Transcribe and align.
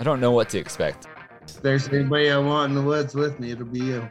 I 0.00 0.02
don't 0.02 0.18
know 0.18 0.30
what 0.30 0.48
to 0.48 0.58
expect. 0.58 1.08
If 1.42 1.60
there's 1.60 1.86
anybody 1.88 2.30
I 2.30 2.38
want 2.38 2.70
in 2.70 2.74
the 2.74 2.80
woods 2.80 3.14
with 3.14 3.38
me, 3.38 3.50
it'll 3.50 3.66
be 3.66 3.80
you. 3.80 4.10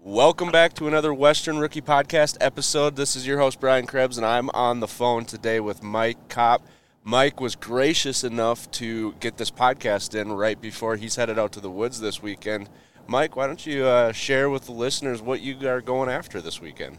Welcome 0.00 0.50
back 0.50 0.74
to 0.74 0.86
another 0.86 1.14
Western 1.14 1.56
Rookie 1.56 1.80
Podcast 1.80 2.36
episode. 2.42 2.96
This 2.96 3.16
is 3.16 3.26
your 3.26 3.38
host, 3.38 3.58
Brian 3.58 3.86
Krebs, 3.86 4.18
and 4.18 4.26
I'm 4.26 4.50
on 4.50 4.80
the 4.80 4.86
phone 4.86 5.24
today 5.24 5.60
with 5.60 5.82
Mike 5.82 6.28
Kaup. 6.28 6.60
Mike 7.04 7.40
was 7.40 7.56
gracious 7.56 8.22
enough 8.22 8.70
to 8.72 9.14
get 9.14 9.38
this 9.38 9.50
podcast 9.50 10.14
in 10.14 10.32
right 10.32 10.60
before 10.60 10.96
he's 10.96 11.16
headed 11.16 11.38
out 11.38 11.52
to 11.52 11.60
the 11.60 11.70
woods 11.70 12.00
this 12.00 12.22
weekend. 12.22 12.68
Mike, 13.06 13.34
why 13.34 13.46
don't 13.46 13.64
you 13.64 13.86
uh, 13.86 14.12
share 14.12 14.50
with 14.50 14.66
the 14.66 14.72
listeners 14.72 15.22
what 15.22 15.40
you 15.40 15.66
are 15.66 15.80
going 15.80 16.10
after 16.10 16.42
this 16.42 16.60
weekend? 16.60 16.98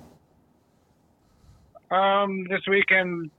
Um, 1.91 2.47
this 2.49 2.61
weekend, 2.67 3.29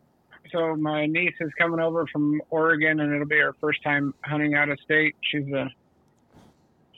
so 0.53 0.77
my 0.77 1.07
niece 1.07 1.35
is 1.41 1.51
coming 1.59 1.81
over 1.81 2.07
from 2.13 2.41
Oregon, 2.51 3.01
and 3.01 3.13
it'll 3.13 3.27
be 3.27 3.39
her 3.39 3.55
first 3.61 3.83
time 3.83 4.15
hunting 4.25 4.55
out 4.55 4.69
of 4.69 4.79
state. 4.81 5.15
She's 5.23 5.47
a 5.53 5.69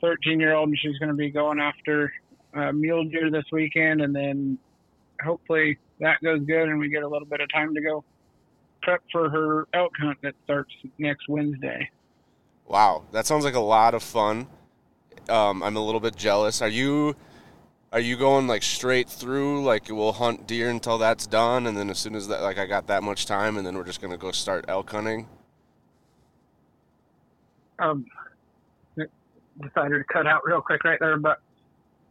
13 0.01 0.41
year 0.41 0.55
old, 0.55 0.69
and 0.69 0.79
she's 0.79 0.99
going 0.99 1.11
to 1.11 1.15
be 1.17 1.31
going 1.31 1.61
after 1.61 2.13
uh, 2.55 2.73
mule 2.73 3.05
deer 3.05 3.31
this 3.31 3.45
weekend, 3.53 4.01
and 4.03 4.15
then 4.15 4.59
hopefully 5.23 5.79
that 6.01 6.23
goes 6.23 6.41
good, 6.47 6.69
and 6.69 6.79
we 6.79 6.89
get 6.89 7.03
a 7.03 7.09
little 7.09 7.27
bit 7.27 7.41
of 7.41 7.51
time 7.53 7.75
to 7.75 7.81
go 7.81 8.05
prep 8.83 9.03
for 9.13 9.31
her 9.31 9.67
elk 9.75 9.93
hunt 10.01 10.19
that 10.23 10.35
starts 10.45 10.73
next 10.99 11.29
Wednesday. 11.29 11.89
Wow, 12.67 13.05
that 13.13 13.27
sounds 13.27 13.45
like 13.45 13.55
a 13.55 13.61
lot 13.61 13.95
of 13.95 14.03
fun. 14.03 14.47
Um, 15.29 15.63
I'm 15.63 15.77
a 15.77 15.85
little 15.85 16.01
bit 16.01 16.17
jealous. 16.17 16.61
Are 16.63 16.69
you 16.69 17.15
are 17.93 18.01
you 18.01 18.17
going 18.17 18.47
like 18.47 18.63
straight 18.63 19.09
through 19.09 19.63
like 19.63 19.89
we'll 19.91 20.13
hunt 20.13 20.47
deer 20.47 20.71
until 20.71 20.99
that's 20.99 21.27
done 21.27 21.67
and 21.67 21.77
then 21.77 21.91
as 21.91 21.99
soon 21.99 22.15
as 22.15 22.29
that 22.29 22.41
like 22.41 22.59
I 22.59 22.67
got 22.67 22.87
that 22.87 23.03
much 23.03 23.27
time 23.27 23.57
and 23.57 23.67
then 23.67 23.77
we're 23.77 23.85
just 23.85 24.01
going 24.01 24.13
to 24.13 24.19
go 24.19 24.33
start 24.33 24.65
elk 24.69 24.91
hunting? 24.91 25.29
Um 27.79 28.07
decided 29.61 29.99
to 29.99 30.05
cut 30.05 30.27
out 30.27 30.43
real 30.45 30.61
quick 30.61 30.83
right 30.85 30.99
there, 30.99 31.19
but 31.19 31.41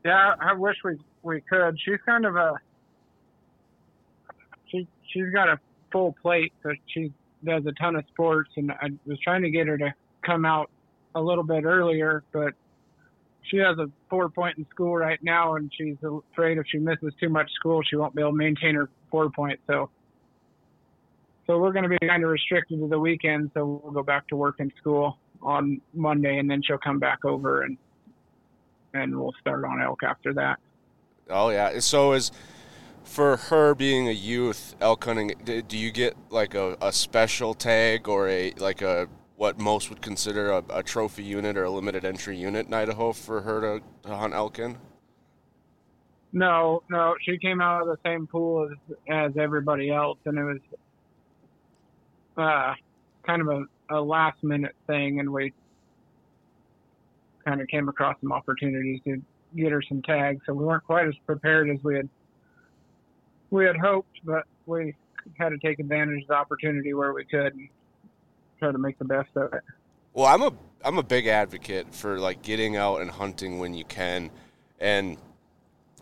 yeah, 0.06 0.36
I 0.40 0.54
wish 0.54 0.78
we 0.84 0.98
we 1.24 1.42
could. 1.42 1.78
She's 1.84 2.00
kind 2.06 2.26
of 2.26 2.36
a 2.36 2.56
she 4.68 4.88
she's 5.12 5.32
got 5.34 5.50
a 5.50 5.60
full 5.92 6.16
plate, 6.22 6.54
so 6.64 6.72
she 6.88 7.12
does 7.44 7.66
a 7.66 7.72
ton 7.74 7.96
of 7.96 8.06
sports, 8.08 8.52
and 8.58 8.72
I 8.72 8.90
was 9.06 9.20
trying 9.20 9.42
to 9.44 9.50
get 9.50 9.68
her 9.68 9.78
to 9.78 9.94
come 10.26 10.46
out 10.46 10.70
a 11.16 11.22
little 11.22 11.44
bit 11.44 11.66
earlier, 11.66 12.24
but 12.32 12.54
she 13.44 13.58
has 13.58 13.78
a 13.78 13.90
four 14.10 14.30
point 14.30 14.58
in 14.58 14.66
school 14.70 14.96
right 14.96 15.20
now, 15.22 15.56
and 15.56 15.72
she's 15.76 15.98
afraid 16.04 16.58
if 16.58 16.66
she 16.68 16.78
misses 16.78 17.14
too 17.20 17.30
much 17.30 17.52
school, 17.54 17.82
she 17.84 17.96
won't 17.96 18.16
be 18.16 18.22
able 18.22 18.32
to 18.32 18.38
maintain 18.38 18.76
her 18.76 18.90
four 19.10 19.30
point. 19.30 19.60
So, 19.68 19.90
so 21.48 21.60
we're 21.60 21.74
going 21.74 21.84
to 21.84 21.90
be 21.90 22.08
kind 22.08 22.24
of 22.24 22.30
restricted 22.30 22.80
to 22.80 22.88
the 22.88 23.00
weekend. 23.00 23.52
So 23.54 23.82
we'll 23.84 23.94
go 23.94 24.04
back 24.04 24.28
to 24.28 24.36
work 24.36 24.60
in 24.60 24.72
school 24.78 25.18
on 25.42 25.82
Monday, 25.94 26.38
and 26.38 26.50
then 26.50 26.62
she'll 26.62 26.78
come 26.78 27.00
back 27.00 27.26
over 27.26 27.64
and 27.64 27.78
and 28.94 29.18
we'll 29.18 29.34
start 29.40 29.64
on 29.64 29.82
elk 29.82 30.04
after 30.04 30.34
that. 30.34 30.60
Oh 31.30 31.50
yeah. 31.50 31.80
So 31.80 32.14
is 32.14 32.32
for 33.04 33.38
her 33.38 33.74
being 33.74 34.08
a 34.08 34.12
youth 34.12 34.76
elk 34.82 35.06
hunting, 35.06 35.34
do 35.46 35.78
you 35.78 35.92
get 35.92 36.16
like 36.30 36.54
a, 36.54 36.78
a 36.82 36.92
special 36.92 37.54
tag 37.54 38.08
or 38.08 38.28
a 38.28 38.52
like 38.58 38.82
a 38.82 39.08
what 39.42 39.58
most 39.58 39.90
would 39.90 40.04
consider 40.04 40.52
a, 40.52 40.64
a, 40.70 40.84
trophy 40.84 41.24
unit 41.24 41.58
or 41.58 41.64
a 41.64 41.70
limited 41.72 42.06
entry 42.06 42.38
unit 42.38 42.68
in 42.68 42.74
Idaho 42.76 43.12
for 43.12 43.42
her 43.42 43.60
to, 43.60 43.84
to 44.08 44.16
hunt 44.16 44.36
elk 44.36 44.60
in? 44.60 44.78
No, 46.32 46.84
no, 46.92 47.16
she 47.20 47.40
came 47.40 47.60
out 47.60 47.82
of 47.82 47.88
the 47.88 47.98
same 48.06 48.28
pool 48.28 48.70
as 48.72 48.96
as 49.10 49.32
everybody 49.38 49.90
else, 49.90 50.20
and 50.26 50.38
it 50.38 50.44
was 50.44 50.60
uh, 52.38 52.76
kind 53.26 53.42
of 53.42 53.48
a, 53.48 53.98
a 53.98 54.00
last 54.00 54.44
minute 54.44 54.76
thing, 54.86 55.20
and 55.20 55.34
we 55.34 55.54
kind 57.44 57.62
of 57.62 57.68
came 57.68 57.90
across 57.90 58.18
some 58.22 58.32
opportunities 58.32 59.00
to 59.06 59.20
get 59.58 59.72
her 59.72 59.82
some 59.82 60.04
tags. 60.04 60.40
So 60.46 60.54
we 60.54 60.66
weren't 60.66 60.84
quite 60.84 61.08
as 61.08 61.16
prepared 61.26 61.68
as 61.72 61.84
we 61.84 61.96
had 61.96 62.08
we 63.50 63.66
had 63.66 63.78
hoped, 63.78 64.20
but 64.24 64.44
we 64.68 64.94
had 65.40 65.50
to 65.50 65.58
take 65.58 65.80
advantage 65.80 66.22
of 66.22 66.28
the 66.28 66.36
opportunity 66.36 66.94
where 66.94 67.12
we 67.12 67.26
could 67.26 67.58
try 68.62 68.72
to 68.72 68.78
make 68.78 69.00
the 69.00 69.06
best 69.06 69.30
of 69.36 69.52
it. 69.54 69.64
Well, 70.14 70.28
I'm 70.28 70.42
a 70.44 70.54
I'm 70.84 70.98
a 70.98 71.04
big 71.04 71.28
advocate 71.28 71.94
for 71.94 72.20
like 72.20 72.42
getting 72.42 72.76
out 72.78 73.02
and 73.02 73.10
hunting 73.10 73.60
when 73.60 73.74
you 73.74 73.86
can, 73.86 74.30
and 74.80 75.18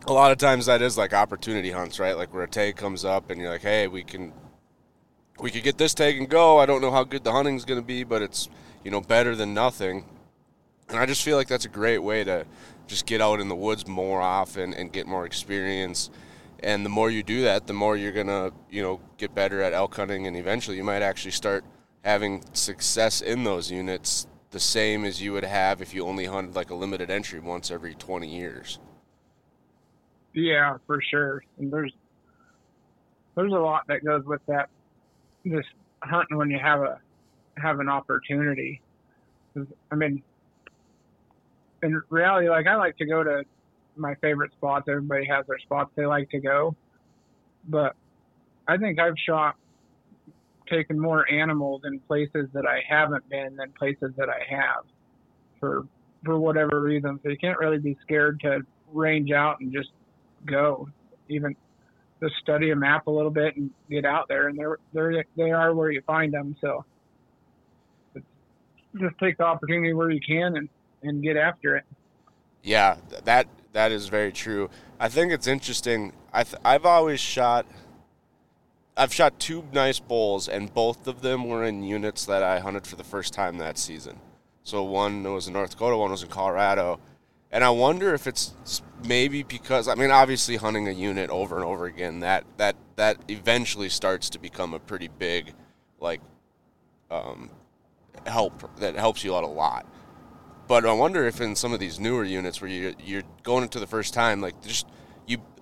a 0.06 0.12
lot 0.12 0.30
of 0.30 0.38
times 0.38 0.66
that 0.66 0.82
is 0.82 0.98
like 0.98 1.12
opportunity 1.12 1.70
hunts, 1.70 1.98
right? 1.98 2.16
Like 2.16 2.32
where 2.34 2.42
a 2.42 2.48
tag 2.48 2.76
comes 2.76 3.04
up 3.04 3.30
and 3.30 3.40
you're 3.40 3.50
like, 3.50 3.62
hey, 3.62 3.86
we 3.88 4.02
can 4.02 4.32
we 5.40 5.50
could 5.50 5.62
get 5.62 5.78
this 5.78 5.94
tag 5.94 6.18
and 6.18 6.28
go. 6.28 6.58
I 6.58 6.66
don't 6.66 6.82
know 6.82 6.90
how 6.90 7.04
good 7.04 7.24
the 7.24 7.32
hunting's 7.32 7.64
going 7.64 7.80
to 7.80 7.86
be, 7.86 8.04
but 8.04 8.20
it's 8.20 8.48
you 8.84 8.90
know 8.90 9.00
better 9.00 9.34
than 9.34 9.54
nothing. 9.54 10.04
And 10.88 10.98
I 10.98 11.06
just 11.06 11.22
feel 11.22 11.36
like 11.36 11.48
that's 11.48 11.64
a 11.64 11.70
great 11.70 11.98
way 11.98 12.24
to 12.24 12.44
just 12.86 13.06
get 13.06 13.20
out 13.20 13.40
in 13.40 13.48
the 13.48 13.56
woods 13.56 13.86
more 13.86 14.20
often 14.20 14.74
and 14.74 14.92
get 14.92 15.06
more 15.06 15.24
experience 15.24 16.10
and 16.62 16.84
the 16.84 16.90
more 16.90 17.08
you 17.08 17.22
do 17.22 17.42
that 17.42 17.68
the 17.68 17.72
more 17.72 17.96
you're 17.96 18.10
gonna 18.10 18.50
you 18.68 18.82
know 18.82 19.00
get 19.16 19.32
better 19.32 19.62
at 19.62 19.72
elk 19.72 19.94
hunting 19.94 20.26
and 20.26 20.36
eventually 20.36 20.76
you 20.76 20.82
might 20.82 21.00
actually 21.00 21.30
start 21.30 21.64
having 22.04 22.44
success 22.52 23.20
in 23.20 23.44
those 23.44 23.70
units 23.70 24.26
the 24.50 24.60
same 24.60 25.04
as 25.04 25.22
you 25.22 25.32
would 25.32 25.44
have 25.44 25.80
if 25.80 25.94
you 25.94 26.04
only 26.04 26.24
hunted 26.24 26.56
like 26.56 26.70
a 26.70 26.74
limited 26.74 27.10
entry 27.10 27.38
once 27.38 27.70
every 27.70 27.94
20 27.94 28.28
years. 28.28 28.78
Yeah 30.32 30.76
for 30.86 31.00
sure. 31.02 31.44
And 31.58 31.72
there's 31.72 31.92
there's 33.36 33.52
a 33.52 33.56
lot 33.56 33.86
that 33.88 34.04
goes 34.04 34.24
with 34.24 34.40
that 34.46 34.68
just 35.46 35.68
hunting 36.02 36.36
when 36.36 36.50
you 36.50 36.58
have 36.58 36.80
a 36.80 36.98
have 37.56 37.80
an 37.80 37.88
opportunity. 37.88 38.80
I 39.90 39.94
mean 39.94 40.22
in 41.82 42.00
reality 42.10 42.50
like 42.50 42.66
i 42.66 42.76
like 42.76 42.94
to 42.98 43.06
go 43.06 43.24
to 43.24 43.42
my 43.96 44.14
favorite 44.16 44.52
spots. 44.52 44.86
Everybody 44.88 45.26
has 45.26 45.46
their 45.46 45.58
spots 45.58 45.90
they 45.94 46.06
like 46.06 46.30
to 46.30 46.40
go, 46.40 46.74
but 47.68 47.94
I 48.66 48.76
think 48.76 48.98
I've 48.98 49.18
shot 49.26 49.56
taken 50.70 50.98
more 50.98 51.30
animals 51.30 51.82
in 51.84 52.00
places 52.00 52.48
that 52.52 52.66
I 52.66 52.80
haven't 52.88 53.28
been 53.28 53.56
than 53.56 53.72
places 53.72 54.12
that 54.16 54.28
I 54.28 54.42
have 54.48 54.84
for 55.58 55.86
for 56.24 56.38
whatever 56.38 56.80
reason. 56.80 57.18
So 57.22 57.30
you 57.30 57.36
can't 57.36 57.58
really 57.58 57.78
be 57.78 57.96
scared 58.02 58.40
to 58.40 58.60
range 58.92 59.30
out 59.32 59.60
and 59.60 59.72
just 59.72 59.90
go. 60.46 60.88
Even 61.28 61.54
just 62.20 62.34
study 62.42 62.70
a 62.70 62.76
map 62.76 63.06
a 63.06 63.10
little 63.10 63.30
bit 63.30 63.56
and 63.56 63.70
get 63.88 64.04
out 64.04 64.28
there, 64.28 64.48
and 64.48 64.58
they're 64.58 64.78
they're 64.92 65.24
they 65.36 65.50
are 65.50 65.74
where 65.74 65.90
you 65.90 66.02
find 66.06 66.32
them. 66.32 66.56
So 66.60 66.84
just 68.98 69.18
take 69.18 69.38
the 69.38 69.44
opportunity 69.44 69.92
where 69.92 70.10
you 70.10 70.20
can 70.20 70.56
and 70.56 70.68
and 71.02 71.22
get 71.22 71.36
after 71.36 71.76
it. 71.76 71.84
Yeah, 72.62 72.96
that 73.24 73.46
that 73.72 73.92
is 73.92 74.08
very 74.08 74.32
true. 74.32 74.70
I 74.98 75.08
think 75.08 75.32
it's 75.32 75.46
interesting. 75.46 76.12
I 76.32 76.44
th- 76.44 76.60
I've 76.64 76.84
always 76.84 77.20
shot. 77.20 77.66
I've 79.00 79.14
shot 79.14 79.40
two 79.40 79.64
nice 79.72 79.98
bulls, 79.98 80.46
and 80.46 80.74
both 80.74 81.06
of 81.06 81.22
them 81.22 81.48
were 81.48 81.64
in 81.64 81.82
units 81.82 82.26
that 82.26 82.42
I 82.42 82.58
hunted 82.58 82.86
for 82.86 82.96
the 82.96 83.04
first 83.04 83.32
time 83.32 83.56
that 83.56 83.78
season. 83.78 84.20
So 84.62 84.82
one 84.82 85.22
was 85.22 85.46
in 85.46 85.54
North 85.54 85.70
Dakota, 85.70 85.96
one 85.96 86.10
was 86.10 86.22
in 86.22 86.28
Colorado, 86.28 87.00
and 87.50 87.64
I 87.64 87.70
wonder 87.70 88.12
if 88.12 88.26
it's 88.26 88.52
maybe 89.06 89.42
because 89.42 89.88
I 89.88 89.94
mean, 89.94 90.10
obviously, 90.10 90.56
hunting 90.56 90.86
a 90.86 90.90
unit 90.90 91.30
over 91.30 91.56
and 91.56 91.64
over 91.64 91.86
again 91.86 92.20
that 92.20 92.44
that 92.58 92.76
that 92.96 93.16
eventually 93.28 93.88
starts 93.88 94.28
to 94.30 94.38
become 94.38 94.74
a 94.74 94.78
pretty 94.78 95.08
big, 95.08 95.54
like, 95.98 96.20
um, 97.10 97.48
help 98.26 98.76
that 98.80 98.96
helps 98.96 99.24
you 99.24 99.34
out 99.34 99.44
a 99.44 99.46
lot. 99.46 99.86
But 100.68 100.84
I 100.84 100.92
wonder 100.92 101.26
if 101.26 101.40
in 101.40 101.56
some 101.56 101.72
of 101.72 101.80
these 101.80 101.98
newer 101.98 102.22
units 102.22 102.60
where 102.60 102.70
you 102.70 102.94
you're 103.02 103.22
going 103.44 103.62
into 103.62 103.80
the 103.80 103.86
first 103.86 104.12
time, 104.12 104.42
like 104.42 104.60
just 104.60 104.86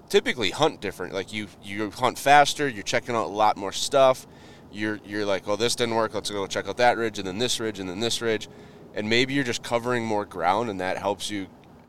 typically 0.09 0.51
hunt 0.51 0.81
different. 0.81 1.15
Like 1.15 1.33
you 1.33 1.49
you 1.63 1.91
hunt 1.91 2.19
faster. 2.19 2.69
You're 2.69 2.83
checking 2.83 3.15
out 3.15 3.27
a 3.27 3.29
lot 3.29 3.57
more 3.57 3.73
stuff. 3.73 4.27
You're 4.73 5.01
you're 5.05 5.25
like, 5.25 5.47
oh, 5.49 5.57
this 5.57 5.75
didn't 5.75 5.95
work. 5.95 6.15
Let's 6.15 6.31
go 6.31 6.47
check 6.47 6.69
out 6.69 6.77
that 6.79 6.97
ridge 6.97 7.19
and 7.19 7.27
then 7.27 7.39
this 7.39 7.61
ridge 7.61 7.79
and 7.79 7.89
then 7.89 8.01
this 8.01 8.21
ridge, 8.21 8.49
and 8.95 9.09
maybe 9.09 9.35
you're 9.35 9.45
just 9.45 9.63
covering 9.63 10.05
more 10.05 10.25
ground, 10.25 10.71
and 10.71 10.81
that 10.81 10.99
helps 10.99 11.31
you 11.31 11.47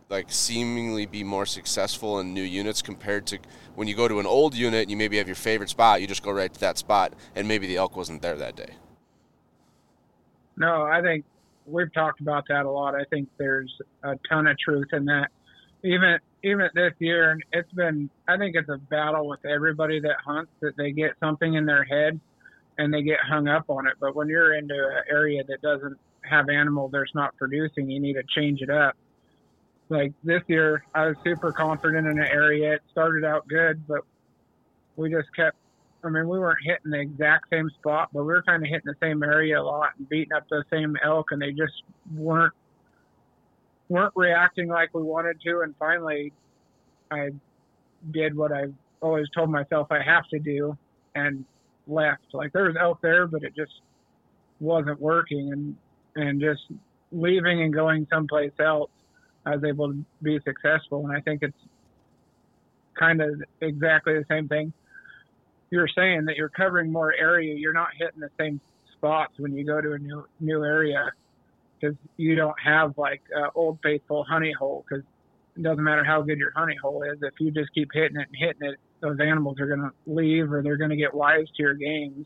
like 0.10 0.32
seemingly 0.32 1.06
be 1.06 1.24
more 1.24 1.46
successful 1.46 2.20
in 2.20 2.34
new 2.34 2.42
units 2.42 2.82
compared 2.82 3.28
to 3.28 3.38
when 3.76 3.88
you 3.88 3.96
go 3.96 4.08
to 4.08 4.20
an 4.20 4.26
old 4.26 4.56
unit 4.56 4.82
and 4.82 4.92
you 4.92 4.98
maybe 4.98 5.18
have 5.18 5.28
your 5.28 5.36
favorite 5.36 5.70
spot, 5.70 6.02
you 6.02 6.08
just 6.08 6.24
go 6.24 6.32
right 6.32 6.52
to 6.52 6.60
that 6.60 6.78
spot 6.78 7.14
and 7.36 7.48
maybe 7.48 7.68
the 7.68 7.78
elk 7.78 7.96
wasn't 7.96 8.22
there 8.22 8.36
that 8.36 8.56
day. 8.56 8.74
No, 10.58 10.84
I 10.84 11.02
think 11.02 11.26
we've 11.66 11.94
talked 11.94 12.22
about 12.22 12.46
that 12.50 12.66
a 12.66 12.70
lot. 12.70 12.96
I 12.96 13.04
think 13.06 13.30
there's 13.38 13.74
a 14.04 14.16
ton 14.28 14.48
of 14.48 14.58
truth 14.58 14.88
in 14.92 15.06
that. 15.06 15.30
Even 15.84 16.20
even 16.44 16.70
this 16.74 16.94
year, 17.00 17.32
and 17.32 17.44
it's 17.54 17.72
been 17.74 18.10
I 18.28 18.38
think 18.38 18.56
it's 18.56 18.70
a 18.70 18.78
battle 18.78 19.28
with 19.28 19.46
everybody 19.46 20.00
that 20.02 20.16
hunts 20.26 20.52
that 20.62 20.76
they 20.78 20.92
get 20.92 21.12
something 21.20 21.54
in 21.54 21.66
their 21.66 21.84
head 21.84 22.20
and 22.78 22.94
they 22.94 23.02
get 23.02 23.20
hung 23.20 23.48
up 23.48 23.70
on 23.70 23.88
it. 23.88 23.94
But 24.00 24.16
when 24.16 24.30
you're 24.30 24.56
into 24.56 24.74
an 24.74 25.04
area 25.10 25.44
that 25.44 25.62
doesn't 25.62 25.98
have 26.22 26.50
animal 26.50 26.88
that's 26.88 27.14
not 27.14 27.36
producing, 27.38 27.90
you 27.90 28.00
need 28.00 28.14
to 28.14 28.24
change 28.36 28.62
it 28.62 28.70
up. 28.70 28.96
Like 29.90 30.14
this 30.24 30.42
year, 30.48 30.86
I 30.96 31.08
was 31.08 31.16
super 31.24 31.52
confident 31.52 32.08
in 32.08 32.20
an 32.20 32.28
area. 32.28 32.74
It 32.74 32.82
started 32.92 33.26
out 33.26 33.48
good, 33.48 33.86
but 33.88 34.02
we 34.96 35.10
just 35.10 35.34
kept. 35.36 35.58
I 36.04 36.10
mean, 36.10 36.30
we 36.30 36.40
weren't 36.40 36.60
hitting 36.64 36.92
the 36.92 37.00
exact 37.00 37.50
same 37.50 37.70
spot, 37.72 38.10
but 38.14 38.22
we 38.22 38.28
were 38.28 38.44
kind 38.44 38.64
of 38.64 38.70
hitting 38.70 38.86
the 38.86 38.96
same 39.02 39.22
area 39.22 39.60
a 39.60 39.64
lot 39.64 39.90
and 39.98 40.08
beating 40.08 40.32
up 40.32 40.48
the 40.50 40.64
same 40.72 40.96
elk, 41.04 41.28
and 41.32 41.42
they 41.42 41.52
just 41.52 41.84
weren't 42.16 42.54
weren't 43.90 44.14
reacting 44.16 44.68
like 44.68 44.94
we 44.94 45.02
wanted 45.02 45.42
to. 45.42 45.62
And 45.62 45.76
finally, 45.78 46.32
I 47.12 47.30
did 48.12 48.36
what 48.36 48.52
I 48.52 48.66
always 49.02 49.28
told 49.36 49.50
myself 49.50 49.88
I 49.92 50.02
have 50.02 50.28
to 50.30 50.40
do, 50.40 50.78
and 51.16 51.46
left. 51.88 52.24
Like 52.34 52.54
there 52.54 52.66
was 52.66 52.76
elk 52.80 53.00
there, 53.02 53.28
but 53.28 53.44
it 53.44 53.56
just 53.56 53.82
wasn't 54.60 55.00
working, 55.00 55.52
and 55.52 55.76
and 56.16 56.40
just 56.40 56.62
leaving 57.12 57.64
and 57.64 57.74
going 57.74 58.08
someplace 58.10 58.52
else, 58.60 58.92
I 59.46 59.56
was 59.56 59.64
able 59.64 59.90
to 59.90 60.06
be 60.22 60.40
successful. 60.46 61.06
And 61.08 61.16
I 61.16 61.22
think 61.22 61.42
it's 61.42 61.58
kind 62.98 63.22
of 63.22 63.42
exactly 63.62 64.14
the 64.14 64.26
same 64.30 64.48
thing 64.48 64.74
you're 65.72 65.88
saying 65.96 66.26
that 66.26 66.36
you're 66.36 66.50
covering 66.50 66.92
more 66.92 67.14
area. 67.14 67.56
You're 67.56 67.74
not 67.74 67.90
hitting 67.98 68.20
the 68.20 68.30
same 68.40 68.60
spots 68.98 69.34
when 69.38 69.54
you 69.54 69.66
go 69.66 69.82
to 69.82 69.94
a 69.94 70.00
new 70.00 70.26
new 70.40 70.64
area 70.64 71.12
because 71.80 71.96
you 72.18 72.36
don't 72.36 72.60
have 72.64 72.98
like 72.98 73.22
uh, 73.36 73.50
old 73.56 73.80
faithful 73.84 74.24
honey 74.24 74.54
hole 74.58 74.86
because 74.88 75.04
it 75.56 75.64
doesn't 75.64 75.84
matter 75.84 76.04
how 76.04 76.22
good 76.22 76.38
your 76.38 76.52
honey 76.56 76.76
hole 76.82 77.04
is 77.04 77.18
if 77.22 77.34
you 77.40 77.52
just 77.52 77.74
keep 77.74 77.90
hitting 77.94 78.18
it 78.18 78.28
and 78.28 78.38
hitting 78.38 78.70
it 78.70 78.80
those 79.02 79.18
animals 79.20 79.60
are 79.60 79.68
going 79.68 79.80
to 79.80 79.92
leave 80.06 80.52
or 80.52 80.62
they're 80.62 80.78
going 80.78 80.90
to 80.90 80.96
get 80.96 81.14
wise 81.14 81.48
to 81.56 81.64
your 81.64 81.74
games 81.74 82.26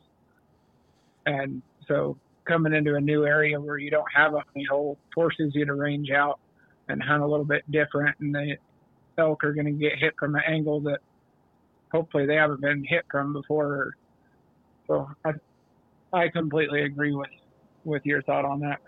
and 1.25 1.61
so 1.87 2.17
coming 2.45 2.73
into 2.73 2.95
a 2.95 3.01
new 3.01 3.25
area 3.25 3.59
where 3.59 3.77
you 3.77 3.89
don't 3.89 4.11
have 4.13 4.33
a 4.33 4.39
honey 4.53 4.65
hole 4.69 4.97
forces 5.13 5.51
you 5.53 5.65
to 5.65 5.73
range 5.73 6.09
out 6.11 6.39
and 6.89 7.01
hunt 7.01 7.23
a 7.23 7.27
little 7.27 7.45
bit 7.45 7.63
different 7.71 8.15
and 8.19 8.33
the 8.33 8.57
elk 9.17 9.43
are 9.43 9.53
going 9.53 9.65
to 9.65 9.71
get 9.71 9.97
hit 9.97 10.13
from 10.19 10.35
an 10.35 10.41
angle 10.47 10.79
that 10.81 10.99
hopefully 11.91 12.25
they 12.25 12.35
haven't 12.35 12.61
been 12.61 12.83
hit 12.83 13.05
from 13.09 13.33
before. 13.33 13.93
So 14.87 15.09
i 15.23 15.31
i 16.11 16.27
completely 16.27 16.83
agree 16.83 17.13
with 17.15 17.29
with 17.85 18.05
your 18.05 18.21
thought 18.23 18.45
on 18.45 18.59
that 18.59 18.81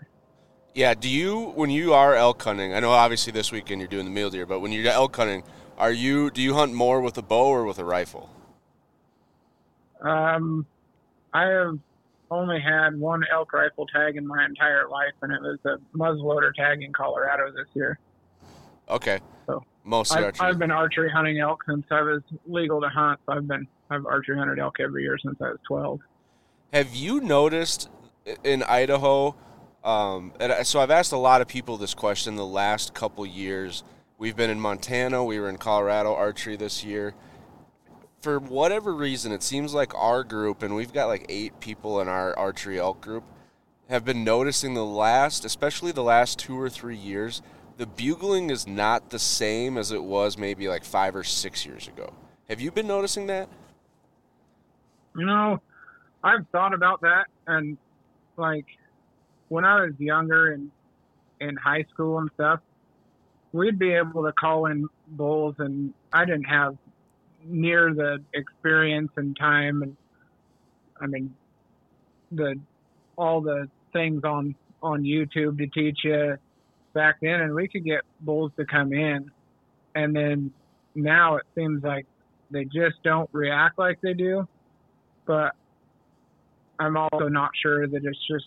Yeah, 0.76 0.92
do 0.92 1.08
you 1.08 1.52
when 1.54 1.70
you 1.70 1.94
are 1.94 2.14
elk 2.14 2.42
hunting? 2.42 2.74
I 2.74 2.80
know 2.80 2.90
obviously 2.90 3.32
this 3.32 3.50
weekend 3.50 3.80
you're 3.80 3.88
doing 3.88 4.04
the 4.04 4.10
mule 4.10 4.28
deer, 4.28 4.44
but 4.44 4.60
when 4.60 4.72
you're 4.72 4.86
elk 4.92 5.16
hunting, 5.16 5.42
are 5.78 5.90
you 5.90 6.30
do 6.30 6.42
you 6.42 6.52
hunt 6.52 6.74
more 6.74 7.00
with 7.00 7.16
a 7.16 7.22
bow 7.22 7.46
or 7.46 7.64
with 7.64 7.78
a 7.78 7.84
rifle? 7.84 8.28
Um, 10.02 10.66
I 11.32 11.44
have 11.44 11.78
only 12.30 12.60
had 12.60 13.00
one 13.00 13.24
elk 13.32 13.54
rifle 13.54 13.86
tag 13.86 14.16
in 14.16 14.26
my 14.26 14.44
entire 14.44 14.86
life, 14.86 15.14
and 15.22 15.32
it 15.32 15.40
was 15.40 15.58
a 15.64 15.96
muzzleloader 15.96 16.52
tag 16.52 16.82
in 16.82 16.92
Colorado 16.92 17.50
this 17.52 17.68
year. 17.72 17.98
Okay. 18.90 19.20
So, 19.46 19.64
Mostly 19.82 20.18
I've, 20.18 20.24
archery. 20.24 20.46
I've 20.46 20.58
been 20.58 20.70
archery 20.70 21.10
hunting 21.10 21.38
elk 21.38 21.64
since 21.66 21.86
I 21.90 22.02
was 22.02 22.20
legal 22.46 22.82
to 22.82 22.90
hunt. 22.90 23.18
So 23.24 23.32
I've 23.32 23.48
been 23.48 23.66
I've 23.88 24.04
archery 24.04 24.36
hunted 24.36 24.58
elk 24.58 24.78
every 24.80 25.04
year 25.04 25.16
since 25.24 25.40
I 25.40 25.52
was 25.52 25.58
12. 25.68 26.00
Have 26.74 26.94
you 26.94 27.22
noticed 27.22 27.88
in 28.44 28.62
Idaho? 28.62 29.36
Um, 29.86 30.32
and 30.40 30.66
so 30.66 30.80
I've 30.80 30.90
asked 30.90 31.12
a 31.12 31.16
lot 31.16 31.40
of 31.40 31.46
people 31.46 31.76
this 31.76 31.94
question 31.94 32.34
the 32.34 32.44
last 32.44 32.92
couple 32.92 33.24
years. 33.24 33.84
We've 34.18 34.34
been 34.34 34.50
in 34.50 34.60
Montana. 34.60 35.24
We 35.24 35.38
were 35.38 35.48
in 35.48 35.58
Colorado 35.58 36.12
archery 36.12 36.56
this 36.56 36.82
year. 36.82 37.14
For 38.20 38.40
whatever 38.40 38.92
reason, 38.92 39.30
it 39.30 39.44
seems 39.44 39.74
like 39.74 39.94
our 39.94 40.24
group, 40.24 40.64
and 40.64 40.74
we've 40.74 40.92
got 40.92 41.06
like 41.06 41.26
eight 41.28 41.60
people 41.60 42.00
in 42.00 42.08
our 42.08 42.36
archery 42.36 42.80
elk 42.80 43.00
group, 43.00 43.22
have 43.88 44.04
been 44.04 44.24
noticing 44.24 44.74
the 44.74 44.84
last, 44.84 45.44
especially 45.44 45.92
the 45.92 46.02
last 46.02 46.36
two 46.36 46.60
or 46.60 46.68
three 46.68 46.96
years, 46.96 47.40
the 47.76 47.86
bugling 47.86 48.50
is 48.50 48.66
not 48.66 49.10
the 49.10 49.20
same 49.20 49.78
as 49.78 49.92
it 49.92 50.02
was 50.02 50.36
maybe 50.36 50.66
like 50.66 50.84
five 50.84 51.14
or 51.14 51.22
six 51.22 51.64
years 51.64 51.86
ago. 51.86 52.12
Have 52.48 52.60
you 52.60 52.72
been 52.72 52.88
noticing 52.88 53.28
that? 53.28 53.48
You 55.16 55.26
know, 55.26 55.60
I've 56.24 56.44
thought 56.48 56.74
about 56.74 57.02
that, 57.02 57.26
and 57.46 57.78
like 58.36 58.66
when 59.48 59.64
I 59.64 59.82
was 59.82 59.92
younger 59.98 60.52
and 60.52 60.70
in 61.40 61.56
high 61.56 61.84
school 61.92 62.18
and 62.18 62.30
stuff, 62.34 62.60
we'd 63.52 63.78
be 63.78 63.92
able 63.92 64.24
to 64.24 64.32
call 64.32 64.66
in 64.66 64.88
bulls, 65.08 65.54
and 65.58 65.92
I 66.12 66.24
didn't 66.24 66.44
have 66.44 66.76
near 67.44 67.92
the 67.94 68.22
experience 68.34 69.10
and 69.16 69.36
time, 69.38 69.82
and 69.82 69.96
I 71.00 71.06
mean 71.06 71.34
the 72.32 72.58
all 73.16 73.40
the 73.40 73.68
things 73.92 74.22
on 74.24 74.54
on 74.82 75.02
YouTube 75.02 75.58
to 75.58 75.66
teach 75.66 75.98
you 76.04 76.36
back 76.92 77.16
then, 77.20 77.40
and 77.40 77.54
we 77.54 77.68
could 77.68 77.84
get 77.84 78.00
bulls 78.20 78.52
to 78.56 78.64
come 78.64 78.92
in, 78.92 79.30
and 79.94 80.14
then 80.16 80.52
now 80.94 81.36
it 81.36 81.44
seems 81.54 81.82
like 81.84 82.06
they 82.50 82.64
just 82.64 83.02
don't 83.04 83.28
react 83.32 83.78
like 83.78 84.00
they 84.00 84.14
do 84.14 84.46
but 85.26 85.54
I'm 86.78 86.96
also 86.96 87.28
not 87.28 87.50
sure 87.60 87.86
that 87.86 88.04
it's 88.04 88.26
just 88.26 88.46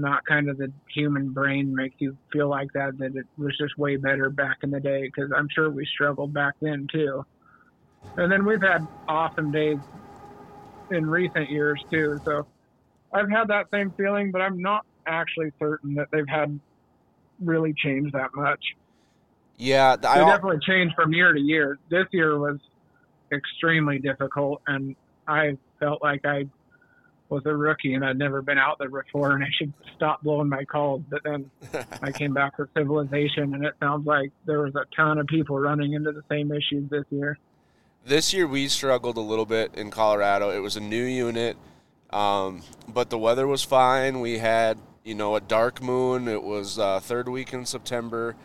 not 0.00 0.24
kind 0.24 0.48
of 0.48 0.58
the 0.58 0.72
human 0.92 1.30
brain 1.30 1.74
makes 1.74 1.96
you 1.98 2.16
feel 2.32 2.48
like 2.48 2.72
that, 2.74 2.98
that 2.98 3.14
it 3.14 3.26
was 3.36 3.56
just 3.58 3.78
way 3.78 3.96
better 3.96 4.30
back 4.30 4.58
in 4.62 4.70
the 4.70 4.80
day 4.80 5.02
because 5.02 5.30
I'm 5.36 5.48
sure 5.48 5.70
we 5.70 5.86
struggled 5.86 6.32
back 6.32 6.54
then 6.60 6.88
too. 6.92 7.24
And 8.16 8.30
then 8.30 8.44
we've 8.44 8.62
had 8.62 8.86
awesome 9.08 9.52
days 9.52 9.78
in 10.90 11.08
recent 11.08 11.50
years 11.50 11.82
too. 11.90 12.20
So 12.24 12.46
I've 13.12 13.30
had 13.30 13.48
that 13.48 13.66
same 13.72 13.92
feeling, 13.92 14.30
but 14.30 14.40
I'm 14.40 14.60
not 14.60 14.84
actually 15.06 15.52
certain 15.58 15.94
that 15.94 16.08
they've 16.12 16.28
had 16.28 16.58
really 17.40 17.74
changed 17.74 18.14
that 18.14 18.30
much. 18.34 18.60
Yeah, 19.56 19.96
They 19.96 20.08
I, 20.08 20.18
definitely 20.18 20.60
changed 20.66 20.94
from 20.94 21.12
year 21.12 21.32
to 21.32 21.40
year. 21.40 21.78
This 21.90 22.06
year 22.12 22.38
was 22.38 22.58
extremely 23.30 23.98
difficult, 23.98 24.62
and 24.66 24.96
I 25.28 25.58
felt 25.78 26.02
like 26.02 26.24
I 26.24 26.46
was 27.30 27.46
a 27.46 27.54
rookie 27.54 27.94
and 27.94 28.04
I'd 28.04 28.18
never 28.18 28.42
been 28.42 28.58
out 28.58 28.78
there 28.78 28.90
before, 28.90 29.32
and 29.32 29.44
I 29.44 29.48
should 29.56 29.72
stop 29.96 30.22
blowing 30.22 30.48
my 30.48 30.64
calls. 30.64 31.02
But 31.08 31.22
then 31.24 31.50
I 32.02 32.12
came 32.12 32.34
back 32.34 32.58
with 32.58 32.68
civilization, 32.76 33.54
and 33.54 33.64
it 33.64 33.74
sounds 33.80 34.06
like 34.06 34.32
there 34.46 34.60
was 34.62 34.74
a 34.74 34.84
ton 34.94 35.18
of 35.18 35.26
people 35.26 35.58
running 35.58 35.92
into 35.92 36.12
the 36.12 36.22
same 36.28 36.50
issues 36.50 36.90
this 36.90 37.04
year. 37.10 37.38
this 38.04 38.32
year 38.34 38.46
we 38.46 38.68
struggled 38.68 39.16
a 39.16 39.22
little 39.22 39.46
bit 39.46 39.74
in 39.74 39.90
Colorado. 39.90 40.50
It 40.50 40.60
was 40.60 40.76
a 40.76 40.80
new 40.80 41.04
unit, 41.04 41.56
um, 42.10 42.62
but 42.88 43.10
the 43.10 43.18
weather 43.18 43.46
was 43.46 43.62
fine. 43.62 44.20
We 44.20 44.38
had 44.38 44.78
you 45.04 45.14
know 45.14 45.36
a 45.36 45.40
dark 45.40 45.82
moon. 45.82 46.28
It 46.28 46.42
was 46.42 46.78
uh, 46.78 47.00
third 47.00 47.28
week 47.28 47.52
in 47.52 47.64
September, 47.64 48.36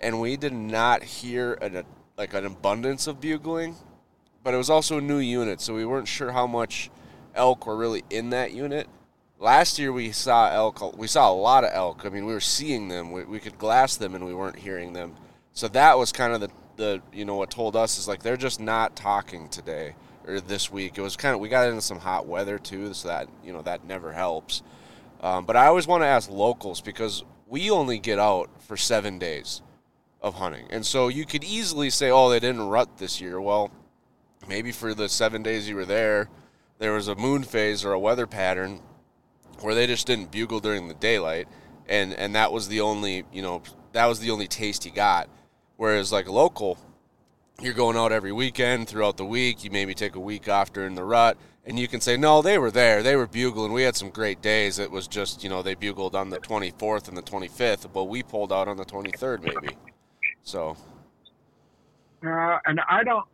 and 0.00 0.20
we 0.20 0.36
did 0.36 0.52
not 0.52 1.02
hear 1.02 1.54
an, 1.54 1.76
a, 1.76 1.84
like 2.18 2.34
an 2.34 2.44
abundance 2.44 3.06
of 3.06 3.20
bugling. 3.20 3.76
But 4.42 4.54
it 4.54 4.58
was 4.58 4.70
also 4.70 4.98
a 4.98 5.00
new 5.00 5.18
unit, 5.18 5.60
so 5.60 5.74
we 5.74 5.84
weren't 5.84 6.06
sure 6.06 6.30
how 6.30 6.46
much 6.46 6.88
elk 7.36 7.66
were 7.66 7.76
really 7.76 8.04
in 8.10 8.30
that 8.30 8.52
unit. 8.52 8.88
Last 9.38 9.78
year 9.78 9.92
we 9.92 10.12
saw 10.12 10.50
elk. 10.50 10.96
We 10.96 11.06
saw 11.06 11.30
a 11.30 11.34
lot 11.34 11.64
of 11.64 11.70
elk. 11.72 12.04
I 12.04 12.08
mean, 12.08 12.26
we 12.26 12.32
were 12.32 12.40
seeing 12.40 12.88
them. 12.88 13.12
We, 13.12 13.24
we 13.24 13.38
could 13.38 13.58
glass 13.58 13.96
them, 13.96 14.14
and 14.14 14.24
we 14.24 14.34
weren't 14.34 14.58
hearing 14.58 14.94
them. 14.94 15.14
So 15.52 15.68
that 15.68 15.98
was 15.98 16.12
kind 16.12 16.32
of 16.32 16.40
the 16.40 16.50
the 16.76 17.02
you 17.12 17.24
know 17.24 17.36
what 17.36 17.50
told 17.50 17.76
us 17.76 17.98
is 17.98 18.06
like 18.06 18.22
they're 18.22 18.36
just 18.36 18.60
not 18.60 18.96
talking 18.96 19.48
today 19.48 19.94
or 20.26 20.40
this 20.40 20.70
week. 20.70 20.98
It 20.98 21.02
was 21.02 21.16
kind 21.16 21.34
of 21.34 21.40
we 21.40 21.48
got 21.48 21.68
into 21.68 21.80
some 21.80 21.98
hot 21.98 22.26
weather 22.26 22.58
too, 22.58 22.92
so 22.94 23.08
that 23.08 23.28
you 23.44 23.52
know 23.52 23.62
that 23.62 23.84
never 23.84 24.12
helps. 24.12 24.62
Um, 25.20 25.46
but 25.46 25.56
I 25.56 25.66
always 25.66 25.86
want 25.86 26.02
to 26.02 26.06
ask 26.06 26.30
locals 26.30 26.80
because 26.80 27.24
we 27.46 27.70
only 27.70 27.98
get 27.98 28.18
out 28.18 28.50
for 28.62 28.76
seven 28.76 29.18
days 29.18 29.62
of 30.20 30.34
hunting, 30.34 30.66
and 30.70 30.84
so 30.84 31.08
you 31.08 31.24
could 31.24 31.44
easily 31.44 31.90
say, 31.90 32.10
"Oh, 32.10 32.28
they 32.28 32.40
didn't 32.40 32.68
rut 32.68 32.98
this 32.98 33.20
year." 33.20 33.40
Well, 33.40 33.70
maybe 34.48 34.72
for 34.72 34.94
the 34.94 35.08
seven 35.08 35.42
days 35.42 35.68
you 35.68 35.76
were 35.76 35.86
there, 35.86 36.28
there 36.78 36.92
was 36.92 37.08
a 37.08 37.14
moon 37.14 37.42
phase 37.42 37.84
or 37.84 37.92
a 37.92 37.98
weather 37.98 38.26
pattern 38.26 38.80
where 39.60 39.74
they 39.74 39.86
just 39.86 40.06
didn't 40.06 40.30
bugle 40.30 40.60
during 40.60 40.88
the 40.88 40.94
daylight, 40.94 41.48
and 41.88 42.12
and 42.12 42.34
that 42.34 42.52
was 42.52 42.68
the 42.68 42.80
only 42.80 43.24
you 43.32 43.42
know 43.42 43.62
that 43.92 44.06
was 44.06 44.20
the 44.20 44.30
only 44.30 44.48
taste 44.48 44.84
he 44.84 44.90
got. 44.90 45.28
Whereas 45.76 46.12
like 46.12 46.28
local, 46.28 46.78
you're 47.60 47.74
going 47.74 47.96
out 47.96 48.12
every 48.12 48.32
weekend 48.32 48.88
throughout 48.88 49.16
the 49.16 49.24
week. 49.24 49.64
You 49.64 49.70
maybe 49.70 49.94
take 49.94 50.14
a 50.14 50.20
week 50.20 50.48
off 50.48 50.72
during 50.72 50.94
the 50.94 51.04
rut, 51.04 51.36
and 51.64 51.78
you 51.78 51.88
can 51.88 52.00
say, 52.00 52.16
no, 52.16 52.42
they 52.42 52.58
were 52.58 52.70
there. 52.70 53.02
They 53.02 53.16
were 53.16 53.26
bugling. 53.26 53.72
We 53.72 53.82
had 53.82 53.96
some 53.96 54.10
great 54.10 54.40
days. 54.42 54.78
It 54.78 54.90
was 54.90 55.08
just 55.08 55.42
you 55.42 55.48
know 55.48 55.62
they 55.62 55.74
bugled 55.74 56.14
on 56.14 56.30
the 56.30 56.38
24th 56.38 57.08
and 57.08 57.16
the 57.16 57.22
25th, 57.22 57.92
but 57.92 58.04
we 58.04 58.22
pulled 58.22 58.52
out 58.52 58.68
on 58.68 58.76
the 58.76 58.84
23rd 58.84 59.42
maybe. 59.42 59.76
So 60.42 60.76
Uh, 62.24 62.58
and 62.66 62.80
I 62.88 63.04
don't, 63.04 63.26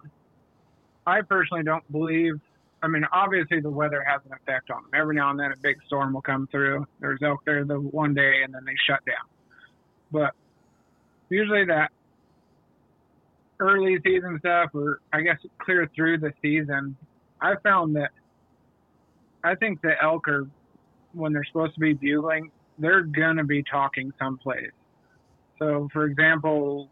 I 1.07 1.23
personally 1.23 1.63
don't 1.63 1.91
believe. 1.91 2.41
I 2.83 2.89
mean, 2.89 3.05
obviously 3.13 3.61
the 3.61 3.71
weather 3.71 4.05
has 4.07 4.21
an 4.27 4.33
effect 4.33 4.71
on 4.71 4.83
them. 4.83 4.91
Every 5.01 5.15
now 5.15 5.31
and 5.31 5.39
then 5.39 5.53
a 5.53 5.57
big 5.63 5.77
storm 5.87 6.13
will 6.13 6.23
come 6.23 6.49
through. 6.51 6.87
There's 7.01 7.21
elk 7.23 7.45
there 7.47 7.65
the 7.65 7.81
one 7.81 8.13
day 8.13 8.43
and 8.45 8.53
then 8.53 8.65
they 8.65 8.75
shut 8.87 9.05
down. 9.05 9.25
But 10.11 10.33
usually 11.29 11.65
that 11.67 11.93
early 13.61 13.99
season 14.05 14.39
stuff, 14.41 14.71
or 14.75 15.01
I 15.13 15.21
guess 15.21 15.39
clear 15.59 15.89
through 15.95 16.19
the 16.19 16.33
season, 16.43 16.97
I 17.41 17.55
found 17.63 17.95
that 17.97 18.11
I 19.45 19.55
think 19.55 19.81
the 19.81 19.95
elk 20.03 20.27
are 20.29 20.49
when 21.13 21.33
they're 21.33 21.45
supposed 21.45 21.75
to 21.75 21.81
be 21.81 21.93
bugling, 21.93 22.51
they're 22.79 23.03
gonna 23.03 23.45
be 23.45 23.63
talking 23.63 24.13
someplace. 24.19 24.73
So, 25.59 25.89
for 25.93 26.07
example, 26.07 26.89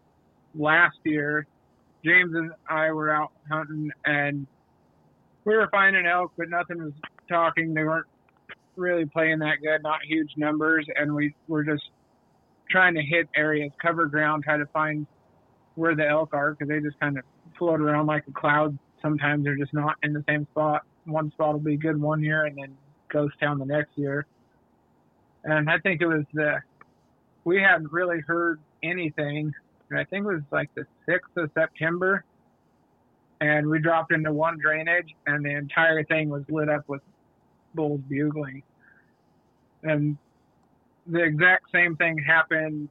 last 0.55 0.97
year 1.05 1.47
James 2.05 2.35
and 2.35 2.53
I 2.69 2.93
were 2.93 3.11
out 3.11 3.33
hunting 3.51 3.91
and 4.05 4.47
we 5.51 5.57
were 5.57 5.69
finding 5.73 6.07
elk, 6.07 6.31
but 6.39 6.49
nothing 6.49 6.79
was 6.79 6.93
talking. 7.29 7.75
They 7.75 7.83
weren't 7.83 8.07
really 8.77 9.05
playing 9.05 9.41
that 9.41 9.57
good, 9.61 9.83
not 9.83 9.99
huge 10.05 10.31
numbers, 10.37 10.87
and 10.95 11.13
we 11.13 11.35
were 11.49 11.65
just 11.65 11.83
trying 12.71 12.95
to 12.95 13.03
hit 13.03 13.29
areas, 13.35 13.73
cover 13.83 14.07
ground, 14.07 14.45
try 14.45 14.59
to 14.59 14.67
find 14.67 15.09
where 15.75 15.97
the 15.97 16.07
elk 16.07 16.33
are 16.35 16.53
because 16.53 16.69
they 16.69 16.79
just 16.79 17.01
kind 17.01 17.19
of 17.19 17.25
float 17.59 17.81
around 17.81 18.07
like 18.07 18.23
a 18.29 18.33
cloud. 18.33 18.79
Sometimes 19.03 19.43
they're 19.43 19.57
just 19.57 19.75
not 19.75 19.97
in 20.05 20.13
the 20.13 20.23
same 20.29 20.47
spot. 20.53 20.83
One 21.05 21.33
spot 21.33 21.55
will 21.55 21.61
be 21.61 21.77
good 21.77 22.01
one 22.01 22.23
year 22.23 22.45
and 22.45 22.57
then 22.57 22.77
ghost 23.09 23.35
town 23.41 23.59
the 23.59 23.65
next 23.65 23.91
year. 23.97 24.27
And 25.43 25.69
I 25.69 25.79
think 25.79 26.01
it 26.01 26.07
was 26.07 26.25
the 26.33 26.61
we 27.43 27.61
hadn't 27.61 27.91
really 27.91 28.21
heard 28.21 28.61
anything 28.85 29.53
and 29.89 29.99
I 29.99 30.05
think 30.05 30.27
it 30.27 30.29
was 30.29 30.43
like 30.53 30.71
the 30.77 30.87
6th 31.09 31.43
of 31.43 31.51
September. 31.55 32.25
And 33.41 33.69
we 33.69 33.79
dropped 33.79 34.13
into 34.13 34.33
one 34.33 34.59
drainage, 34.59 35.15
and 35.27 35.45
the 35.45 35.51
entire 35.51 36.05
thing 36.05 36.29
was 36.29 36.43
lit 36.49 36.69
up 36.69 36.89
with 36.89 37.01
bulls 37.75 38.01
bugling. 38.09 38.63
And 39.83 40.19
the 41.07 41.23
exact 41.23 41.71
same 41.73 41.97
thing 41.97 42.19
happened. 42.19 42.89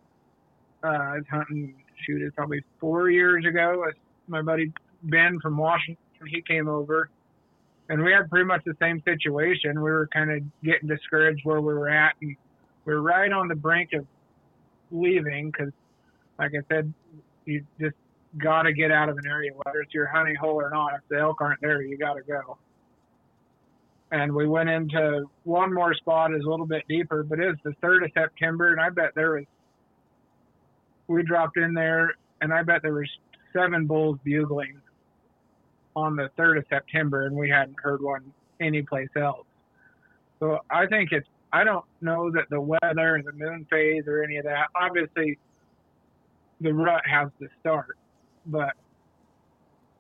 Uh, 0.84 0.88
I 0.88 1.16
was 1.18 1.26
hunting, 1.30 1.76
shoot, 2.06 2.22
it's 2.22 2.36
probably 2.36 2.64
four 2.80 3.10
years 3.12 3.46
ago. 3.46 3.86
My 4.28 4.42
buddy 4.42 4.72
Ben 5.04 5.40
from 5.40 5.58
Washington, 5.58 5.98
he 6.28 6.42
came 6.42 6.68
over, 6.68 7.10
and 7.90 8.02
we 8.02 8.12
had 8.12 8.30
pretty 8.30 8.46
much 8.46 8.64
the 8.66 8.76
same 8.82 9.04
situation. 9.04 9.76
We 9.76 9.92
were 9.92 10.08
kind 10.12 10.32
of 10.32 10.42
getting 10.64 10.88
discouraged 10.88 11.42
where 11.44 11.62
we 11.62 11.74
were 11.74 11.90
at, 11.90 12.16
and 12.22 12.36
we 12.86 12.94
were 12.94 13.02
right 13.02 13.32
on 13.32 13.48
the 13.48 13.56
brink 13.56 13.94
of 13.94 14.06
leaving 14.92 15.52
because 15.52 15.72
like 16.40 16.54
I 16.56 16.74
said, 16.74 16.92
you 17.46 17.66
just 17.80 17.96
got 18.38 18.64
to 18.64 18.74
get 18.74 18.92
out 18.92 19.10
of 19.10 19.18
an 19.18 19.26
area, 19.28 19.52
whether 19.54 19.82
it's 19.82 19.94
your 19.94 20.08
honey 20.08 20.36
hole 20.36 20.62
or 20.62 20.70
not. 20.70 20.94
If 20.94 21.02
the 21.10 21.20
elk 21.20 21.42
aren't 21.42 21.62
there, 21.62 21.82
you 21.82 21.98
got 21.98 22.14
to 22.14 22.22
go. 22.22 22.58
And 24.12 24.34
we 24.34 24.48
went 24.48 24.70
into 24.70 25.26
one 25.44 25.74
more 25.74 25.94
spot, 25.94 26.34
is 26.34 26.44
a 26.44 26.50
little 26.50 26.66
bit 26.66 26.84
deeper, 26.88 27.24
but 27.24 27.40
it 27.40 27.48
was 27.48 27.58
the 27.64 27.76
3rd 27.86 28.06
of 28.06 28.12
September, 28.14 28.72
and 28.72 28.82
I 28.82 28.90
bet 28.90 29.12
there 29.16 29.32
was, 29.32 29.46
we 31.08 31.24
dropped 31.24 31.58
in 31.58 31.74
there, 31.74 32.16
and 32.42 32.54
I 32.54 32.64
bet 32.64 32.82
there 32.82 32.94
was 32.94 33.10
seven 33.54 33.86
bulls 33.86 34.18
bugling 34.24 34.82
on 35.96 36.16
the 36.16 36.30
3rd 36.38 36.60
of 36.60 36.66
September, 36.70 37.26
and 37.26 37.36
we 37.36 37.50
hadn't 37.50 37.78
heard 37.82 38.02
one 38.02 38.34
anyplace 38.60 39.10
else. 39.16 39.46
So 40.40 40.60
I 40.72 40.88
think 40.88 41.12
it's, 41.12 41.28
I 41.52 41.64
don't 41.64 41.86
know 42.02 42.32
that 42.32 42.46
the 42.50 42.62
weather 42.62 43.16
and 43.16 43.26
the 43.26 43.32
moon 43.34 43.68
phase 43.70 44.04
or 44.08 44.24
any 44.24 44.38
of 44.38 44.46
that, 44.46 44.68
obviously, 44.76 45.38
the 46.62 46.74
rut 46.74 47.02
has 47.06 47.30
to 47.40 47.48
start. 47.60 47.98
But 48.46 48.74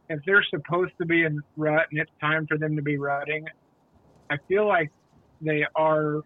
if 0.10 0.20
they're 0.26 0.46
supposed 0.50 0.94
to 1.00 1.06
be 1.06 1.24
in 1.24 1.42
rut 1.56 1.88
and 1.92 2.00
it's 2.00 2.12
time 2.20 2.48
for 2.48 2.58
them 2.58 2.76
to 2.76 2.82
be 2.82 2.98
rutting, 2.98 3.46
I 4.30 4.38
feel 4.48 4.68
like 4.68 4.92
they 5.42 5.66
are 5.76 6.22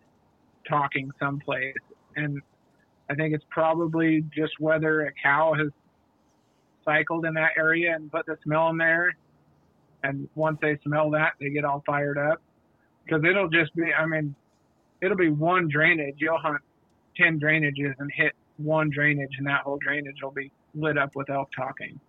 talking 0.68 1.12
someplace. 1.20 1.76
And 2.16 2.42
I 3.10 3.16
think 3.16 3.34
it's 3.34 3.46
probably 3.50 4.24
just 4.36 4.54
whether 4.60 5.02
a 5.02 5.12
cow 5.22 5.54
has 5.54 5.68
cycled 6.86 7.26
in 7.26 7.34
that 7.34 7.52
area 7.58 7.94
and 7.96 8.12
put 8.12 8.26
the 8.26 8.38
smell 8.44 8.70
in 8.70 8.78
there. 8.78 9.16
And 10.04 10.28
once 10.36 10.58
they 10.62 10.78
smell 10.84 11.10
that, 11.12 11.34
they 11.40 11.50
get 11.50 11.66
all 11.66 11.84
fired 11.86 12.18
up. 12.18 12.42
Because 13.06 13.24
it'll 13.30 13.50
just 13.50 13.76
be, 13.76 13.94
I 13.94 14.06
mean, 14.06 14.36
it'll 15.02 15.18
be 15.18 15.30
one 15.30 15.68
drainage. 15.68 16.16
You'll 16.18 16.38
hunt 16.38 16.62
10 17.18 17.40
drainages 17.40 17.94
and 18.00 18.10
hit 18.14 18.34
one 18.58 18.90
drainage, 18.90 19.32
and 19.38 19.48
that 19.48 19.62
whole 19.62 19.78
drainage 19.78 20.18
will 20.22 20.32
be 20.32 20.52
lit 20.74 20.98
up 20.98 21.16
with 21.16 21.30
elk 21.30 21.50
talking. 21.56 22.00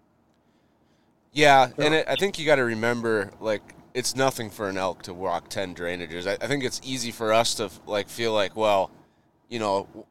Yeah, 1.33 1.69
so, 1.69 1.75
and 1.79 1.95
it, 1.95 2.07
I 2.09 2.15
think 2.17 2.39
you 2.39 2.47
got 2.47 2.57
to 2.57 2.65
remember, 2.65 3.31
like, 3.41 3.75
it's 3.93 4.17
nothing 4.17 4.51
for 4.51 4.69
an 4.69 4.77
elk 4.77 5.03
to 5.03 5.15
walk 5.15 5.49
ten 5.49 5.75
drainages. 5.75 6.27
I, 6.27 6.45
I 6.45 6.49
think 6.49 6.65
it's 6.65 6.81
easy 6.85 7.11
for 7.11 7.33
us 7.33 7.55
to 7.55 7.71
like 7.87 8.09
feel 8.09 8.33
like, 8.33 8.57
well, 8.57 8.91
you 9.49 9.59
know, 9.59 10.07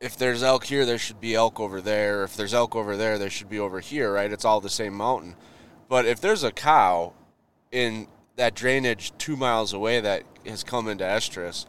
if 0.00 0.16
there's 0.16 0.42
elk 0.42 0.64
here, 0.64 0.84
there 0.84 0.98
should 0.98 1.20
be 1.20 1.34
elk 1.34 1.60
over 1.60 1.80
there. 1.80 2.24
If 2.24 2.36
there's 2.36 2.52
elk 2.52 2.74
over 2.74 2.96
there, 2.96 3.16
there 3.18 3.30
should 3.30 3.48
be 3.48 3.58
over 3.58 3.80
here, 3.80 4.12
right? 4.12 4.32
It's 4.32 4.44
all 4.44 4.60
the 4.60 4.68
same 4.68 4.94
mountain. 4.94 5.36
But 5.88 6.06
if 6.06 6.20
there's 6.20 6.42
a 6.42 6.50
cow 6.50 7.12
in 7.70 8.08
that 8.36 8.54
drainage 8.54 9.12
two 9.16 9.36
miles 9.36 9.72
away 9.72 10.00
that 10.00 10.24
has 10.44 10.64
come 10.64 10.88
into 10.88 11.04
estrus, 11.04 11.66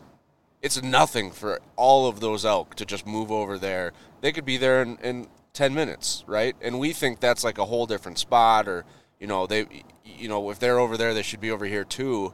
it's 0.61 0.81
nothing 0.81 1.29
for 1.29 1.59
all 1.75 2.07
of 2.07 2.21
those 2.21 2.43
elk 2.43 2.73
to 2.75 2.85
just 2.85 3.05
move 3.05 3.31
over 3.31 3.59
there. 3.59 3.93
They 4.21 4.31
could 4.31 4.45
be 4.45 4.57
there 4.57 4.81
in, 4.81 4.97
in 4.97 5.27
10 5.55 5.73
minutes, 5.73 6.23
right? 6.27 6.55
And 6.61 6.79
we 6.79 6.93
think 6.93 7.19
that's 7.19 7.43
like 7.43 7.57
a 7.57 7.65
whole 7.65 7.87
different 7.87 8.19
spot 8.19 8.67
or, 8.67 8.85
you 9.19 9.25
know, 9.25 9.47
they, 9.47 9.65
you 10.03 10.27
know, 10.27 10.51
if 10.51 10.59
they're 10.59 10.79
over 10.79 10.97
there, 10.97 11.13
they 11.13 11.23
should 11.23 11.39
be 11.39 11.49
over 11.49 11.65
here 11.65 11.85
too. 11.85 12.33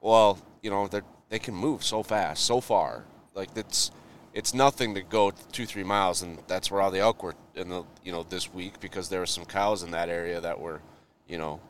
Well, 0.00 0.38
you 0.62 0.70
know, 0.70 0.86
they 0.88 1.02
they 1.28 1.38
can 1.38 1.54
move 1.54 1.84
so 1.84 2.02
fast, 2.02 2.44
so 2.44 2.60
far. 2.60 3.04
Like 3.34 3.50
it's, 3.56 3.90
it's 4.32 4.54
nothing 4.54 4.94
to 4.94 5.02
go 5.02 5.32
two, 5.52 5.66
three 5.66 5.84
miles. 5.84 6.22
And 6.22 6.38
that's 6.46 6.70
where 6.70 6.80
all 6.80 6.90
the 6.90 7.00
elk 7.00 7.22
were 7.22 7.34
in 7.54 7.68
the, 7.68 7.84
you 8.04 8.12
know, 8.12 8.22
this 8.22 8.52
week 8.52 8.80
because 8.80 9.08
there 9.08 9.20
were 9.20 9.26
some 9.26 9.44
cows 9.44 9.82
in 9.82 9.90
that 9.90 10.08
area 10.08 10.40
that 10.40 10.58
were, 10.58 10.80
you 11.28 11.38
know, 11.38 11.60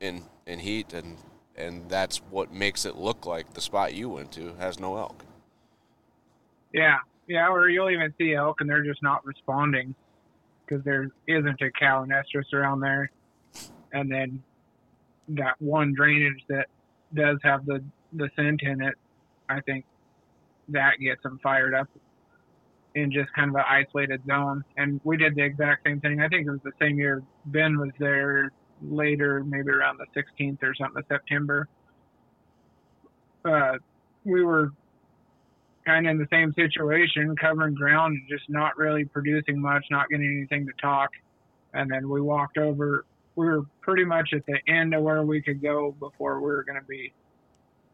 in, 0.00 0.22
in 0.46 0.58
heat 0.58 0.92
and, 0.92 1.16
and 1.56 1.88
that's 1.88 2.18
what 2.30 2.52
makes 2.52 2.84
it 2.84 2.96
look 2.96 3.26
like 3.26 3.54
the 3.54 3.60
spot 3.60 3.94
you 3.94 4.08
went 4.08 4.32
to 4.32 4.54
has 4.58 4.78
no 4.78 4.96
elk. 4.96 5.24
Yeah, 6.72 6.98
yeah, 7.26 7.48
or 7.48 7.68
you'll 7.68 7.90
even 7.90 8.12
see 8.18 8.34
elk 8.34 8.60
and 8.60 8.68
they're 8.68 8.84
just 8.84 9.02
not 9.02 9.24
responding 9.24 9.94
because 10.68 10.84
there 10.84 11.10
isn't 11.26 11.60
a 11.60 11.70
estrus 11.70 12.52
around 12.52 12.80
there. 12.80 13.10
And 13.92 14.10
then 14.10 14.42
that 15.28 15.54
one 15.60 15.94
drainage 15.94 16.44
that 16.48 16.66
does 17.14 17.38
have 17.42 17.64
the 17.66 17.82
the 18.12 18.28
scent 18.36 18.62
in 18.62 18.82
it, 18.82 18.94
I 19.48 19.60
think 19.60 19.84
that 20.68 20.98
gets 20.98 21.22
them 21.22 21.38
fired 21.42 21.74
up 21.74 21.88
in 22.94 23.12
just 23.12 23.32
kind 23.34 23.50
of 23.50 23.56
an 23.56 23.64
isolated 23.68 24.22
zone. 24.26 24.64
And 24.76 25.00
we 25.04 25.16
did 25.16 25.34
the 25.34 25.42
exact 25.42 25.86
same 25.86 26.00
thing. 26.00 26.20
I 26.20 26.28
think 26.28 26.46
it 26.46 26.50
was 26.50 26.60
the 26.64 26.72
same 26.80 26.98
year 26.98 27.22
Ben 27.46 27.78
was 27.78 27.90
there 27.98 28.52
later, 28.82 29.44
maybe 29.44 29.70
around 29.70 29.98
the 29.98 30.20
16th 30.20 30.62
or 30.62 30.74
something 30.74 30.98
of 30.98 31.04
September. 31.08 31.68
Uh, 33.44 33.74
we 34.24 34.42
were 34.42 34.72
kind 35.88 36.06
of 36.06 36.10
in 36.10 36.18
the 36.18 36.28
same 36.30 36.52
situation, 36.52 37.34
covering 37.36 37.74
ground 37.74 38.18
and 38.18 38.28
just 38.28 38.48
not 38.50 38.76
really 38.76 39.06
producing 39.06 39.58
much, 39.58 39.86
not 39.90 40.08
getting 40.10 40.26
anything 40.26 40.66
to 40.66 40.72
talk. 40.80 41.08
And 41.72 41.90
then 41.90 42.08
we 42.08 42.20
walked 42.20 42.58
over. 42.58 43.06
We 43.36 43.46
were 43.46 43.62
pretty 43.80 44.04
much 44.04 44.30
at 44.34 44.44
the 44.46 44.58
end 44.70 44.94
of 44.94 45.02
where 45.02 45.22
we 45.22 45.40
could 45.40 45.62
go 45.62 45.94
before 45.98 46.40
we 46.40 46.46
were 46.46 46.62
going 46.62 46.78
to 46.78 46.86
be 46.86 47.12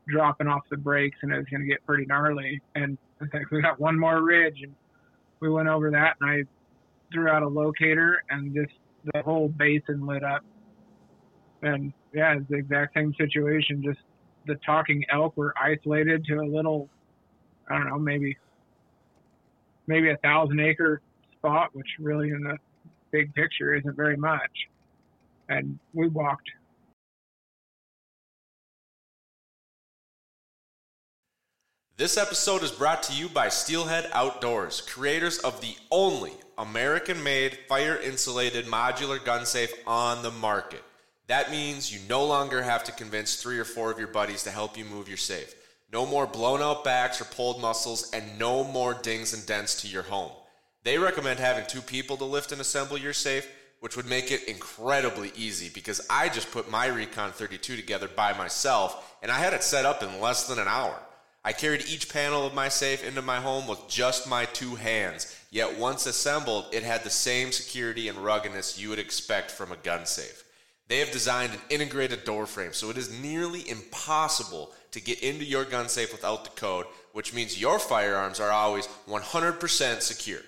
dropping 0.09 0.49
off 0.49 0.63
the 0.71 0.77
breaks, 0.77 1.19
and 1.23 1.33
it 1.33 1.37
was 1.37 1.47
going 1.47 1.61
to 1.61 1.69
get 1.69 1.85
pretty 1.87 2.05
gnarly. 2.07 2.61
And 2.75 2.99
I 3.23 3.27
think 3.27 3.51
we 3.53 3.63
got 3.63 3.79
one 3.79 3.99
more 3.99 4.23
ridge, 4.23 4.61
and 4.63 4.75
we 5.41 5.49
went 5.49 5.69
over 5.69 5.91
that, 5.93 6.17
and 6.21 6.31
I 6.31 6.45
threw 7.13 7.29
out 7.29 7.43
a 7.43 7.49
locator, 7.49 8.23
and 8.31 8.55
just 8.55 8.73
the 9.13 9.23
whole 9.23 9.49
basin 9.49 10.05
lit 10.05 10.25
up. 10.25 10.43
And 11.63 11.93
yeah, 12.13 12.35
it's 12.37 12.49
the 12.49 12.57
exact 12.57 12.95
same 12.95 13.15
situation. 13.15 13.83
Just 13.85 14.01
the 14.47 14.57
talking 14.67 15.05
elk 15.13 15.37
were 15.37 15.55
isolated 15.59 16.25
to 16.27 16.41
a 16.41 16.47
little 16.47 16.89
I 17.69 17.79
don't 17.79 17.89
know, 17.89 17.99
maybe 17.99 18.37
maybe 19.87 20.11
a 20.11 20.17
thousand 20.19 20.61
acre 20.61 21.01
spot, 21.33 21.71
which 21.75 21.89
really 21.99 22.31
in 22.31 22.43
the 22.43 22.57
big 23.11 23.35
picture 23.35 23.75
isn't 23.75 23.97
very 23.97 24.17
much. 24.17 24.69
And 25.49 25.79
we 25.93 26.09
walked. 26.09 26.51
This 31.97 32.17
episode 32.17 32.65
is 32.65 32.73
brought 32.73 33.05
to 33.05 33.13
you 33.13 33.29
by 33.29 33.49
Steelhead 33.49 34.11
Outdoors, 34.13 34.81
creators 34.81 35.39
of 35.39 35.61
the 35.61 35.77
only 35.93 36.33
American 36.59 37.23
made 37.23 37.59
fire 37.69 37.97
insulated 37.97 38.67
modular 38.67 39.25
gun 39.25 39.47
safe 39.47 39.73
on 39.87 40.23
the 40.23 40.33
market. 40.33 40.83
That 41.29 41.53
means 41.53 41.93
you 41.93 42.01
no 42.09 42.27
longer 42.27 42.63
have 42.63 42.83
to 42.85 42.93
convince 42.93 43.37
three 43.37 43.61
or 43.61 43.65
four 43.65 43.93
of 43.93 43.99
your 43.99 44.09
buddies 44.09 44.43
to 44.43 44.51
help 44.51 44.77
you 44.77 44.85
move 44.85 45.07
your 45.07 45.17
safe. 45.17 45.55
No 45.95 46.05
more 46.05 46.27
blown 46.27 46.61
out 46.61 46.83
backs 46.83 47.21
or 47.21 47.25
pulled 47.25 47.61
muscles, 47.63 48.11
and 48.11 48.37
no 48.37 48.65
more 48.65 48.95
dings 48.95 49.33
and 49.33 49.47
dents 49.47 49.81
to 49.81 49.87
your 49.87 50.03
home. 50.03 50.33
They 50.83 50.99
recommend 50.99 51.39
having 51.39 51.67
two 51.67 51.81
people 51.81 52.17
to 52.17 52.25
lift 52.25 52.51
and 52.51 52.61
assemble 52.61 52.99
your 52.99 53.13
safe, 53.13 53.49
which 53.79 53.97
would 53.97 54.09
make 54.09 54.33
it 54.33 54.49
incredibly 54.49 55.31
easy 55.37 55.71
because 55.73 56.05
I 56.11 56.31
just 56.31 56.51
put 56.51 56.69
my 56.69 56.87
Recon 56.87 57.31
32 57.31 57.77
together 57.77 58.09
by 58.09 58.37
myself 58.37 59.17
and 59.23 59.31
I 59.31 59.39
had 59.39 59.55
it 59.55 59.63
set 59.63 59.85
up 59.85 60.03
in 60.03 60.21
less 60.21 60.49
than 60.49 60.59
an 60.59 60.67
hour. 60.67 60.99
I 61.45 61.53
carried 61.53 61.87
each 61.87 62.13
panel 62.13 62.45
of 62.45 62.55
my 62.55 62.69
safe 62.69 63.07
into 63.07 63.23
my 63.23 63.37
home 63.37 63.69
with 63.69 63.87
just 63.87 64.29
my 64.29 64.47
two 64.47 64.75
hands, 64.75 65.33
yet 65.53 65.79
once 65.79 66.07
assembled, 66.07 66.67
it 66.73 66.83
had 66.83 67.05
the 67.05 67.11
same 67.11 67.53
security 67.53 68.09
and 68.09 68.19
ruggedness 68.19 68.81
you 68.81 68.89
would 68.89 68.99
expect 68.99 69.53
from 69.53 69.71
a 69.71 69.77
gun 69.77 70.07
safe. 70.07 70.45
They 70.89 70.99
have 70.99 71.13
designed 71.13 71.53
an 71.53 71.61
integrated 71.71 72.25
door 72.25 72.47
frame, 72.47 72.73
so 72.73 72.91
it 72.91 72.99
is 72.99 73.23
nearly 73.23 73.69
impossible 73.69 74.73
to 74.95 75.01
get 75.01 75.21
into 75.25 75.45
your 75.45 75.65
gun 75.65 75.89
safe 75.89 76.13
without 76.13 76.45
the 76.45 76.51
code, 76.51 76.87
which 77.13 77.35
means 77.35 77.61
your 77.61 77.81
firearms 77.81 78.39
are 78.39 78.53
always 78.53 78.87
100% 79.09 80.01
secure. 80.01 80.41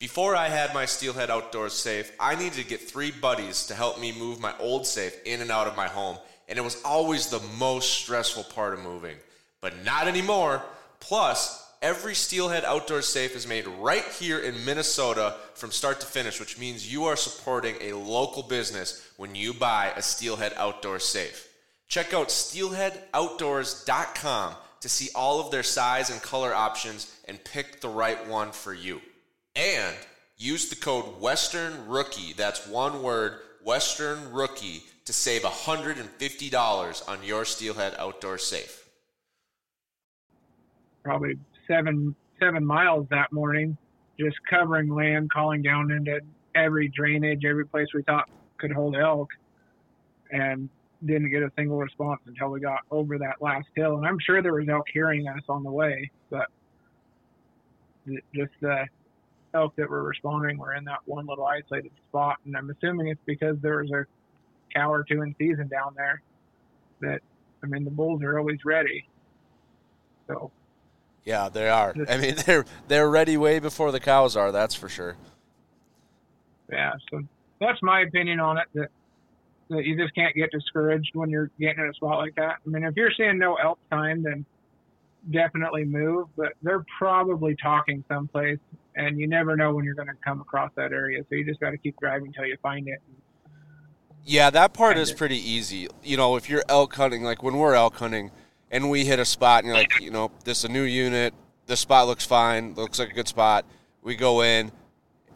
Before 0.00 0.34
I 0.34 0.48
had 0.48 0.74
my 0.74 0.86
Steelhead 0.86 1.30
Outdoors 1.30 1.72
safe, 1.72 2.10
I 2.18 2.34
needed 2.34 2.54
to 2.54 2.64
get 2.64 2.80
three 2.80 3.12
buddies 3.12 3.66
to 3.66 3.76
help 3.76 4.00
me 4.00 4.10
move 4.10 4.40
my 4.40 4.52
old 4.58 4.88
safe 4.88 5.16
in 5.24 5.40
and 5.40 5.52
out 5.52 5.68
of 5.68 5.76
my 5.76 5.86
home, 5.86 6.18
and 6.48 6.58
it 6.58 6.62
was 6.62 6.82
always 6.84 7.28
the 7.28 7.40
most 7.58 7.92
stressful 7.92 8.42
part 8.42 8.74
of 8.74 8.80
moving. 8.80 9.16
But 9.60 9.84
not 9.84 10.08
anymore. 10.08 10.62
Plus, 10.98 11.64
every 11.80 12.16
Steelhead 12.16 12.64
Outdoors 12.64 13.06
safe 13.06 13.36
is 13.36 13.46
made 13.46 13.68
right 13.68 14.04
here 14.18 14.40
in 14.40 14.64
Minnesota 14.64 15.36
from 15.54 15.70
start 15.70 16.00
to 16.00 16.06
finish, 16.06 16.40
which 16.40 16.58
means 16.58 16.92
you 16.92 17.04
are 17.04 17.16
supporting 17.16 17.76
a 17.80 17.92
local 17.92 18.42
business 18.42 19.08
when 19.16 19.36
you 19.36 19.54
buy 19.54 19.92
a 19.94 20.02
Steelhead 20.02 20.54
Outdoors 20.56 21.04
safe. 21.04 21.45
Check 21.88 22.12
out 22.12 22.28
steelheadoutdoors.com 22.28 24.54
to 24.80 24.88
see 24.88 25.08
all 25.14 25.40
of 25.40 25.50
their 25.50 25.62
size 25.62 26.10
and 26.10 26.22
color 26.22 26.54
options 26.54 27.18
and 27.26 27.42
pick 27.44 27.80
the 27.80 27.88
right 27.88 28.28
one 28.28 28.52
for 28.52 28.74
you. 28.74 29.00
And 29.54 29.96
use 30.36 30.68
the 30.68 30.76
code 30.76 31.20
Western 31.20 31.88
Rookie, 31.88 32.34
that's 32.34 32.66
one 32.66 33.02
word, 33.02 33.38
Western 33.64 34.32
Rookie, 34.32 34.82
to 35.06 35.12
save 35.12 35.42
$150 35.42 37.08
on 37.08 37.22
your 37.22 37.44
Steelhead 37.44 37.94
Outdoor 37.98 38.38
safe. 38.38 38.88
Probably 41.04 41.38
seven 41.68 42.16
seven 42.40 42.66
miles 42.66 43.06
that 43.10 43.32
morning, 43.32 43.76
just 44.18 44.36
covering 44.50 44.94
land, 44.94 45.30
calling 45.30 45.62
down 45.62 45.90
into 45.90 46.20
every 46.54 46.88
drainage, 46.88 47.44
every 47.44 47.64
place 47.64 47.88
we 47.94 48.02
thought 48.02 48.28
could 48.58 48.72
hold 48.72 48.96
elk, 48.96 49.30
and 50.30 50.68
didn't 51.06 51.30
get 51.30 51.42
a 51.42 51.50
single 51.56 51.78
response 51.78 52.20
until 52.26 52.48
we 52.48 52.60
got 52.60 52.80
over 52.90 53.18
that 53.18 53.36
last 53.40 53.68
hill. 53.74 53.96
And 53.96 54.06
I'm 54.06 54.18
sure 54.18 54.42
there 54.42 54.54
was 54.54 54.68
elk 54.68 54.86
hearing 54.92 55.28
us 55.28 55.42
on 55.48 55.62
the 55.62 55.70
way, 55.70 56.10
but 56.30 56.46
just 58.34 58.52
the 58.60 58.86
elk 59.54 59.74
that 59.76 59.88
were 59.88 60.02
responding 60.02 60.58
were 60.58 60.74
in 60.74 60.84
that 60.84 61.00
one 61.06 61.26
little 61.26 61.46
isolated 61.46 61.92
spot. 62.08 62.36
And 62.44 62.56
I'm 62.56 62.70
assuming 62.70 63.08
it's 63.08 63.20
because 63.24 63.56
there 63.60 63.78
was 63.78 63.90
a 63.90 64.04
cow 64.74 64.92
or 64.92 65.04
two 65.04 65.22
in 65.22 65.34
season 65.38 65.68
down 65.68 65.94
there. 65.96 66.22
That 67.00 67.20
I 67.62 67.66
mean, 67.66 67.84
the 67.84 67.90
bulls 67.90 68.22
are 68.22 68.38
always 68.38 68.64
ready. 68.64 69.06
So 70.26 70.50
Yeah, 71.24 71.48
they 71.48 71.68
are. 71.68 71.94
I 72.08 72.18
mean, 72.18 72.36
they're 72.46 72.64
they're 72.88 73.10
ready 73.10 73.36
way 73.36 73.58
before 73.58 73.92
the 73.92 74.00
cows 74.00 74.36
are. 74.36 74.52
That's 74.52 74.74
for 74.74 74.88
sure. 74.88 75.16
yeah, 76.70 76.92
so 77.10 77.22
that's 77.60 77.82
my 77.82 78.00
opinion 78.02 78.40
on 78.40 78.58
it. 78.58 78.66
That 78.74 78.90
that 79.68 79.84
you 79.84 79.96
just 79.96 80.14
can't 80.14 80.34
get 80.34 80.50
discouraged 80.50 81.10
when 81.14 81.30
you're 81.30 81.50
getting 81.58 81.82
in 81.82 81.90
a 81.90 81.94
spot 81.94 82.18
like 82.18 82.34
that. 82.36 82.56
I 82.64 82.68
mean, 82.68 82.84
if 82.84 82.94
you're 82.96 83.10
seeing 83.16 83.38
no 83.38 83.56
elk 83.56 83.78
time, 83.90 84.22
then 84.22 84.44
definitely 85.30 85.84
move. 85.84 86.28
But 86.36 86.52
they're 86.62 86.84
probably 86.98 87.56
talking 87.60 88.04
someplace, 88.08 88.58
and 88.94 89.18
you 89.18 89.26
never 89.26 89.56
know 89.56 89.74
when 89.74 89.84
you're 89.84 89.94
going 89.94 90.08
to 90.08 90.14
come 90.24 90.40
across 90.40 90.70
that 90.76 90.92
area. 90.92 91.24
So 91.28 91.34
you 91.34 91.44
just 91.44 91.60
got 91.60 91.70
to 91.70 91.78
keep 91.78 91.98
driving 91.98 92.28
until 92.28 92.46
you 92.46 92.56
find 92.62 92.86
it. 92.88 93.00
Yeah, 94.24 94.50
that 94.50 94.72
part 94.72 94.98
is 94.98 95.10
it. 95.10 95.16
pretty 95.16 95.38
easy. 95.38 95.88
You 96.02 96.16
know, 96.16 96.36
if 96.36 96.48
you're 96.48 96.64
elk 96.68 96.94
hunting, 96.94 97.22
like 97.22 97.42
when 97.42 97.56
we're 97.56 97.74
elk 97.74 97.96
hunting 97.96 98.32
and 98.72 98.90
we 98.90 99.04
hit 99.04 99.20
a 99.20 99.24
spot 99.24 99.62
and 99.62 99.68
you're 99.68 99.76
like, 99.76 100.00
you 100.00 100.10
know, 100.10 100.32
this 100.44 100.58
is 100.58 100.64
a 100.64 100.68
new 100.68 100.82
unit, 100.82 101.32
this 101.66 101.78
spot 101.78 102.08
looks 102.08 102.26
fine, 102.26 102.74
looks 102.74 102.98
like 102.98 103.10
a 103.10 103.14
good 103.14 103.28
spot. 103.28 103.64
We 104.02 104.16
go 104.16 104.42
in 104.42 104.72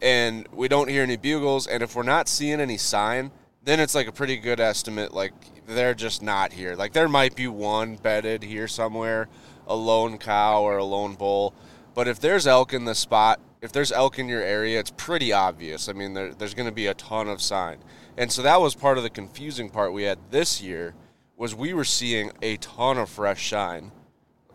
and 0.01 0.47
we 0.51 0.67
don't 0.67 0.89
hear 0.89 1.03
any 1.03 1.15
bugles, 1.15 1.67
and 1.67 1.83
if 1.83 1.95
we're 1.95 2.03
not 2.03 2.27
seeing 2.27 2.59
any 2.59 2.77
sign, 2.77 3.31
then 3.63 3.79
it's 3.79 3.95
like 3.95 4.07
a 4.07 4.11
pretty 4.11 4.37
good 4.37 4.59
estimate. 4.59 5.13
Like 5.13 5.33
they're 5.67 5.93
just 5.93 6.21
not 6.21 6.53
here. 6.53 6.75
Like 6.75 6.93
there 6.93 7.07
might 7.07 7.35
be 7.35 7.47
one 7.47 7.95
bedded 7.95 8.43
here 8.43 8.67
somewhere, 8.67 9.27
a 9.67 9.75
lone 9.75 10.17
cow 10.17 10.61
or 10.61 10.77
a 10.77 10.83
lone 10.83 11.15
bull. 11.15 11.53
But 11.93 12.07
if 12.07 12.19
there's 12.19 12.47
elk 12.47 12.73
in 12.73 12.85
the 12.85 12.95
spot, 12.95 13.39
if 13.61 13.71
there's 13.71 13.91
elk 13.91 14.17
in 14.17 14.27
your 14.27 14.41
area, 14.41 14.79
it's 14.79 14.91
pretty 14.91 15.31
obvious. 15.31 15.87
I 15.87 15.93
mean, 15.93 16.13
there, 16.13 16.33
there's 16.33 16.53
going 16.53 16.69
to 16.69 16.73
be 16.73 16.87
a 16.87 16.93
ton 16.93 17.27
of 17.27 17.41
sign. 17.41 17.77
And 18.17 18.31
so 18.31 18.41
that 18.41 18.59
was 18.59 18.75
part 18.75 18.97
of 18.97 19.03
the 19.03 19.09
confusing 19.09 19.69
part 19.69 19.93
we 19.93 20.03
had 20.03 20.17
this 20.31 20.61
year 20.61 20.95
was 21.37 21.53
we 21.53 21.73
were 21.73 21.83
seeing 21.83 22.31
a 22.41 22.57
ton 22.57 22.97
of 22.97 23.09
fresh 23.09 23.41
shine. 23.41 23.91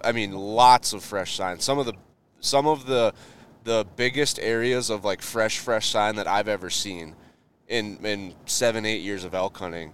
I 0.03 0.13
mean, 0.13 0.33
lots 0.33 0.93
of 0.93 1.05
fresh 1.05 1.35
shine. 1.35 1.61
Some 1.61 1.79
of 1.79 1.87
the 1.87 1.95
some 2.41 2.67
of 2.67 2.87
the 2.87 3.13
the 3.65 3.87
biggest 3.97 4.39
areas 4.39 4.91
of 4.91 5.05
like 5.05 5.21
fresh 5.23 5.59
fresh 5.59 5.89
sign 5.89 6.17
that 6.17 6.29
I've 6.29 6.49
ever 6.49 6.71
seen 6.71 7.17
in 7.69 7.99
in 8.05 8.35
7 8.47 8.85
8 8.85 9.01
years 9.01 9.25
of 9.25 9.35
elk 9.35 9.57
hunting. 9.59 9.93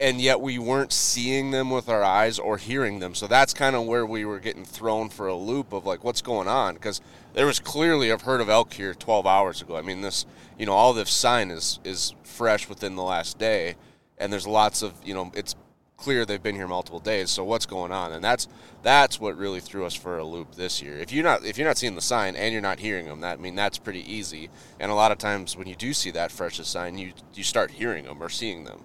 And 0.00 0.20
yet 0.20 0.40
we 0.40 0.58
weren't 0.58 0.92
seeing 0.92 1.52
them 1.52 1.70
with 1.70 1.88
our 1.88 2.02
eyes 2.02 2.40
or 2.40 2.56
hearing 2.58 2.98
them. 2.98 3.14
So 3.14 3.28
that's 3.28 3.54
kind 3.54 3.76
of 3.76 3.86
where 3.86 4.04
we 4.04 4.24
were 4.24 4.40
getting 4.40 4.64
thrown 4.64 5.08
for 5.08 5.28
a 5.28 5.34
loop 5.34 5.72
of 5.72 5.86
like 5.86 6.02
what's 6.02 6.22
going 6.22 6.48
on 6.48 6.74
because 6.74 7.00
there 7.34 7.46
was 7.46 7.60
clearly 7.60 8.10
a 8.10 8.18
herd 8.18 8.40
of 8.40 8.48
elk 8.48 8.72
here 8.72 8.94
12 8.94 9.26
hours 9.26 9.62
ago. 9.62 9.76
I 9.76 9.82
mean 9.82 10.00
this, 10.00 10.26
you 10.58 10.66
know, 10.66 10.72
all 10.72 10.92
this 10.92 11.10
sign 11.10 11.50
is 11.50 11.78
is 11.84 12.14
fresh 12.24 12.68
within 12.68 12.96
the 12.96 13.02
last 13.04 13.38
day 13.38 13.76
and 14.18 14.32
there's 14.32 14.46
lots 14.46 14.82
of, 14.82 14.94
you 15.04 15.14
know, 15.14 15.32
it's 15.34 15.56
clear 16.02 16.24
they've 16.24 16.42
been 16.42 16.56
here 16.56 16.66
multiple 16.66 16.98
days. 16.98 17.30
So 17.30 17.44
what's 17.44 17.64
going 17.64 17.92
on? 17.92 18.12
And 18.12 18.24
that's 18.24 18.48
that's 18.82 19.20
what 19.20 19.36
really 19.36 19.60
threw 19.60 19.86
us 19.86 19.94
for 19.94 20.18
a 20.18 20.24
loop 20.24 20.56
this 20.56 20.82
year. 20.82 20.98
If 20.98 21.12
you're 21.12 21.22
not 21.22 21.44
if 21.44 21.56
you're 21.56 21.66
not 21.66 21.78
seeing 21.78 21.94
the 21.94 22.00
sign 22.00 22.34
and 22.34 22.52
you're 22.52 22.60
not 22.60 22.80
hearing 22.80 23.06
them, 23.06 23.20
that 23.20 23.38
I 23.38 23.40
mean 23.40 23.54
that's 23.54 23.78
pretty 23.78 24.12
easy. 24.12 24.50
And 24.80 24.90
a 24.90 24.94
lot 24.94 25.12
of 25.12 25.18
times 25.18 25.56
when 25.56 25.68
you 25.68 25.76
do 25.76 25.92
see 25.92 26.10
that 26.10 26.32
freshest 26.32 26.72
sign, 26.72 26.98
you 26.98 27.12
you 27.34 27.44
start 27.44 27.70
hearing 27.70 28.04
them 28.04 28.20
or 28.20 28.28
seeing 28.28 28.64
them. 28.64 28.80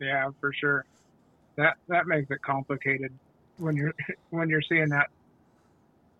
Yeah, 0.00 0.30
for 0.40 0.52
sure. 0.52 0.84
That 1.56 1.76
that 1.88 2.06
makes 2.06 2.30
it 2.30 2.42
complicated 2.42 3.12
when 3.58 3.76
you're 3.76 3.94
when 4.30 4.48
you're 4.48 4.62
seeing 4.62 4.88
that 4.88 5.10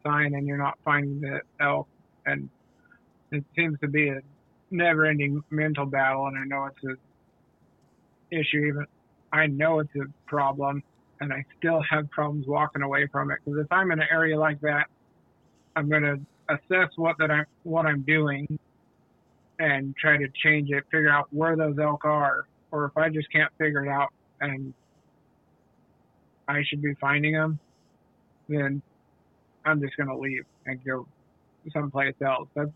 sign 0.04 0.34
and 0.34 0.46
you're 0.46 0.56
not 0.56 0.78
finding 0.84 1.20
the 1.20 1.40
elk, 1.58 1.88
and 2.26 2.48
it 3.32 3.44
seems 3.56 3.78
to 3.80 3.88
be 3.88 4.08
a 4.08 4.20
never-ending 4.70 5.42
mental 5.50 5.86
battle. 5.86 6.28
And 6.28 6.38
I 6.38 6.44
know 6.44 6.66
it's 6.66 6.84
a 6.84 8.36
issue. 8.36 8.66
Even 8.66 8.86
I 9.32 9.46
know 9.46 9.80
it's 9.80 9.94
a 9.96 10.06
problem, 10.26 10.82
and 11.20 11.32
I 11.32 11.44
still 11.58 11.82
have 11.90 12.10
problems 12.10 12.46
walking 12.46 12.82
away 12.82 13.06
from 13.06 13.30
it. 13.30 13.38
Because 13.44 13.60
if 13.60 13.72
I'm 13.72 13.90
in 13.92 14.00
an 14.00 14.08
area 14.10 14.38
like 14.38 14.60
that, 14.62 14.86
I'm 15.76 15.88
going 15.88 16.02
to 16.02 16.20
assess 16.48 16.90
what 16.96 17.16
that 17.18 17.30
I'm 17.30 17.46
what 17.62 17.86
I'm 17.86 18.02
doing, 18.02 18.58
and 19.58 19.94
try 19.96 20.16
to 20.16 20.26
change 20.42 20.70
it. 20.70 20.84
Figure 20.90 21.10
out 21.10 21.28
where 21.32 21.56
those 21.56 21.78
elk 21.78 22.04
are, 22.04 22.46
or 22.70 22.86
if 22.86 22.96
I 22.96 23.08
just 23.08 23.30
can't 23.30 23.52
figure 23.58 23.84
it 23.84 23.88
out 23.88 24.12
and 24.40 24.72
I 26.48 26.62
should 26.64 26.82
be 26.82 26.94
finding 26.94 27.34
them, 27.34 27.58
then 28.48 28.82
I'm 29.64 29.80
just 29.80 29.96
going 29.96 30.08
to 30.08 30.16
leave 30.16 30.44
and 30.66 30.82
go 30.84 31.06
someplace 31.72 32.14
else. 32.24 32.48
That's, 32.54 32.70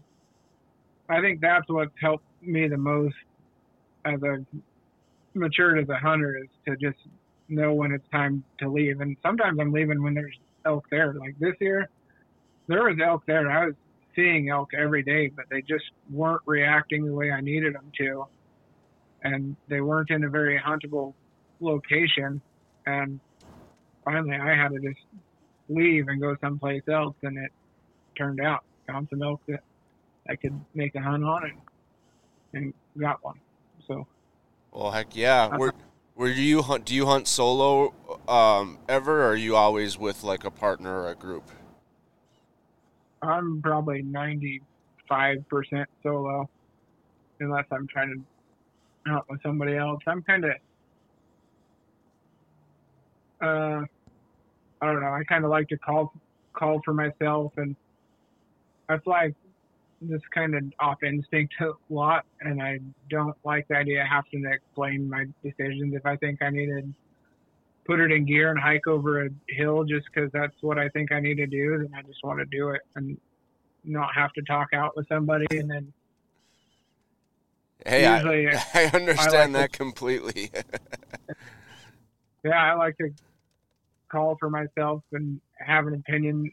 I 1.08 1.20
think 1.20 1.40
that's 1.40 1.68
what's 1.68 1.90
helped 2.00 2.24
me 2.40 2.68
the 2.68 2.76
most 2.76 3.16
as 4.04 4.20
I've 4.22 4.44
matured 5.34 5.78
as 5.78 5.88
a 5.88 5.96
hunter 5.96 6.36
is 6.36 6.48
to 6.66 6.76
just 6.76 6.98
know 7.48 7.74
when 7.74 7.92
it's 7.92 8.08
time 8.10 8.44
to 8.58 8.68
leave. 8.68 9.00
And 9.00 9.16
sometimes 9.22 9.58
I'm 9.60 9.72
leaving 9.72 10.02
when 10.02 10.14
there's 10.14 10.36
elk 10.64 10.86
there. 10.90 11.12
Like 11.14 11.38
this 11.38 11.54
year, 11.60 11.88
there 12.68 12.84
was 12.84 12.96
elk 13.04 13.24
there. 13.26 13.50
I 13.50 13.66
was 13.66 13.74
seeing 14.14 14.48
elk 14.48 14.70
every 14.74 15.02
day, 15.02 15.28
but 15.28 15.46
they 15.50 15.60
just 15.62 15.84
weren't 16.10 16.42
reacting 16.46 17.04
the 17.04 17.12
way 17.12 17.30
I 17.30 17.40
needed 17.40 17.74
them 17.74 17.90
to. 17.98 18.26
And 19.22 19.56
they 19.68 19.80
weren't 19.80 20.10
in 20.10 20.24
a 20.24 20.28
very 20.28 20.58
huntable 20.58 21.14
location. 21.60 22.40
And 22.86 23.20
finally, 24.04 24.36
I 24.36 24.54
had 24.54 24.68
to 24.72 24.78
just 24.80 25.00
leave 25.68 26.08
and 26.08 26.20
go 26.20 26.36
someplace 26.40 26.82
else. 26.88 27.16
And 27.22 27.38
it 27.38 27.50
turned 28.16 28.40
out 28.40 28.64
found 28.86 29.08
some 29.10 29.22
elk 29.22 29.40
that 29.48 29.62
I 30.28 30.36
could 30.36 30.58
make 30.74 30.94
a 30.94 31.00
hunt 31.00 31.24
on 31.24 31.44
and 31.44 31.60
and 32.52 32.74
got 32.98 33.22
one. 33.24 33.40
So 33.88 34.06
Well, 34.74 34.90
heck 34.90 35.14
yeah. 35.14 35.56
Were 35.56 35.72
were 36.16 36.28
you 36.28 36.62
hunt? 36.62 36.84
Do 36.84 36.94
you 36.94 37.06
hunt 37.06 37.28
solo 37.28 37.94
um, 38.28 38.78
ever, 38.88 39.22
or 39.22 39.28
are 39.28 39.36
you 39.36 39.54
always 39.54 39.96
with 39.96 40.24
like 40.24 40.44
a 40.44 40.50
partner 40.50 41.02
or 41.02 41.10
a 41.10 41.14
group? 41.14 41.48
I'm 43.22 43.62
probably 43.62 44.02
95% 44.02 44.60
solo, 46.02 46.48
unless 47.40 47.64
I'm 47.70 47.86
trying 47.86 48.24
to 49.06 49.10
hunt 49.10 49.24
with 49.30 49.42
somebody 49.42 49.76
else. 49.76 50.00
I'm 50.06 50.22
kind 50.22 50.44
of, 50.44 50.50
uh, 53.40 53.84
I 54.82 54.86
don't 54.86 55.00
know. 55.00 55.14
I 55.14 55.22
kind 55.28 55.44
of 55.44 55.50
like 55.50 55.68
to 55.68 55.78
call 55.78 56.12
call 56.52 56.80
for 56.84 56.92
myself, 56.92 57.52
and 57.56 57.76
I 58.88 58.98
fly 58.98 59.34
just 60.08 60.30
kind 60.30 60.54
of 60.54 60.64
off 60.80 61.02
instinct 61.02 61.54
a 61.60 61.72
lot, 61.90 62.24
and 62.40 62.62
I 62.62 62.80
don't 63.10 63.36
like 63.44 63.68
the 63.68 63.76
idea 63.76 64.02
of 64.02 64.08
having 64.08 64.42
to 64.42 64.52
explain 64.52 65.08
my 65.08 65.26
decisions. 65.42 65.94
If 65.94 66.04
I 66.04 66.16
think 66.16 66.42
I 66.42 66.50
need 66.50 66.66
to 66.66 66.82
put 67.86 68.00
it 68.00 68.10
in 68.10 68.24
gear 68.24 68.50
and 68.50 68.58
hike 68.58 68.86
over 68.86 69.26
a 69.26 69.28
hill 69.48 69.84
just 69.84 70.06
because 70.12 70.30
that's 70.32 70.54
what 70.60 70.78
I 70.78 70.88
think 70.90 71.12
I 71.12 71.20
need 71.20 71.36
to 71.36 71.46
do, 71.46 71.78
then 71.78 71.90
I 71.94 72.02
just 72.02 72.22
want 72.24 72.38
to 72.38 72.44
do 72.46 72.70
it 72.70 72.82
and 72.96 73.18
not 73.84 74.14
have 74.14 74.32
to 74.32 74.42
talk 74.42 74.68
out 74.74 74.96
with 74.96 75.06
somebody 75.08 75.46
and 75.50 75.70
then. 75.70 75.92
Hey, 77.84 78.06
I, 78.06 78.20
I 78.74 78.84
understand 78.94 79.52
like 79.52 79.62
that 79.62 79.72
completely. 79.72 80.50
yeah, 82.44 82.72
I 82.72 82.74
like 82.74 82.96
to 82.98 83.10
call 84.10 84.36
for 84.38 84.48
myself 84.48 85.02
and 85.12 85.40
have 85.58 85.86
an 85.86 85.94
opinion. 85.94 86.50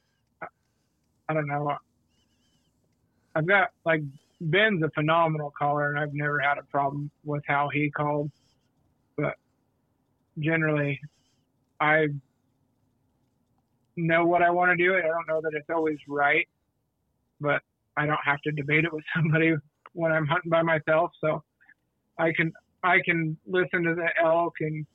I 1.30 1.34
don't 1.34 1.48
know. 1.48 1.78
I've 3.36 3.48
got 3.48 3.70
like 3.86 4.02
Ben's 4.42 4.84
a 4.84 4.90
phenomenal 4.90 5.54
caller, 5.58 5.90
and 5.90 6.00
I've 6.00 6.14
never 6.14 6.40
had 6.40 6.58
a 6.58 6.64
problem 6.64 7.12
with 7.24 7.44
how 7.48 7.70
he 7.70 7.92
called. 7.92 8.32
But 9.18 9.36
generally, 10.40 11.00
I 11.80 12.08
know 13.96 14.26
what 14.26 14.42
I 14.42 14.50
want 14.50 14.78
to 14.78 14.84
do. 14.84 14.96
I 14.96 15.02
don't 15.02 15.28
know 15.28 15.42
that 15.42 15.54
it's 15.54 15.70
always 15.70 15.98
right, 16.08 16.48
but 17.40 17.62
I 17.98 18.06
don't 18.06 18.20
have 18.24 18.42
to 18.42 18.52
debate 18.52 18.86
it 18.86 18.94
with 18.94 19.04
somebody 19.16 19.56
when 19.94 20.12
I'm 20.12 20.26
hunting 20.26 20.50
by 20.50 20.62
myself. 20.62 21.12
So 21.22 21.44
I 22.18 22.32
can 22.32 22.52
I 22.84 23.00
can 23.06 23.38
listen 23.46 23.84
to 23.84 23.96
the 23.96 24.10
elk 24.24 24.56
and 24.62 24.86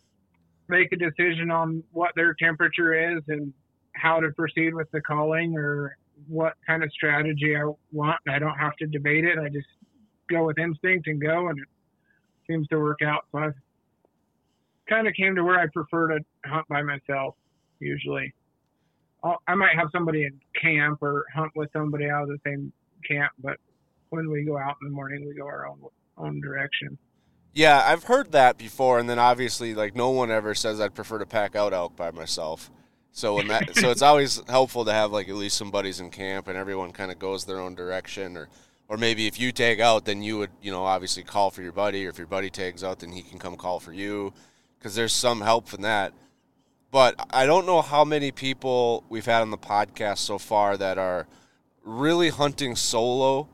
make 0.69 0.93
a 0.93 0.97
decision 0.97 1.51
on 1.51 1.83
what 1.93 2.13
their 2.17 2.35
temperature 2.35 3.17
is 3.17 3.23
and 3.29 3.53
how 3.95 4.21
to 4.21 4.31
proceed 4.33 4.75
with 4.75 4.91
the 4.91 5.01
calling 5.01 5.57
or 5.57 5.97
what 6.29 6.55
kind 6.67 6.83
of 6.83 6.91
strategy 6.93 7.57
I 7.57 7.71
want. 7.93 8.19
I 8.29 8.39
don't 8.39 8.59
have 8.59 8.77
to 8.77 8.87
debate 8.87 9.25
it. 9.25 9.39
I 9.39 9.49
just 9.49 9.67
go 10.31 10.47
with 10.47 10.59
instinct 10.59 11.07
and 11.07 11.21
go, 11.21 11.49
and 11.49 11.59
it 11.59 11.69
seems 12.49 12.67
to 12.69 12.79
work 12.79 12.99
out. 13.05 13.27
So 13.33 13.39
I've 13.39 13.55
kind 14.89 15.07
of 15.07 15.15
came 15.15 15.35
to 15.37 15.45
where 15.45 15.59
I 15.59 15.67
prefer 15.73 16.19
to 16.19 16.25
hunt 16.45 16.67
by 16.69 16.83
myself 16.83 17.35
usually. 17.81 18.33
I'll, 19.23 19.43
I 19.47 19.55
might 19.55 19.75
have 19.77 19.89
somebody 19.93 20.25
in 20.25 20.41
camp 20.61 21.03
or 21.03 21.25
hunt 21.35 21.53
with 21.57 21.71
somebody 21.73 22.09
out 22.09 22.23
of 22.23 22.29
the 22.29 22.39
same 22.45 22.73
camp, 23.09 23.33
but 23.43 23.57
when 24.11 24.31
we 24.31 24.45
go 24.45 24.57
out 24.57 24.77
in 24.81 24.89
the 24.89 24.95
morning, 24.95 25.27
we 25.27 25.35
go 25.35 25.47
our 25.47 25.67
own 25.67 25.81
own 26.19 26.41
direction. 26.41 26.97
yeah, 27.53 27.83
I've 27.87 28.05
heard 28.05 28.33
that 28.33 28.57
before, 28.57 28.99
and 28.99 29.09
then 29.09 29.19
obviously, 29.19 29.75
like 29.75 29.95
no 29.95 30.11
one 30.11 30.31
ever 30.31 30.55
says 30.55 30.81
I'd 30.81 30.95
prefer 30.95 31.19
to 31.19 31.27
pack 31.27 31.57
out 31.57 31.73
elk 31.73 31.97
by 31.97 32.11
myself. 32.11 32.71
So 33.17 33.33
when 33.37 33.49
that, 33.49 33.75
so 33.77 33.91
it's 33.91 34.03
always 34.03 34.43
helpful 34.47 34.85
to 34.85 34.93
have 34.93 35.11
like 35.11 35.31
at 35.31 35.37
least 35.37 35.57
some 35.57 35.71
buddies 35.71 36.01
in 36.01 36.11
camp, 36.11 36.49
and 36.49 36.59
everyone 36.59 36.93
kind 36.93 37.11
of 37.11 37.19
goes 37.19 37.47
their 37.47 37.59
own 37.59 37.75
direction, 37.75 38.37
or 38.37 38.51
or 38.89 38.99
maybe 38.99 39.27
if 39.27 39.41
you 39.41 39.53
tag 39.53 39.81
out, 39.81 40.05
then 40.05 40.23
you 40.23 40.37
would 40.37 40.51
you 40.61 40.71
know 40.71 40.85
obviously 40.85 41.23
call 41.23 41.51
for 41.51 41.63
your 41.63 41.73
buddy, 41.73 42.07
or 42.07 42.11
if 42.11 42.19
your 42.19 42.27
buddy 42.27 42.51
tags 42.51 42.85
out, 42.85 42.99
then 42.99 43.13
he 43.13 43.23
can 43.23 43.39
come 43.39 43.57
call 43.57 43.81
for 43.81 43.95
you, 43.95 44.35
because 44.79 44.95
there's 44.95 45.15
some 45.15 45.41
help 45.41 45.73
in 45.73 45.81
that. 45.81 46.13
But 46.91 47.15
I 47.31 47.47
don't 47.47 47.65
know 47.65 47.81
how 47.81 48.05
many 48.05 48.33
people 48.33 49.03
we've 49.09 49.25
had 49.25 49.41
on 49.41 49.51
the 49.51 49.57
podcast 49.57 50.19
so 50.19 50.37
far 50.37 50.77
that 50.77 50.99
are 50.99 51.27
really 51.85 52.29
hunting 52.29 52.77
solo 52.77 53.49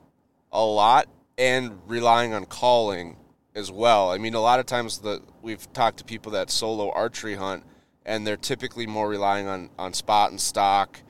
a 0.50 0.64
lot 0.64 1.06
and 1.38 1.78
relying 1.86 2.34
on 2.34 2.46
calling 2.46 3.16
as 3.54 3.70
well. 3.70 4.10
I 4.10 4.18
mean, 4.18 4.34
a 4.34 4.40
lot 4.40 4.58
of 4.58 4.66
times 4.66 4.98
the 4.98 5.22
we've 5.40 5.72
talked 5.72 5.98
to 5.98 6.04
people 6.04 6.32
that 6.32 6.50
solo 6.50 6.90
archery 6.90 7.36
hunt, 7.36 7.62
and 8.04 8.26
they're 8.26 8.36
typically 8.36 8.86
more 8.86 9.08
relying 9.08 9.46
on 9.46 9.70
on 9.78 9.92
spot 9.92 10.30
and 10.30 10.40
stock 10.40 11.00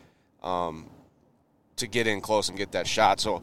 um, 0.43 0.89
to 1.77 1.87
get 1.87 2.07
in 2.07 2.21
close 2.21 2.49
and 2.49 2.59
get 2.59 2.73
that 2.73 2.87
shot. 2.87 3.21
So, 3.21 3.43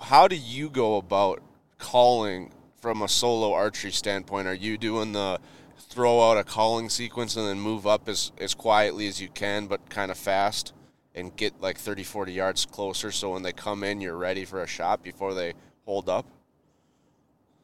how 0.00 0.28
do 0.28 0.36
you 0.36 0.70
go 0.70 0.96
about 0.96 1.42
calling 1.78 2.52
from 2.80 3.02
a 3.02 3.08
solo 3.08 3.52
archery 3.52 3.92
standpoint? 3.92 4.48
Are 4.48 4.54
you 4.54 4.78
doing 4.78 5.12
the 5.12 5.38
throw 5.78 6.30
out 6.30 6.36
a 6.36 6.44
calling 6.44 6.88
sequence 6.88 7.36
and 7.36 7.46
then 7.46 7.58
move 7.58 7.86
up 7.86 8.08
as, 8.08 8.32
as 8.38 8.54
quietly 8.54 9.08
as 9.08 9.20
you 9.20 9.28
can, 9.28 9.66
but 9.66 9.90
kind 9.90 10.10
of 10.10 10.16
fast 10.18 10.72
and 11.14 11.34
get 11.36 11.60
like 11.60 11.76
30, 11.76 12.04
40 12.04 12.32
yards 12.32 12.64
closer 12.64 13.10
so 13.10 13.32
when 13.32 13.42
they 13.42 13.52
come 13.52 13.82
in, 13.82 14.00
you're 14.00 14.16
ready 14.16 14.44
for 14.44 14.62
a 14.62 14.66
shot 14.66 15.02
before 15.02 15.34
they 15.34 15.54
hold 15.84 16.08
up? 16.08 16.24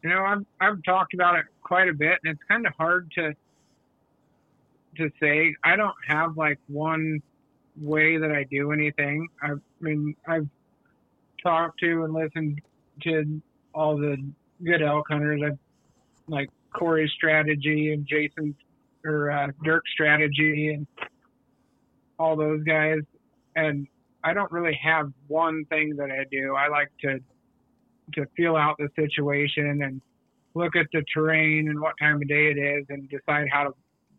You 0.03 0.11
know, 0.11 0.25
I've 0.25 0.45
I've 0.61 0.83
talked 0.85 1.15
about 1.15 1.37
it 1.37 1.47
quite 1.62 1.89
a 1.89 1.93
bit, 1.93 2.19
and 2.23 2.33
it's 2.33 2.43
kind 2.49 2.67
of 2.67 2.73
hard 2.75 3.11
to 3.17 3.35
to 4.96 5.11
say. 5.20 5.54
I 5.64 5.76
don't 5.76 5.94
have 6.06 6.37
like 6.37 6.59
one 6.68 7.20
way 7.80 8.18
that 8.18 8.30
I 8.30 8.44
do 8.50 8.72
anything. 8.72 9.28
I 9.42 9.50
mean, 9.80 10.14
I've 10.26 10.48
talked 11.42 11.80
to 11.80 12.04
and 12.04 12.14
listened 12.14 12.61
to 13.02 13.42
all 13.74 13.96
the 13.96 14.16
good 14.64 14.82
elk 14.82 15.06
hunters. 15.09 15.42
I've 15.44 15.59
like 16.28 16.48
Corey's 16.72 17.11
strategy 17.12 17.92
and 17.92 18.06
Jason's 18.06 18.54
or 19.04 19.30
uh, 19.30 19.48
Dirk's 19.62 19.90
strategy 19.92 20.74
and 20.74 20.87
all 22.18 22.37
those 22.37 22.62
guys, 22.64 23.00
and 23.54 23.87
I 24.24 24.35
don't 24.35 24.50
really 24.50 24.78
have 24.82 25.12
one 25.28 25.64
thing 25.66 25.94
that 25.96 26.11
I 26.11 26.24
do. 26.30 26.56
I 26.56 26.68
like 26.68 26.90
to 27.02 27.20
to 28.14 28.26
feel 28.37 28.56
out 28.56 28.76
the 28.78 28.88
situation 28.96 29.82
and 29.82 30.00
look 30.54 30.76
at 30.76 30.87
the 30.92 31.02
terrain 31.12 31.68
and 31.68 31.80
what 31.80 31.94
time 32.00 32.16
of 32.16 32.28
day 32.28 32.46
it 32.50 32.59
is 32.59 32.87
and 32.88 33.09
decide 33.11 33.48
how 33.50 33.64
to 33.64 33.74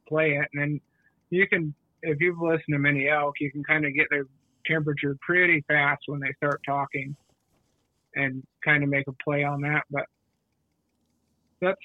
play 0.07 0.31
it. 0.31 0.47
And 0.53 0.61
then 0.61 0.81
you 1.29 1.47
can, 1.47 1.73
if 2.01 2.19
you've 2.19 2.39
listened 2.39 2.73
to 2.73 2.79
many 2.79 3.09
elk, 3.09 3.35
you 3.39 3.51
can 3.51 3.63
kind 3.63 3.85
of 3.85 3.93
get 3.93 4.07
their 4.09 4.25
temperature 4.65 5.17
pretty 5.21 5.63
fast 5.67 6.03
when 6.07 6.19
they 6.19 6.33
start 6.37 6.61
talking 6.65 7.15
and 8.15 8.43
kind 8.63 8.83
of 8.83 8.89
make 8.89 9.07
a 9.07 9.13
play 9.23 9.43
on 9.43 9.61
that. 9.61 9.83
But 9.89 10.05
that's, 11.61 11.79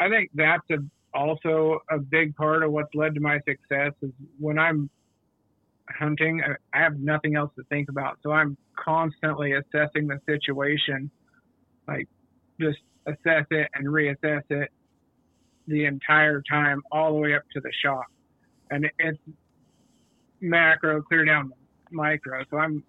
I 0.00 0.08
think 0.08 0.30
that's 0.34 0.68
a, 0.70 0.78
also 1.14 1.80
a 1.90 1.98
big 1.98 2.34
part 2.36 2.62
of 2.62 2.72
what's 2.72 2.94
led 2.94 3.14
to 3.14 3.20
my 3.20 3.38
success 3.46 3.92
is 4.02 4.10
when 4.38 4.58
I'm 4.58 4.88
hunting, 5.88 6.42
I- 6.42 6.78
I 6.78 6.82
have 6.82 6.98
nothing 6.98 7.36
else 7.36 7.52
to 7.56 7.64
think 7.64 7.88
about. 7.88 8.18
So 8.22 8.32
I'm 8.32 8.56
constantly 8.76 9.52
assessing 9.52 10.06
the 10.06 10.18
situation, 10.26 11.10
like 11.86 12.08
just 12.60 12.78
assess 13.06 13.46
it 13.50 13.68
and 13.74 13.86
reassess 13.86 14.42
it 14.50 14.70
the 15.66 15.84
entire 15.84 16.42
time, 16.50 16.82
all 16.90 17.12
the 17.12 17.18
way 17.18 17.34
up 17.34 17.42
to 17.52 17.60
the 17.60 17.72
shot. 17.72 18.04
And 18.70 18.84
it- 18.84 18.94
it's 18.98 19.18
macro 20.40 21.02
clear 21.02 21.24
down 21.24 21.52
micro. 21.90 22.44
So 22.50 22.58
I'm 22.58 22.82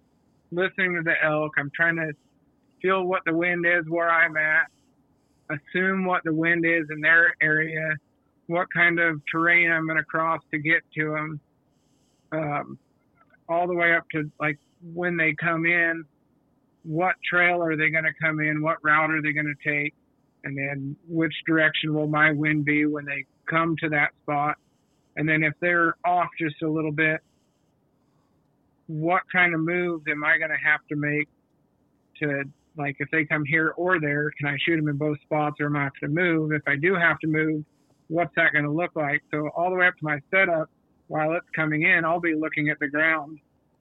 listening 0.50 0.94
to 0.94 1.02
the 1.02 1.22
elk. 1.22 1.52
I'm 1.58 1.70
trying 1.74 1.96
to 1.96 2.14
feel 2.80 3.04
what 3.04 3.22
the 3.24 3.34
wind 3.34 3.66
is 3.66 3.88
where 3.88 4.10
I'm 4.10 4.36
at, 4.36 4.66
assume 5.50 6.04
what 6.04 6.22
the 6.24 6.34
wind 6.34 6.66
is 6.66 6.86
in 6.90 7.00
their 7.00 7.34
area, 7.40 7.96
what 8.46 8.68
kind 8.72 8.98
of 8.98 9.20
terrain 9.30 9.70
I'm 9.70 9.86
going 9.86 9.98
to 9.98 10.04
cross 10.04 10.42
to 10.50 10.58
get 10.58 10.82
to 10.98 11.10
them. 11.10 11.40
Um, 12.32 12.78
all 13.48 13.66
the 13.66 13.74
way 13.74 13.94
up 13.94 14.08
to 14.10 14.30
like 14.40 14.58
when 14.82 15.16
they 15.16 15.34
come 15.34 15.66
in, 15.66 16.04
what 16.82 17.14
trail 17.24 17.62
are 17.62 17.76
they 17.76 17.90
going 17.90 18.04
to 18.04 18.12
come 18.20 18.40
in? 18.40 18.62
What 18.62 18.78
route 18.82 19.10
are 19.10 19.22
they 19.22 19.32
going 19.32 19.54
to 19.54 19.70
take? 19.70 19.94
And 20.44 20.56
then 20.56 20.96
which 21.08 21.34
direction 21.46 21.94
will 21.94 22.06
my 22.06 22.32
wind 22.32 22.64
be 22.64 22.86
when 22.86 23.04
they 23.04 23.24
come 23.48 23.76
to 23.80 23.88
that 23.90 24.10
spot? 24.22 24.56
And 25.16 25.28
then 25.28 25.42
if 25.42 25.54
they're 25.60 25.96
off 26.04 26.28
just 26.38 26.62
a 26.62 26.68
little 26.68 26.92
bit, 26.92 27.20
what 28.86 29.22
kind 29.32 29.54
of 29.54 29.60
moves 29.60 30.04
am 30.10 30.24
I 30.24 30.38
going 30.38 30.50
to 30.50 30.56
have 30.56 30.80
to 30.90 30.96
make 30.96 31.28
to 32.20 32.44
like 32.76 32.96
if 32.98 33.08
they 33.10 33.24
come 33.24 33.44
here 33.44 33.72
or 33.76 34.00
there? 34.00 34.30
Can 34.38 34.48
I 34.48 34.56
shoot 34.64 34.76
them 34.76 34.88
in 34.88 34.96
both 34.96 35.20
spots 35.22 35.56
or 35.60 35.66
am 35.66 35.76
I 35.76 35.84
have 35.84 35.94
to 36.02 36.08
move? 36.08 36.52
If 36.52 36.62
I 36.66 36.76
do 36.76 36.94
have 36.94 37.18
to 37.20 37.26
move, 37.26 37.64
what's 38.08 38.34
that 38.36 38.52
going 38.52 38.64
to 38.64 38.70
look 38.70 38.90
like? 38.94 39.22
So 39.30 39.48
all 39.56 39.70
the 39.70 39.76
way 39.76 39.86
up 39.86 39.96
to 39.96 40.04
my 40.04 40.18
setup, 40.30 40.68
while 41.06 41.32
it's 41.32 41.46
coming 41.54 41.82
in, 41.82 42.04
I'll 42.04 42.20
be 42.20 42.34
looking 42.34 42.68
at 42.68 42.78
the 42.80 42.88
ground 42.88 43.38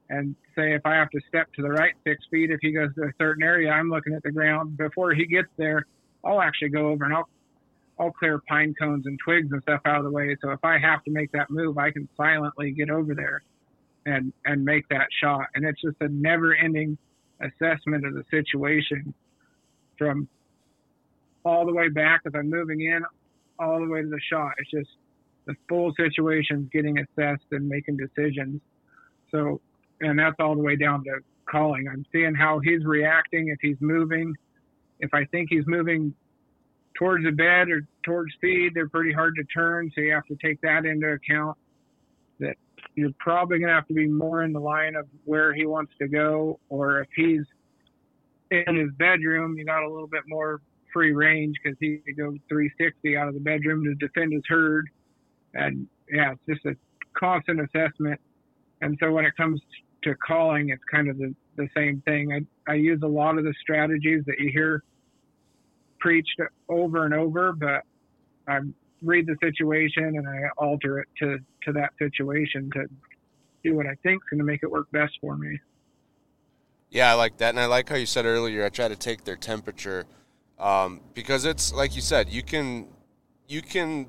and 0.10 0.36
say 0.56 0.74
if 0.74 0.86
I 0.86 0.94
have 0.96 1.10
to 1.12 1.20
step 1.28 1.52
to 1.54 1.62
the 1.62 1.70
right 1.70 1.94
six 2.06 2.24
feet, 2.30 2.52
if 2.52 2.60
he 2.62 2.72
goes 2.72 2.94
to 2.96 3.04
a 3.04 3.12
certain 3.18 3.44
area, 3.44 3.72
I'm 3.72 3.90
looking 3.90 4.14
at 4.14 4.24
the 4.24 4.32
ground. 4.32 4.78
Before 4.78 5.14
he 5.14 5.26
gets 5.26 5.48
there, 5.58 5.86
I'll 6.24 6.42
actually 6.42 6.70
go 6.70 6.90
over 6.90 7.06
and 7.06 7.14
I'll 7.14 7.30
I'll 8.00 8.12
clear 8.12 8.42
pine 8.48 8.74
cones 8.80 9.06
and 9.06 9.20
twigs 9.24 9.50
and 9.52 9.62
stuff 9.62 9.82
out 9.86 9.98
of 9.98 10.04
the 10.04 10.12
way. 10.12 10.36
So 10.42 10.50
if 10.52 10.64
I 10.64 10.80
have 10.80 11.04
to 11.04 11.12
make 11.12 11.32
that 11.34 11.52
move, 11.52 11.78
I 11.78 11.92
can 11.92 12.10
silently 12.18 12.72
get 12.72 12.90
over 12.90 13.14
there 13.14 13.44
and 14.06 14.34
and 14.46 14.64
make 14.64 14.88
that 14.90 15.08
shot. 15.22 15.48
And 15.56 15.66
it's 15.66 15.82
just 15.82 15.98
a 16.02 16.08
never 16.08 16.56
ending 16.56 16.98
assessment 17.40 18.06
of 18.06 18.14
the 18.14 18.24
situation 18.32 19.14
from 19.98 20.28
all 21.46 21.66
the 21.66 21.74
way 21.74 21.90
back 21.90 22.22
as 22.26 22.34
I'm 22.36 22.50
moving 22.50 22.82
in, 22.82 23.04
all 23.60 23.80
the 23.80 23.88
way 23.88 24.02
to 24.02 24.08
the 24.08 24.20
shot. 24.30 24.54
It's 24.58 24.72
just 24.72 24.90
the 25.46 25.56
full 25.68 25.94
situation's 25.96 26.70
getting 26.72 27.00
assessed 27.00 27.46
and 27.52 27.68
making 27.68 27.98
decisions. 27.98 28.62
So, 29.32 29.60
and 30.02 30.18
that's 30.18 30.36
all 30.40 30.56
the 30.56 30.62
way 30.62 30.76
down 30.76 31.04
to 31.04 31.20
calling. 31.46 31.88
I'm 31.92 32.06
seeing 32.12 32.34
how 32.34 32.60
he's 32.60 32.86
reacting, 32.86 33.50
if 33.50 33.58
he's 33.62 33.78
moving. 33.82 34.34
If 35.04 35.14
I 35.14 35.26
think 35.26 35.50
he's 35.52 35.66
moving 35.68 36.16
towards 36.98 37.26
the 37.26 37.32
bed 37.32 37.70
or 37.70 37.86
towards 38.04 38.32
feed, 38.40 38.72
they're 38.74 38.88
pretty 38.88 39.12
hard 39.12 39.36
to 39.36 39.44
turn. 39.44 39.92
So 39.94 40.02
you 40.02 40.14
have 40.14 40.26
to 40.28 40.38
take 40.44 40.62
that 40.62 40.86
into 40.86 41.08
account 41.10 41.58
that 42.40 42.56
you're 42.96 43.12
probably 43.20 43.60
going 43.60 43.68
to 43.68 43.76
have 43.76 43.88
to 43.88 43.94
be 43.94 44.08
more 44.08 44.44
in 44.44 44.54
the 44.54 44.62
line 44.62 44.96
of 44.96 45.06
where 45.26 45.54
he 45.54 45.66
wants 45.66 45.92
to 46.00 46.08
go, 46.08 46.58
or 46.70 47.02
if 47.02 47.10
he's 47.16 47.42
in 48.50 48.76
his 48.76 48.92
bedroom, 48.98 49.58
you 49.58 49.66
got 49.66 49.84
a 49.84 49.90
little 49.90 50.08
bit 50.08 50.24
more 50.28 50.62
free 50.94 51.12
range 51.12 51.58
because 51.62 51.78
he 51.82 51.98
could 51.98 52.16
go 52.16 52.32
360 52.48 53.18
out 53.18 53.28
of 53.28 53.34
the 53.34 53.42
bedroom 53.42 53.84
to 53.84 53.96
defend 53.96 54.32
his 54.32 54.44
herd. 54.48 54.90
And 55.54 55.88
yeah, 56.10 56.34
it's 56.34 56.42
just 56.48 56.66
a 56.66 56.76
constant 57.20 57.60
assessment. 57.60 58.22
And 58.82 58.98
so 59.02 59.12
when 59.12 59.26
it 59.26 59.36
comes 59.36 59.60
to 60.04 60.16
calling, 60.16 60.70
it's 60.70 60.84
kind 60.90 61.10
of 61.10 61.18
the, 61.18 61.36
the 61.58 61.68
same 61.76 62.02
thing. 62.06 62.48
I, 62.68 62.72
I 62.72 62.76
use 62.76 63.02
a 63.04 63.08
lot 63.08 63.38
of 63.38 63.44
the 63.44 63.54
strategies 63.62 64.24
that 64.28 64.40
you 64.40 64.52
hear 64.54 64.84
preached 66.04 66.40
over 66.68 67.06
and 67.06 67.14
over, 67.14 67.54
but 67.54 67.84
I 68.46 68.60
read 69.02 69.26
the 69.26 69.38
situation 69.42 70.18
and 70.18 70.28
I 70.28 70.50
alter 70.58 71.00
it 71.00 71.08
to, 71.20 71.38
to 71.64 71.72
that 71.72 71.92
situation 71.98 72.70
to 72.74 72.88
do 73.64 73.74
what 73.74 73.88
I 73.88 73.96
think 74.04 74.22
is 74.22 74.30
going 74.30 74.40
to 74.40 74.44
make 74.44 74.64
it 74.64 74.70
work 74.70 74.92
best 74.92 75.14
for 75.22 75.38
me. 75.38 75.58
Yeah, 76.90 77.10
I 77.10 77.14
like 77.14 77.38
that, 77.38 77.50
and 77.50 77.60
I 77.60 77.66
like 77.66 77.90
how 77.90 77.96
you 77.96 78.06
said 78.06 78.26
earlier. 78.26 78.66
I 78.66 78.70
try 78.70 78.88
to 78.88 78.96
take 78.96 79.24
their 79.24 79.38
temperature 79.38 80.06
um, 80.60 81.00
because 81.14 81.46
it's 81.46 81.74
like 81.74 81.96
you 81.96 82.02
said. 82.02 82.30
You 82.30 82.44
can 82.44 82.86
you 83.48 83.64
can 83.64 84.06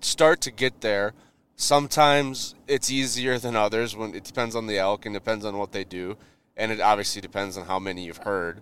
start 0.00 0.40
to 0.40 0.50
get 0.50 0.80
there. 0.80 1.12
Sometimes 1.54 2.56
it's 2.66 2.90
easier 2.90 3.38
than 3.38 3.54
others. 3.54 3.94
When 3.94 4.12
it 4.12 4.24
depends 4.24 4.56
on 4.56 4.66
the 4.66 4.76
elk 4.76 5.06
and 5.06 5.14
depends 5.14 5.44
on 5.44 5.56
what 5.56 5.70
they 5.70 5.84
do, 5.84 6.16
and 6.56 6.72
it 6.72 6.80
obviously 6.80 7.20
depends 7.20 7.56
on 7.56 7.66
how 7.66 7.78
many 7.78 8.06
you've 8.06 8.24
heard. 8.24 8.60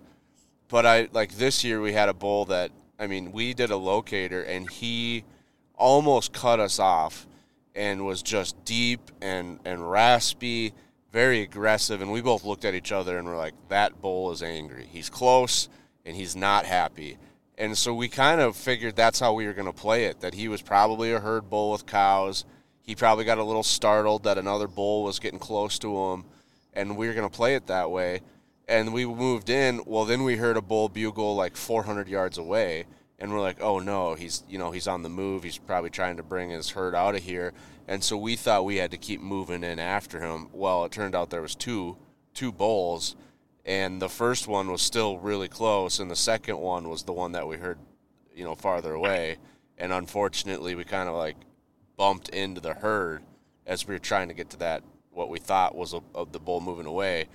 But 0.67 0.85
I 0.85 1.09
like 1.11 1.33
this 1.37 1.63
year 1.63 1.81
we 1.81 1.93
had 1.93 2.09
a 2.09 2.13
bull 2.13 2.45
that 2.45 2.71
I 2.99 3.07
mean 3.07 3.31
we 3.31 3.53
did 3.53 3.71
a 3.71 3.77
locator 3.77 4.41
and 4.41 4.69
he 4.69 5.23
almost 5.75 6.33
cut 6.33 6.59
us 6.59 6.79
off 6.79 7.27
and 7.75 8.05
was 8.05 8.21
just 8.21 8.63
deep 8.65 9.11
and 9.21 9.59
and 9.65 9.89
raspy 9.89 10.73
very 11.15 11.41
aggressive, 11.43 12.01
and 12.01 12.11
we 12.11 12.19
both 12.19 12.43
looked 12.43 12.65
at 12.65 12.75
each 12.75 12.91
other 12.91 13.17
and 13.17 13.25
were 13.25 13.37
like, 13.37 13.53
"That 13.69 14.01
bull 14.01 14.33
is 14.33 14.43
angry. 14.43 14.85
He's 14.91 15.09
close, 15.09 15.69
and 16.05 16.13
he's 16.13 16.35
not 16.35 16.65
happy." 16.65 17.17
And 17.57 17.77
so 17.77 17.93
we 17.93 18.09
kind 18.09 18.41
of 18.41 18.57
figured 18.57 18.97
that's 18.97 19.21
how 19.21 19.31
we 19.31 19.45
were 19.45 19.53
going 19.53 19.65
to 19.65 19.71
play 19.71 20.07
it. 20.07 20.19
That 20.19 20.33
he 20.33 20.49
was 20.49 20.61
probably 20.61 21.13
a 21.13 21.21
herd 21.21 21.49
bull 21.49 21.71
with 21.71 21.85
cows. 21.85 22.43
He 22.81 22.95
probably 22.95 23.23
got 23.23 23.37
a 23.37 23.45
little 23.45 23.63
startled 23.63 24.23
that 24.23 24.37
another 24.37 24.67
bull 24.67 25.05
was 25.05 25.19
getting 25.19 25.39
close 25.39 25.79
to 25.79 25.97
him, 25.97 26.25
and 26.73 26.97
we 26.97 27.07
were 27.07 27.13
going 27.13 27.29
to 27.29 27.33
play 27.33 27.55
it 27.55 27.67
that 27.67 27.89
way. 27.89 28.19
And 28.67 28.93
we 28.93 29.05
moved 29.05 29.49
in. 29.49 29.81
Well, 29.85 30.05
then 30.05 30.23
we 30.23 30.37
heard 30.37 30.57
a 30.57 30.61
bull 30.61 30.89
bugle 30.89 31.35
like 31.35 31.55
400 31.55 32.07
yards 32.07 32.37
away, 32.37 32.85
and 33.19 33.31
we're 33.31 33.41
like, 33.41 33.61
"Oh 33.61 33.79
no, 33.79 34.15
he's 34.15 34.43
you 34.49 34.57
know 34.57 34.71
he's 34.71 34.87
on 34.87 35.03
the 35.03 35.09
move. 35.09 35.43
He's 35.43 35.57
probably 35.57 35.91
trying 35.91 36.17
to 36.17 36.23
bring 36.23 36.49
his 36.49 36.71
herd 36.71 36.95
out 36.95 37.15
of 37.15 37.23
here." 37.23 37.53
and 37.87 38.03
so 38.03 38.17
we 38.17 38.35
thought 38.35 38.65
we 38.65 38.77
had 38.77 38.91
to 38.91 38.97
keep 38.97 39.21
moving 39.21 39.63
in 39.63 39.79
after 39.79 40.19
him. 40.19 40.49
Well, 40.51 40.85
it 40.85 40.91
turned 40.91 41.15
out 41.15 41.29
there 41.29 41.41
was 41.41 41.55
two 41.55 41.97
two 42.33 42.51
bulls, 42.51 43.15
and 43.63 44.01
the 44.01 44.09
first 44.09 44.47
one 44.47 44.71
was 44.71 44.81
still 44.81 45.17
really 45.19 45.47
close, 45.47 45.99
and 45.99 46.09
the 46.11 46.15
second 46.15 46.57
one 46.57 46.89
was 46.89 47.03
the 47.03 47.13
one 47.13 47.31
that 47.31 47.47
we 47.47 47.57
heard, 47.57 47.77
you 48.35 48.43
know, 48.43 48.55
farther 48.55 48.93
away. 48.93 49.37
And 49.77 49.93
unfortunately, 49.93 50.75
we 50.75 50.83
kind 50.83 51.07
of 51.07 51.15
like 51.15 51.37
bumped 51.95 52.29
into 52.29 52.59
the 52.59 52.73
herd 52.73 53.23
as 53.65 53.87
we 53.87 53.95
were 53.95 53.99
trying 53.99 54.27
to 54.27 54.33
get 54.33 54.49
to 54.49 54.57
that 54.57 54.83
what 55.11 55.29
we 55.29 55.39
thought 55.39 55.75
was 55.75 55.93
a, 55.93 56.01
of 56.13 56.33
the 56.33 56.39
bull 56.39 56.59
moving 56.59 56.85
away. 56.85 57.27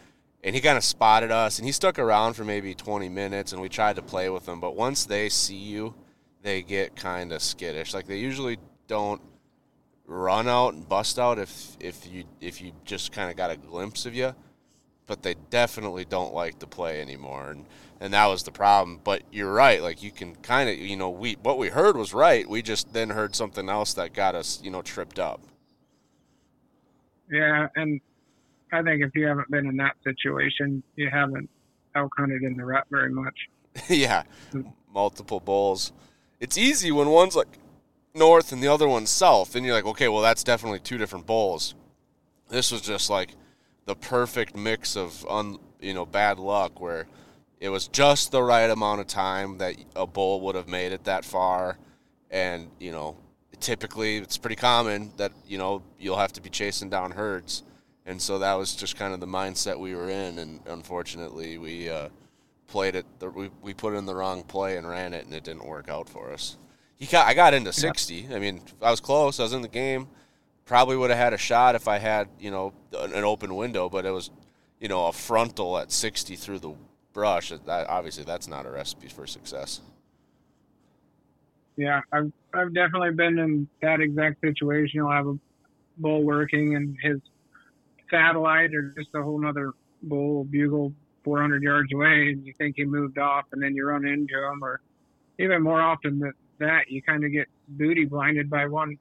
And 0.42 0.54
he 0.54 0.60
kind 0.60 0.78
of 0.78 0.84
spotted 0.84 1.30
us, 1.30 1.58
and 1.58 1.66
he 1.66 1.72
stuck 1.72 1.98
around 1.98 2.34
for 2.34 2.44
maybe 2.44 2.74
20 2.74 3.08
minutes, 3.10 3.52
and 3.52 3.60
we 3.60 3.68
tried 3.68 3.96
to 3.96 4.02
play 4.02 4.30
with 4.30 4.48
him. 4.48 4.58
But 4.58 4.74
once 4.74 5.04
they 5.04 5.28
see 5.28 5.56
you, 5.56 5.94
they 6.42 6.62
get 6.62 6.96
kind 6.96 7.32
of 7.32 7.42
skittish. 7.42 7.92
Like 7.92 8.06
they 8.06 8.18
usually 8.18 8.58
don't 8.86 9.20
run 10.10 10.48
out 10.48 10.74
and 10.74 10.88
bust 10.88 11.20
out 11.20 11.38
if 11.38 11.76
if 11.78 12.04
you 12.12 12.24
if 12.40 12.60
you 12.60 12.72
just 12.84 13.12
kind 13.12 13.30
of 13.30 13.36
got 13.36 13.48
a 13.48 13.56
glimpse 13.56 14.06
of 14.06 14.14
you 14.14 14.34
but 15.06 15.22
they 15.22 15.34
definitely 15.50 16.04
don't 16.04 16.34
like 16.34 16.58
to 16.58 16.66
play 16.66 17.00
anymore 17.00 17.52
and 17.52 17.64
and 18.00 18.12
that 18.12 18.26
was 18.26 18.42
the 18.42 18.50
problem 18.50 18.98
but 19.04 19.22
you're 19.30 19.52
right 19.52 19.82
like 19.82 20.02
you 20.02 20.10
can 20.10 20.34
kind 20.36 20.68
of 20.68 20.76
you 20.76 20.96
know 20.96 21.08
we 21.08 21.34
what 21.44 21.58
we 21.58 21.68
heard 21.68 21.96
was 21.96 22.12
right 22.12 22.48
we 22.50 22.60
just 22.60 22.92
then 22.92 23.10
heard 23.10 23.36
something 23.36 23.68
else 23.68 23.94
that 23.94 24.12
got 24.12 24.34
us 24.34 24.60
you 24.64 24.70
know 24.70 24.82
tripped 24.82 25.20
up 25.20 25.40
yeah 27.30 27.68
and 27.76 28.00
i 28.72 28.82
think 28.82 29.02
if 29.02 29.10
you 29.14 29.26
haven't 29.26 29.50
been 29.50 29.66
in 29.66 29.76
that 29.76 29.96
situation 30.04 30.82
you 30.96 31.08
haven't 31.10 31.48
elk 31.94 32.12
hunted 32.16 32.42
in 32.42 32.56
the 32.56 32.64
rut 32.64 32.86
very 32.90 33.10
much. 33.10 33.48
Yeah. 33.88 34.24
Multiple 34.92 35.38
bulls. 35.40 35.92
It's 36.40 36.58
easy 36.58 36.90
when 36.90 37.08
one's 37.08 37.36
like 37.36 37.58
north 38.14 38.50
and 38.50 38.60
the 38.62 38.68
other 38.68 38.88
one's 38.88 39.10
south, 39.10 39.54
and 39.54 39.64
you're 39.64 39.74
like, 39.74 39.86
okay, 39.86 40.08
well, 40.08 40.22
that's 40.22 40.42
definitely 40.42 40.80
two 40.80 40.98
different 40.98 41.26
bulls. 41.26 41.74
This 42.48 42.72
was 42.72 42.80
just 42.80 43.08
like 43.08 43.36
the 43.84 43.94
perfect 43.94 44.56
mix 44.56 44.96
of 44.96 45.24
un, 45.28 45.58
you 45.80 45.94
know 45.94 46.04
bad 46.04 46.38
luck 46.40 46.80
where 46.80 47.06
it 47.60 47.68
was 47.68 47.86
just 47.86 48.32
the 48.32 48.42
right 48.42 48.68
amount 48.70 49.00
of 49.00 49.06
time 49.06 49.58
that 49.58 49.76
a 49.94 50.06
bull 50.06 50.40
would 50.40 50.56
have 50.56 50.68
made 50.68 50.90
it 50.90 51.04
that 51.04 51.24
far, 51.24 51.78
and 52.30 52.70
you 52.80 52.90
know 52.90 53.16
typically 53.60 54.16
it's 54.16 54.36
pretty 54.36 54.56
common 54.56 55.12
that 55.16 55.30
you 55.46 55.58
know 55.58 55.82
you'll 55.98 56.18
have 56.18 56.32
to 56.32 56.40
be 56.40 56.50
chasing 56.50 56.90
down 56.90 57.12
herds, 57.12 57.62
and 58.10 58.20
so 58.20 58.38
that 58.40 58.54
was 58.54 58.74
just 58.74 58.96
kind 58.96 59.14
of 59.14 59.20
the 59.20 59.26
mindset 59.26 59.78
we 59.78 59.94
were 59.94 60.10
in, 60.10 60.38
and 60.38 60.60
unfortunately 60.66 61.58
we. 61.58 61.88
Uh, 61.88 62.08
played 62.66 62.94
it 62.94 63.04
we, 63.34 63.50
we 63.62 63.74
put 63.74 63.94
in 63.94 64.06
the 64.06 64.14
wrong 64.14 64.44
play 64.44 64.76
and 64.76 64.88
ran 64.88 65.12
it 65.12 65.24
and 65.24 65.34
it 65.34 65.42
didn't 65.42 65.66
work 65.66 65.88
out 65.88 66.08
for 66.08 66.32
us 66.32 66.56
he 67.00 67.06
got, 67.06 67.26
I 67.26 67.32
got 67.32 67.54
into 67.54 67.72
60. 67.72 68.28
I 68.32 68.38
mean, 68.38 68.60
I 68.82 68.90
was 68.90 69.00
close. 69.00 69.40
I 69.40 69.42
was 69.42 69.54
in 69.54 69.62
the 69.62 69.68
game. 69.68 70.06
Probably 70.66 70.98
would 70.98 71.08
have 71.08 71.18
had 71.18 71.32
a 71.32 71.38
shot 71.38 71.74
if 71.74 71.88
I 71.88 71.96
had, 71.96 72.28
you 72.38 72.50
know, 72.50 72.74
an 72.92 73.24
open 73.24 73.56
window, 73.56 73.88
but 73.88 74.04
it 74.04 74.10
was, 74.10 74.30
you 74.78 74.86
know, 74.86 75.06
a 75.06 75.12
frontal 75.12 75.78
at 75.78 75.90
60 75.90 76.36
through 76.36 76.58
the 76.58 76.74
brush. 77.14 77.48
That, 77.48 77.88
obviously, 77.88 78.24
that's 78.24 78.46
not 78.46 78.66
a 78.66 78.70
recipe 78.70 79.08
for 79.08 79.26
success. 79.26 79.80
Yeah, 81.76 82.02
I've 82.12 82.30
I've 82.52 82.74
definitely 82.74 83.12
been 83.12 83.38
in 83.38 83.66
that 83.80 84.00
exact 84.00 84.42
situation. 84.42 84.90
You'll 84.98 85.10
have 85.10 85.26
a 85.26 85.38
bull 85.96 86.22
working 86.22 86.76
and 86.76 86.98
his 87.02 87.20
satellite 88.10 88.74
or 88.74 88.92
just 88.96 89.08
a 89.14 89.22
whole 89.22 89.44
other 89.46 89.72
bull 90.02 90.44
bugle 90.44 90.92
400 91.24 91.62
yards 91.62 91.92
away, 91.92 92.30
and 92.30 92.46
you 92.46 92.52
think 92.58 92.76
he 92.76 92.84
moved 92.84 93.18
off, 93.18 93.44
and 93.52 93.62
then 93.62 93.74
you 93.74 93.86
run 93.86 94.06
into 94.06 94.34
him, 94.34 94.62
or 94.62 94.80
even 95.38 95.62
more 95.62 95.80
often 95.80 96.18
than 96.18 96.32
that, 96.58 96.90
you 96.90 97.02
kind 97.02 97.24
of 97.24 97.32
get 97.32 97.46
booty 97.68 98.04
blinded 98.04 98.48
by 98.48 98.66
one 98.66 98.98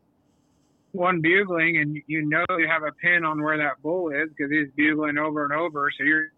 one 0.92 1.22
bugling, 1.22 1.78
and 1.78 2.02
you 2.08 2.26
know 2.26 2.46
you 2.58 2.68
have 2.68 2.84
a 2.84 2.92
pin 2.94 3.24
on 3.24 3.42
where 3.42 3.58
that 3.58 3.82
bull 3.82 4.10
is 4.10 4.30
because 4.30 4.52
he's 4.52 4.70
bugling 4.76 5.18
over 5.18 5.44
and 5.44 5.54
over. 5.54 5.90
So 5.98 6.04
you're 6.04 6.32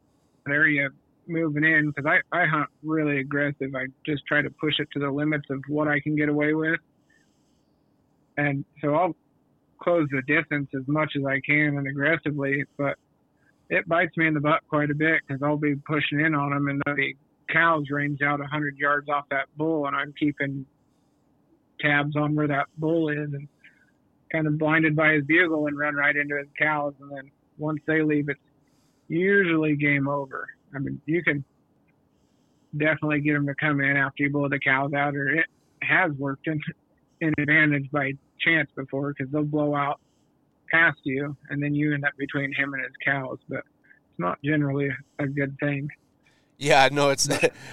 there, 0.45 0.67
you 0.67 0.89
moving 1.27 1.63
in 1.63 1.91
because 1.91 2.05
I 2.05 2.37
I 2.37 2.45
hunt 2.45 2.69
really 2.83 3.19
aggressive. 3.19 3.73
I 3.75 3.85
just 4.05 4.25
try 4.25 4.41
to 4.41 4.49
push 4.49 4.79
it 4.79 4.89
to 4.93 4.99
the 4.99 5.09
limits 5.09 5.49
of 5.49 5.61
what 5.67 5.87
I 5.87 5.99
can 5.99 6.15
get 6.15 6.29
away 6.29 6.53
with, 6.53 6.79
and 8.37 8.65
so 8.81 8.95
I'll 8.95 9.15
close 9.81 10.07
the 10.11 10.21
distance 10.27 10.69
as 10.75 10.87
much 10.87 11.13
as 11.17 11.25
I 11.25 11.39
can 11.45 11.77
and 11.77 11.87
aggressively, 11.87 12.63
but 12.77 12.97
it 13.69 13.87
bites 13.87 14.15
me 14.17 14.27
in 14.27 14.33
the 14.33 14.39
butt 14.39 14.61
quite 14.67 14.91
a 14.91 14.95
bit 14.95 15.21
because 15.25 15.41
I'll 15.41 15.57
be 15.57 15.75
pushing 15.75 16.19
in 16.19 16.35
on 16.35 16.51
them 16.51 16.67
and 16.67 16.81
the 16.85 17.13
cows 17.49 17.85
range 17.89 18.21
out 18.21 18.39
a 18.39 18.43
100 18.43 18.77
yards 18.77 19.09
off 19.09 19.25
that 19.31 19.45
bull, 19.57 19.87
and 19.87 19.95
I'm 19.95 20.13
keeping 20.17 20.65
tabs 21.79 22.15
on 22.15 22.35
where 22.35 22.47
that 22.47 22.67
bull 22.77 23.09
is 23.09 23.33
and 23.33 23.47
kind 24.31 24.47
of 24.47 24.57
blinded 24.57 24.95
by 24.95 25.13
his 25.13 25.23
bugle 25.25 25.67
and 25.67 25.77
run 25.77 25.95
right 25.95 26.15
into 26.15 26.37
his 26.37 26.47
cows. 26.57 26.93
And 27.01 27.11
then 27.11 27.31
once 27.57 27.81
they 27.87 28.01
leave, 28.01 28.29
it's 28.29 28.39
usually 29.07 29.75
game 29.75 30.07
over. 30.07 30.47
I 30.73 30.79
mean, 30.79 31.01
you 31.05 31.23
can 31.23 31.43
definitely 32.77 33.21
get 33.21 33.33
them 33.33 33.47
to 33.47 33.55
come 33.55 33.81
in 33.81 33.97
after 33.97 34.23
you 34.23 34.31
blow 34.31 34.47
the 34.47 34.59
cows 34.59 34.93
out, 34.93 35.15
or 35.15 35.27
it 35.27 35.45
has 35.81 36.11
worked 36.13 36.47
in, 36.47 36.61
in 37.21 37.33
advantage 37.37 37.89
by 37.91 38.13
chance 38.39 38.69
before 38.75 39.13
because 39.13 39.31
they'll 39.31 39.43
blow 39.43 39.75
out 39.75 39.99
past 40.69 40.99
you 41.03 41.35
and 41.49 41.61
then 41.61 41.75
you 41.75 41.93
end 41.93 42.05
up 42.05 42.13
between 42.17 42.53
him 42.53 42.73
and 42.73 42.83
his 42.83 42.93
cows. 43.05 43.37
But 43.47 43.59
it's 43.59 44.19
not 44.19 44.39
generally 44.43 44.89
a 45.19 45.27
good 45.27 45.57
thing. 45.59 45.89
Yeah, 46.57 46.89
no, 46.91 47.09
it's. 47.09 47.29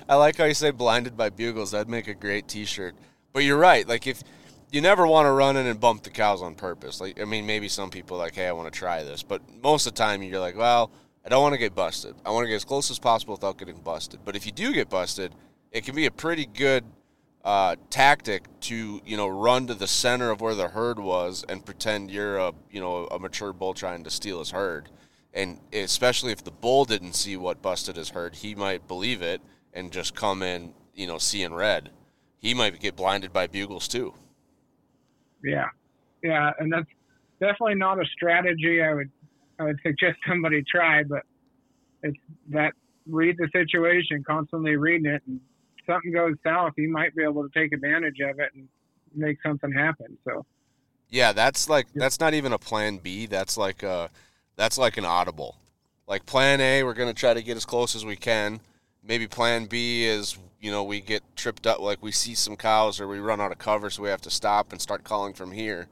I 0.08 0.14
like 0.14 0.36
how 0.36 0.44
you 0.44 0.54
say 0.54 0.70
blinded 0.70 1.16
by 1.16 1.30
bugles. 1.30 1.72
That'd 1.72 1.88
make 1.88 2.08
a 2.08 2.14
great 2.14 2.48
T-shirt. 2.48 2.94
But 3.32 3.44
you're 3.44 3.58
right. 3.58 3.86
Like 3.86 4.06
if 4.06 4.22
you 4.70 4.80
never 4.80 5.06
want 5.06 5.26
to 5.26 5.32
run 5.32 5.56
in 5.56 5.66
and 5.66 5.80
bump 5.80 6.02
the 6.02 6.10
cows 6.10 6.42
on 6.42 6.54
purpose. 6.54 7.00
Like 7.00 7.20
I 7.20 7.24
mean, 7.24 7.46
maybe 7.46 7.68
some 7.68 7.90
people 7.90 8.18
like, 8.18 8.34
hey, 8.34 8.46
I 8.46 8.52
want 8.52 8.72
to 8.72 8.78
try 8.78 9.02
this, 9.02 9.22
but 9.22 9.42
most 9.62 9.86
of 9.86 9.94
the 9.94 9.98
time 9.98 10.22
you're 10.22 10.40
like, 10.40 10.56
well, 10.56 10.90
I 11.24 11.28
don't 11.28 11.42
want 11.42 11.54
to 11.54 11.58
get 11.58 11.74
busted. 11.74 12.14
I 12.24 12.30
want 12.30 12.44
to 12.44 12.48
get 12.48 12.56
as 12.56 12.64
close 12.64 12.90
as 12.90 12.98
possible 12.98 13.34
without 13.34 13.58
getting 13.58 13.76
busted. 13.76 14.20
But 14.24 14.36
if 14.36 14.46
you 14.46 14.52
do 14.52 14.72
get 14.72 14.88
busted, 14.88 15.34
it 15.72 15.84
can 15.84 15.94
be 15.94 16.06
a 16.06 16.10
pretty 16.10 16.46
good 16.46 16.84
uh, 17.44 17.76
tactic 17.90 18.44
to 18.60 19.00
you 19.04 19.16
know 19.16 19.28
run 19.28 19.66
to 19.66 19.74
the 19.74 19.86
center 19.86 20.30
of 20.30 20.40
where 20.40 20.54
the 20.54 20.68
herd 20.68 20.98
was 20.98 21.44
and 21.48 21.64
pretend 21.64 22.10
you're 22.10 22.36
a 22.36 22.52
you 22.70 22.80
know 22.80 23.06
a 23.06 23.18
mature 23.18 23.52
bull 23.52 23.74
trying 23.74 24.04
to 24.04 24.10
steal 24.10 24.38
his 24.38 24.50
herd. 24.50 24.88
And 25.34 25.60
especially 25.72 26.32
if 26.32 26.42
the 26.42 26.50
bull 26.50 26.84
didn't 26.84 27.12
see 27.12 27.36
what 27.36 27.62
busted 27.62 27.96
his 27.96 28.10
herd, 28.10 28.36
he 28.36 28.54
might 28.54 28.88
believe 28.88 29.22
it 29.22 29.40
and 29.72 29.92
just 29.92 30.14
come 30.14 30.42
in, 30.42 30.72
you 30.94 31.06
know, 31.06 31.18
seeing 31.18 31.54
red 31.54 31.90
he 32.38 32.54
might 32.54 32.78
get 32.80 32.96
blinded 32.96 33.32
by 33.32 33.46
bugles 33.46 33.88
too. 33.88 34.14
Yeah, 35.44 35.66
yeah, 36.22 36.52
and 36.58 36.72
that's 36.72 36.88
definitely 37.40 37.74
not 37.74 38.00
a 38.00 38.06
strategy 38.06 38.82
I 38.82 38.94
would 38.94 39.10
I 39.58 39.64
would 39.64 39.78
suggest 39.84 40.18
somebody 40.26 40.62
try, 40.62 41.02
but 41.02 41.22
it's 42.02 42.16
that 42.50 42.72
read 43.06 43.36
the 43.38 43.48
situation, 43.52 44.24
constantly 44.24 44.76
reading 44.76 45.06
it, 45.12 45.22
and 45.26 45.40
something 45.88 46.12
goes 46.12 46.34
south, 46.44 46.74
you 46.76 46.90
might 46.90 47.14
be 47.14 47.22
able 47.22 47.48
to 47.48 47.58
take 47.58 47.72
advantage 47.72 48.20
of 48.20 48.38
it 48.38 48.50
and 48.54 48.68
make 49.14 49.38
something 49.42 49.72
happen. 49.72 50.16
So 50.24 50.44
Yeah, 51.10 51.32
that's 51.32 51.68
like 51.68 51.86
that's 51.94 52.20
not 52.20 52.34
even 52.34 52.52
a 52.52 52.58
plan 52.58 52.98
B. 52.98 53.26
That's 53.26 53.56
like 53.56 53.82
a 53.82 54.10
that's 54.56 54.78
like 54.78 54.96
an 54.96 55.04
audible. 55.04 55.56
Like 56.06 56.26
plan 56.26 56.60
A, 56.60 56.82
we're 56.82 56.94
gonna 56.94 57.14
try 57.14 57.34
to 57.34 57.42
get 57.42 57.56
as 57.56 57.64
close 57.64 57.94
as 57.94 58.04
we 58.04 58.16
can. 58.16 58.60
Maybe 59.02 59.26
plan 59.26 59.66
B 59.66 60.04
is 60.04 60.38
you 60.60 60.70
know 60.70 60.84
we 60.84 61.00
get 61.00 61.22
tripped 61.36 61.66
up, 61.66 61.80
like 61.80 62.02
we 62.02 62.12
see 62.12 62.34
some 62.34 62.56
cows 62.56 63.00
or 63.00 63.08
we 63.08 63.18
run 63.18 63.40
out 63.40 63.52
of 63.52 63.58
cover, 63.58 63.90
so 63.90 64.02
we 64.02 64.08
have 64.08 64.22
to 64.22 64.30
stop 64.30 64.72
and 64.72 64.80
start 64.80 65.04
calling 65.04 65.32
from 65.32 65.52
here. 65.52 65.86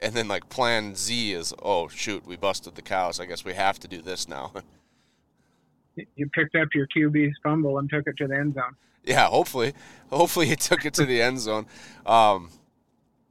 And 0.00 0.14
then 0.14 0.28
like 0.28 0.48
plan 0.48 0.94
Z 0.94 1.32
is 1.32 1.54
oh 1.62 1.88
shoot, 1.88 2.26
we 2.26 2.36
busted 2.36 2.74
the 2.74 2.82
cows. 2.82 3.20
I 3.20 3.26
guess 3.26 3.44
we 3.44 3.54
have 3.54 3.78
to 3.80 3.88
do 3.88 4.02
this 4.02 4.28
now. 4.28 4.52
you 6.16 6.28
picked 6.30 6.54
up 6.56 6.68
your 6.74 6.86
QB's 6.94 7.36
fumble 7.42 7.78
and 7.78 7.88
took 7.88 8.06
it 8.06 8.16
to 8.18 8.26
the 8.26 8.36
end 8.36 8.54
zone. 8.54 8.76
Yeah, 9.06 9.28
hopefully, 9.28 9.72
hopefully 10.10 10.46
he 10.46 10.56
took 10.56 10.84
it 10.84 10.94
to 10.94 11.06
the 11.06 11.22
end 11.22 11.38
zone. 11.40 11.66
Um, 12.04 12.50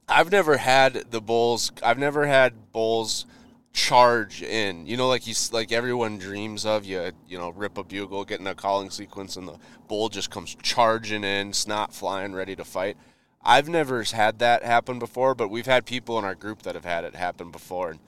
I've 0.08 0.32
never 0.32 0.56
had 0.56 1.10
the 1.10 1.20
bulls. 1.20 1.70
I've 1.82 1.98
never 1.98 2.26
had 2.26 2.72
bulls 2.72 3.26
charge 3.72 4.42
in. 4.42 4.86
You 4.86 4.96
know, 4.96 5.08
like 5.08 5.26
you 5.26 5.34
like 5.52 5.70
everyone 5.70 6.18
dreams 6.18 6.64
of. 6.64 6.84
You 6.84 7.12
you 7.28 7.38
know, 7.38 7.50
rip 7.50 7.76
a 7.76 7.84
bugle, 7.84 8.24
getting 8.24 8.46
a 8.46 8.54
calling 8.54 8.90
sequence, 8.90 9.36
and 9.36 9.46
the 9.46 9.58
bull 9.86 10.08
just 10.08 10.30
comes 10.30 10.56
charging 10.62 11.24
in, 11.24 11.52
snot 11.52 11.92
flying, 11.92 12.34
ready 12.34 12.56
to 12.56 12.64
fight. 12.64 12.96
I've 13.42 13.68
never 13.68 14.02
had 14.02 14.40
that 14.40 14.64
happen 14.64 14.98
before, 14.98 15.34
but 15.34 15.48
we've 15.48 15.66
had 15.66 15.86
people 15.86 16.18
in 16.18 16.24
our 16.24 16.34
group 16.34 16.62
that 16.62 16.74
have 16.74 16.84
had 16.84 17.04
it 17.04 17.14
happen 17.14 17.50
before, 17.52 17.90
and 17.90 18.00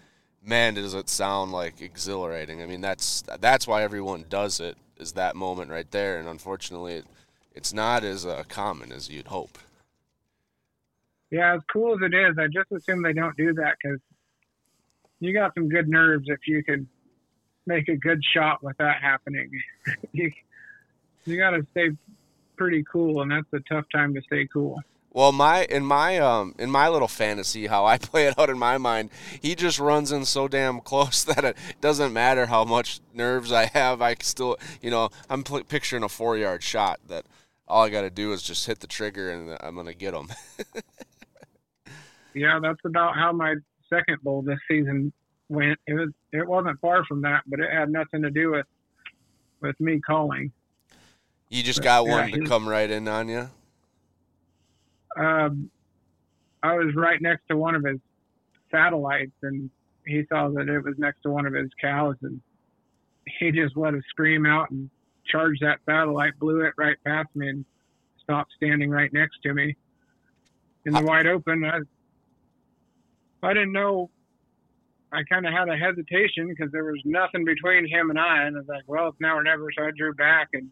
man, 0.42 0.74
does 0.74 0.94
it 0.94 1.08
sound 1.08 1.52
like 1.52 1.80
exhilarating. 1.80 2.62
I 2.62 2.66
mean, 2.66 2.80
that's 2.80 3.22
that's 3.40 3.66
why 3.66 3.82
everyone 3.82 4.24
does 4.28 4.58
it. 4.60 4.76
Is 4.98 5.12
that 5.12 5.36
moment 5.36 5.70
right 5.70 5.88
there, 5.92 6.18
and 6.18 6.28
unfortunately, 6.28 6.94
it, 6.94 7.06
it's 7.58 7.74
not 7.74 8.04
as 8.04 8.24
uh, 8.24 8.44
common 8.48 8.92
as 8.92 9.10
you'd 9.10 9.26
hope. 9.26 9.58
Yeah, 11.28 11.56
as 11.56 11.60
cool 11.72 11.94
as 11.94 11.98
it 12.02 12.14
is, 12.14 12.38
I 12.38 12.46
just 12.46 12.70
assume 12.70 13.02
they 13.02 13.12
don't 13.12 13.36
do 13.36 13.52
that 13.54 13.74
because 13.82 13.98
you 15.18 15.32
got 15.32 15.54
some 15.54 15.68
good 15.68 15.88
nerves 15.88 16.26
if 16.28 16.38
you 16.46 16.62
could 16.62 16.86
make 17.66 17.88
a 17.88 17.96
good 17.96 18.22
shot 18.32 18.62
with 18.62 18.76
that 18.78 19.02
happening. 19.02 19.50
you 20.12 20.30
you 21.26 21.36
got 21.36 21.50
to 21.50 21.66
stay 21.72 21.88
pretty 22.56 22.84
cool, 22.90 23.22
and 23.22 23.32
that's 23.32 23.52
a 23.52 23.60
tough 23.68 23.86
time 23.92 24.14
to 24.14 24.22
stay 24.22 24.46
cool. 24.52 24.80
Well, 25.12 25.32
my 25.32 25.64
in 25.64 25.84
my 25.84 26.18
um 26.18 26.54
in 26.60 26.70
my 26.70 26.88
little 26.88 27.08
fantasy, 27.08 27.66
how 27.66 27.84
I 27.84 27.98
play 27.98 28.28
it 28.28 28.38
out 28.38 28.50
in 28.50 28.58
my 28.58 28.78
mind, 28.78 29.10
he 29.42 29.56
just 29.56 29.80
runs 29.80 30.12
in 30.12 30.24
so 30.24 30.46
damn 30.46 30.80
close 30.80 31.24
that 31.34 31.44
it 31.44 31.56
doesn't 31.80 32.12
matter 32.12 32.46
how 32.46 32.64
much 32.64 33.00
nerves 33.12 33.50
I 33.50 33.66
have. 33.66 34.00
I 34.00 34.14
still, 34.20 34.56
you 34.80 34.92
know, 34.92 35.10
I'm 35.28 35.42
pl- 35.42 35.64
picturing 35.64 36.04
a 36.04 36.08
four 36.08 36.36
yard 36.36 36.62
shot 36.62 37.00
that 37.08 37.26
all 37.68 37.84
I 37.84 37.90
got 37.90 38.02
to 38.02 38.10
do 38.10 38.32
is 38.32 38.42
just 38.42 38.66
hit 38.66 38.80
the 38.80 38.86
trigger 38.86 39.30
and 39.30 39.56
I'm 39.60 39.76
gonna 39.76 39.94
get 39.94 40.12
them. 40.12 40.28
yeah, 42.34 42.58
that's 42.60 42.80
about 42.84 43.14
how 43.14 43.32
my 43.32 43.56
second 43.90 44.22
bowl 44.22 44.42
this 44.42 44.58
season 44.68 45.12
went. 45.48 45.78
It 45.86 45.94
was 45.94 46.10
it 46.32 46.46
wasn't 46.46 46.80
far 46.80 47.04
from 47.04 47.22
that, 47.22 47.42
but 47.46 47.60
it 47.60 47.70
had 47.70 47.90
nothing 47.90 48.22
to 48.22 48.30
do 48.30 48.52
with 48.52 48.66
with 49.60 49.78
me 49.80 50.00
calling. 50.00 50.52
You 51.50 51.62
just 51.62 51.82
got 51.82 52.06
one 52.06 52.28
yeah, 52.28 52.36
to 52.36 52.46
come 52.46 52.68
right 52.68 52.90
in 52.90 53.08
on 53.08 53.28
you. 53.28 53.48
Um, 55.16 55.70
I 56.62 56.74
was 56.74 56.94
right 56.94 57.20
next 57.20 57.48
to 57.48 57.56
one 57.56 57.74
of 57.74 57.84
his 57.84 57.98
satellites, 58.70 59.32
and 59.42 59.70
he 60.06 60.24
saw 60.28 60.48
that 60.50 60.68
it 60.68 60.84
was 60.84 60.94
next 60.98 61.22
to 61.22 61.30
one 61.30 61.46
of 61.46 61.54
his 61.54 61.70
cows, 61.80 62.16
and 62.22 62.40
he 63.38 63.50
just 63.50 63.76
let 63.76 63.94
a 63.94 64.02
scream 64.10 64.46
out 64.46 64.70
and 64.70 64.90
charged 65.28 65.62
that 65.62 65.78
satellite, 65.86 66.38
blew 66.38 66.62
it 66.62 66.74
right 66.76 66.96
past 67.04 67.28
me, 67.34 67.48
and 67.48 67.64
stopped 68.22 68.52
standing 68.56 68.90
right 68.90 69.12
next 69.12 69.38
to 69.42 69.54
me 69.54 69.76
in 70.84 70.92
the 70.92 71.02
wide 71.02 71.26
open. 71.26 71.64
I, 71.64 71.80
I 73.46 73.52
didn't 73.52 73.72
know. 73.72 74.10
I 75.10 75.22
kind 75.22 75.46
of 75.46 75.52
had 75.52 75.68
a 75.68 75.76
hesitation 75.76 76.48
because 76.48 76.70
there 76.70 76.84
was 76.84 77.00
nothing 77.04 77.44
between 77.44 77.88
him 77.88 78.10
and 78.10 78.18
I, 78.18 78.44
and 78.44 78.56
I 78.56 78.60
was 78.60 78.68
like, 78.68 78.84
"Well, 78.86 79.08
it's 79.08 79.20
now 79.20 79.38
or 79.38 79.42
never." 79.42 79.68
So 79.76 79.84
I 79.84 79.90
drew 79.96 80.12
back, 80.14 80.48
and 80.52 80.70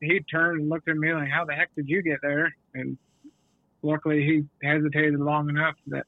he 0.00 0.20
turned 0.20 0.60
and 0.60 0.68
looked 0.68 0.88
at 0.88 0.96
me 0.96 1.12
like, 1.12 1.28
"How 1.28 1.44
the 1.44 1.54
heck 1.54 1.74
did 1.76 1.88
you 1.88 2.02
get 2.02 2.18
there?" 2.22 2.52
And 2.74 2.98
luckily, 3.82 4.24
he 4.24 4.66
hesitated 4.66 5.20
long 5.20 5.48
enough 5.48 5.74
that 5.88 6.06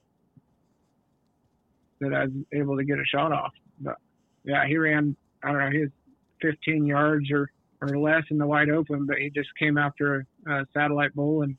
that 2.00 2.12
I 2.12 2.24
was 2.24 2.32
able 2.52 2.76
to 2.76 2.84
get 2.84 2.98
a 2.98 3.04
shot 3.04 3.32
off. 3.32 3.52
But 3.80 3.96
yeah, 4.44 4.66
he 4.66 4.76
ran. 4.76 5.16
I 5.42 5.52
don't 5.52 5.60
know. 5.60 5.70
He 5.70 5.80
was 5.80 5.90
15 6.42 6.86
yards 6.86 7.30
or 7.30 7.50
or 7.80 7.98
less 7.98 8.22
in 8.30 8.38
the 8.38 8.46
wide 8.46 8.70
open, 8.70 9.06
but 9.06 9.18
he 9.18 9.30
just 9.30 9.48
came 9.58 9.76
after 9.78 10.26
a, 10.46 10.52
a 10.52 10.66
satellite 10.72 11.14
bull 11.14 11.42
and 11.42 11.56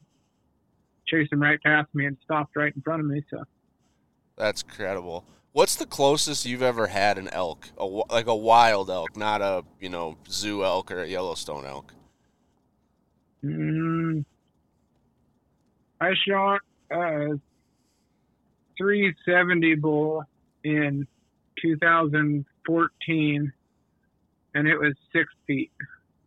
chased 1.08 1.32
him 1.32 1.42
right 1.42 1.62
past 1.62 1.94
me 1.94 2.06
and 2.06 2.18
stopped 2.24 2.56
right 2.56 2.76
in 2.76 2.82
front 2.82 3.02
of 3.02 3.08
me. 3.08 3.24
So 3.30 3.44
that's 4.38 4.64
incredible. 4.64 5.26
What's 5.52 5.76
the 5.76 5.86
closest 5.86 6.46
you've 6.46 6.62
ever 6.62 6.88
had 6.88 7.18
an 7.18 7.30
elk, 7.30 7.70
a, 7.78 7.86
like 7.86 8.28
a 8.28 8.36
wild 8.36 8.90
elk, 8.90 9.16
not 9.16 9.42
a 9.42 9.64
you 9.80 9.88
know 9.90 10.18
zoo 10.30 10.66
elk 10.66 10.92
or 10.92 11.04
a 11.04 11.08
Yellowstone 11.08 11.66
elk? 11.66 11.94
Mm, 13.44 14.26
I 16.02 16.12
shot 16.28 16.62
a 16.92 17.40
370 18.78 19.76
bull 19.76 20.24
in 20.64 21.08
2014, 21.62 23.54
and 24.56 24.68
it 24.68 24.78
was 24.78 24.94
six 25.14 25.30
feet. 25.48 25.72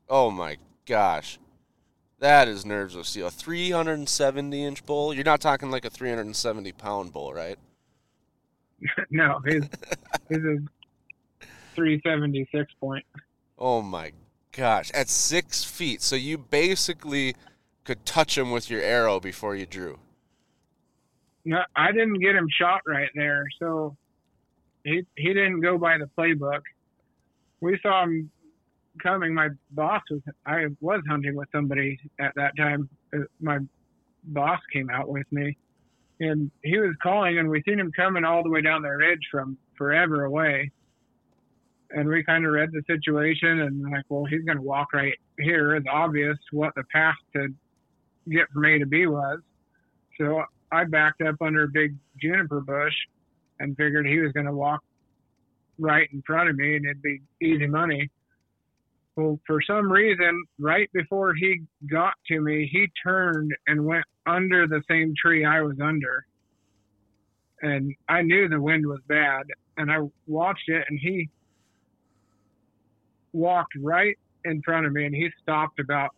Oh 0.08 0.30
my 0.30 0.56
gosh. 0.86 1.38
That 2.20 2.48
is 2.48 2.66
nerves 2.66 2.96
of 2.96 3.06
steel. 3.06 3.28
A 3.28 3.30
370 3.30 4.64
inch 4.64 4.84
bull? 4.86 5.14
You're 5.14 5.24
not 5.24 5.40
talking 5.40 5.70
like 5.70 5.84
a 5.84 5.90
370 5.90 6.72
pound 6.72 7.12
bull, 7.12 7.32
right? 7.32 7.58
no, 9.10 9.40
his, 9.44 9.64
his 10.28 10.38
is 10.38 10.60
376 11.74 12.72
point. 12.80 13.04
Oh 13.58 13.82
my 13.82 14.12
gosh. 14.52 14.90
At 14.92 15.08
six 15.08 15.62
feet. 15.62 16.02
So 16.02 16.16
you 16.16 16.38
basically 16.38 17.36
could 17.84 18.04
touch 18.04 18.36
him 18.36 18.50
with 18.50 18.68
your 18.70 18.82
arrow 18.82 19.20
before 19.20 19.54
you 19.54 19.66
drew. 19.66 19.98
No, 21.44 21.62
I 21.76 21.92
didn't 21.92 22.18
get 22.18 22.34
him 22.34 22.48
shot 22.58 22.80
right 22.86 23.10
there. 23.14 23.44
So 23.58 23.96
he, 24.84 25.06
he 25.16 25.28
didn't 25.28 25.60
go 25.60 25.78
by 25.78 25.98
the 25.98 26.08
playbook. 26.18 26.62
We 27.60 27.78
saw 27.82 28.04
him 28.04 28.30
coming, 28.98 29.34
my 29.34 29.48
boss 29.72 30.02
was 30.10 30.20
I 30.46 30.66
was 30.80 31.02
hunting 31.08 31.34
with 31.36 31.48
somebody 31.52 31.98
at 32.20 32.32
that 32.36 32.56
time. 32.56 32.88
Uh, 33.14 33.20
my 33.40 33.58
boss 34.24 34.60
came 34.72 34.90
out 34.90 35.08
with 35.08 35.26
me, 35.30 35.56
and 36.20 36.50
he 36.62 36.78
was 36.78 36.94
calling, 37.02 37.38
and 37.38 37.48
we 37.48 37.62
seen 37.62 37.78
him 37.78 37.92
coming 37.92 38.24
all 38.24 38.42
the 38.42 38.50
way 38.50 38.62
down 38.62 38.82
the 38.82 38.90
ridge 38.90 39.26
from 39.30 39.56
forever 39.76 40.24
away. 40.24 40.70
And 41.90 42.06
we 42.06 42.22
kind 42.22 42.44
of 42.44 42.52
read 42.52 42.70
the 42.72 42.82
situation, 42.86 43.60
and 43.60 43.90
like, 43.90 44.04
well, 44.08 44.26
he's 44.26 44.44
going 44.44 44.58
to 44.58 44.62
walk 44.62 44.92
right 44.92 45.14
here. 45.38 45.74
It's 45.74 45.86
obvious 45.90 46.36
what 46.52 46.74
the 46.74 46.84
path 46.92 47.14
to 47.34 47.48
get 48.30 48.48
from 48.52 48.64
A 48.66 48.78
to 48.78 48.86
B 48.86 49.06
was. 49.06 49.40
So 50.18 50.42
I 50.70 50.84
backed 50.84 51.22
up 51.22 51.36
under 51.40 51.64
a 51.64 51.68
big 51.68 51.94
juniper 52.20 52.60
bush 52.60 52.94
and 53.60 53.76
figured 53.76 54.06
he 54.06 54.18
was 54.18 54.32
going 54.32 54.46
to 54.46 54.52
walk 54.52 54.82
right 55.78 56.08
in 56.12 56.22
front 56.26 56.50
of 56.50 56.56
me 56.56 56.76
and 56.76 56.84
it'd 56.84 57.02
be 57.02 57.20
easy 57.40 57.66
money. 57.66 58.10
Well, 59.18 59.40
for 59.48 59.60
some 59.60 59.90
reason, 59.90 60.44
right 60.60 60.88
before 60.92 61.34
he 61.34 61.62
got 61.90 62.14
to 62.28 62.40
me, 62.40 62.68
he 62.70 62.86
turned 63.02 63.50
and 63.66 63.84
went 63.84 64.04
under 64.26 64.68
the 64.68 64.80
same 64.88 65.12
tree 65.20 65.44
I 65.44 65.60
was 65.60 65.74
under. 65.82 66.24
And 67.60 67.96
I 68.08 68.22
knew 68.22 68.48
the 68.48 68.60
wind 68.60 68.86
was 68.86 69.00
bad. 69.08 69.42
And 69.76 69.90
I 69.90 70.02
watched 70.28 70.68
it, 70.68 70.84
and 70.88 71.00
he 71.02 71.30
walked 73.32 73.72
right 73.82 74.16
in 74.44 74.62
front 74.62 74.86
of 74.86 74.92
me, 74.92 75.04
and 75.04 75.14
he 75.16 75.30
stopped 75.42 75.80
about, 75.80 76.10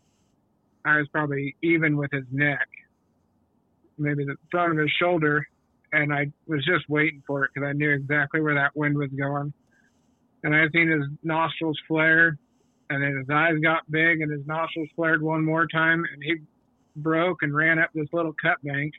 I 0.85 0.99
was 0.99 1.09
probably 1.09 1.57
even 1.63 1.97
with 1.97 2.11
his 2.13 2.27
neck, 2.31 2.69
maybe 3.97 4.27
the 4.27 4.37
front 4.51 4.73
of 4.73 4.79
his 4.79 4.93
shoulder. 5.01 5.47
And 5.95 6.13
I 6.13 6.27
was 6.47 6.63
just 6.67 6.85
waiting 6.91 7.23
for 7.27 7.47
it 7.47 7.51
because 7.55 7.67
I 7.67 7.73
knew 7.73 7.93
exactly 7.93 8.43
where 8.43 8.57
that 8.57 8.77
wind 8.77 8.99
was 8.99 9.09
going. 9.19 9.55
And 10.45 10.55
I 10.55 10.69
seen 10.69 10.91
his 10.91 11.07
nostrils 11.23 11.79
flare 11.89 12.37
and 12.91 13.03
then 13.03 13.17
his 13.17 13.29
eyes 13.33 13.55
got 13.63 13.91
big 13.91 14.21
and 14.21 14.31
his 14.31 14.47
nostrils 14.47 14.89
flared 14.95 15.23
one 15.23 15.45
more 15.45 15.67
time 15.67 16.05
and 16.13 16.23
he 16.23 16.37
broke 16.97 17.43
and 17.43 17.55
ran 17.55 17.79
up 17.79 17.91
this 17.95 18.09
little 18.13 18.35
cut 18.43 18.59
bank 18.63 18.93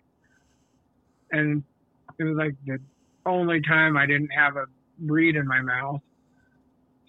and 1.32 1.64
it 2.20 2.24
was 2.24 2.36
like 2.38 2.56
the 2.66 2.80
only 3.26 3.62
time 3.62 3.98
I 3.98 4.06
didn't 4.06 4.30
have 4.30 4.56
a 4.56 4.66
reed 5.04 5.36
in 5.36 5.48
my 5.48 5.62
mouth. 5.62 6.02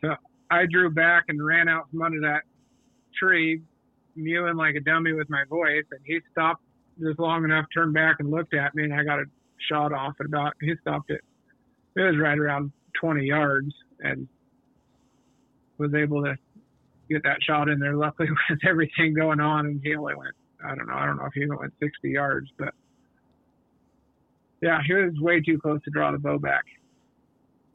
So 0.00 0.14
I 0.50 0.66
drew 0.66 0.90
back 0.90 1.24
and 1.28 1.44
ran 1.44 1.68
out 1.68 1.90
from 1.90 2.02
under 2.02 2.20
that 2.22 2.42
tree, 3.18 3.62
mewing 4.16 4.56
like 4.56 4.74
a 4.74 4.80
dummy 4.80 5.12
with 5.12 5.28
my 5.30 5.44
voice, 5.48 5.84
and 5.90 6.00
he 6.04 6.20
stopped 6.30 6.62
just 7.00 7.18
long 7.18 7.44
enough, 7.44 7.66
turned 7.74 7.94
back 7.94 8.16
and 8.20 8.30
looked 8.30 8.54
at 8.54 8.74
me, 8.74 8.84
and 8.84 8.94
I 8.94 9.04
got 9.04 9.18
a 9.18 9.24
shot 9.68 9.92
off 9.92 10.14
at 10.20 10.26
about. 10.26 10.54
He 10.60 10.74
stopped 10.80 11.10
it. 11.10 11.22
It 11.96 12.00
was 12.00 12.16
right 12.18 12.38
around 12.38 12.72
20 13.00 13.24
yards, 13.24 13.72
and 14.00 14.28
was 15.78 15.94
able 15.94 16.22
to 16.24 16.36
get 17.12 17.22
that 17.24 17.42
shot 17.42 17.68
in 17.68 17.78
there. 17.78 17.94
Luckily, 17.94 18.28
with 18.50 18.60
everything 18.66 19.14
going 19.14 19.40
on, 19.40 19.66
and 19.66 19.80
he 19.82 19.94
only 19.94 20.14
went. 20.14 20.34
I 20.64 20.74
don't 20.74 20.86
know. 20.86 20.94
I 20.94 21.06
don't 21.06 21.16
know 21.16 21.26
if 21.26 21.32
he 21.34 21.46
went 21.46 21.72
60 21.80 22.10
yards, 22.10 22.48
but 22.56 22.72
yeah, 24.60 24.78
he 24.86 24.94
was 24.94 25.12
way 25.20 25.40
too 25.40 25.58
close 25.58 25.82
to 25.82 25.90
draw 25.90 26.12
the 26.12 26.18
bow 26.18 26.38
back. 26.38 26.64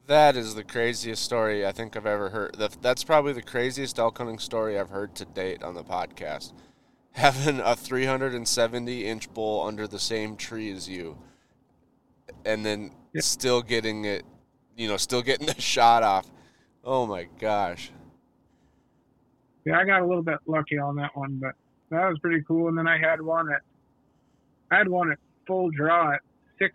That 0.06 0.36
is 0.36 0.54
the 0.54 0.64
craziest 0.64 1.22
story 1.22 1.66
I 1.66 1.72
think 1.72 1.94
I've 1.94 2.06
ever 2.06 2.30
heard. 2.30 2.56
That's 2.80 3.04
probably 3.04 3.34
the 3.34 3.42
craziest 3.42 3.98
elk 3.98 4.16
hunting 4.16 4.38
story 4.38 4.78
I've 4.78 4.88
heard 4.88 5.14
to 5.16 5.26
date 5.26 5.62
on 5.62 5.74
the 5.74 5.84
podcast. 5.84 6.54
Having 7.12 7.60
a 7.60 7.76
370 7.76 9.04
inch 9.04 9.32
bull 9.34 9.66
under 9.66 9.86
the 9.86 9.98
same 9.98 10.36
tree 10.36 10.70
as 10.72 10.88
you, 10.88 11.18
and 12.46 12.64
then 12.64 12.92
yeah. 13.12 13.20
still 13.20 13.60
getting 13.60 14.06
it, 14.06 14.24
you 14.76 14.88
know, 14.88 14.96
still 14.96 15.20
getting 15.20 15.46
the 15.54 15.60
shot 15.60 16.02
off. 16.02 16.26
Oh 16.82 17.06
my 17.06 17.28
gosh. 17.38 17.90
Yeah, 19.68 19.80
I 19.80 19.84
got 19.84 20.00
a 20.00 20.06
little 20.06 20.22
bit 20.22 20.38
lucky 20.46 20.78
on 20.78 20.96
that 20.96 21.14
one, 21.14 21.38
but 21.42 21.52
that 21.90 22.08
was 22.08 22.18
pretty 22.20 22.42
cool. 22.48 22.68
And 22.68 22.78
then 22.78 22.88
I 22.88 22.96
had 22.96 23.20
one 23.20 23.52
at, 23.52 23.60
I 24.70 24.78
had 24.78 24.88
one 24.88 25.12
at 25.12 25.18
full 25.46 25.68
draw 25.70 26.14
at 26.14 26.20
six 26.58 26.72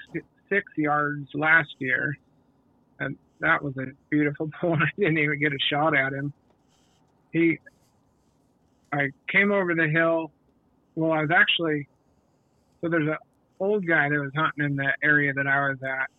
six 0.48 0.72
yards 0.78 1.28
last 1.34 1.74
year, 1.80 2.16
and 3.00 3.18
that 3.40 3.64
was 3.64 3.74
a 3.78 3.86
beautiful 4.12 4.52
bull. 4.62 4.74
I 4.74 4.86
didn't 4.96 5.18
even 5.18 5.40
get 5.40 5.54
a 5.54 5.58
shot 5.72 5.98
at 5.98 6.14
him. 6.14 6.34
He, 7.32 7.58
I 8.92 9.10
came 9.28 9.52
over 9.52 9.74
the 9.74 9.88
hill. 9.88 10.32
Well, 10.94 11.14
I 11.14 11.22
was 11.22 11.32
actually, 11.36 11.88
so 12.80 12.90
there's 12.90 13.08
a 13.08 13.18
old 13.60 13.88
guy 13.88 14.08
that 14.10 14.20
was 14.20 14.34
hunting 14.36 14.66
in 14.66 14.76
the 14.76 14.94
area 15.02 15.34
that 15.34 15.48
I 15.48 15.70
was 15.70 15.80
at, 15.82 16.12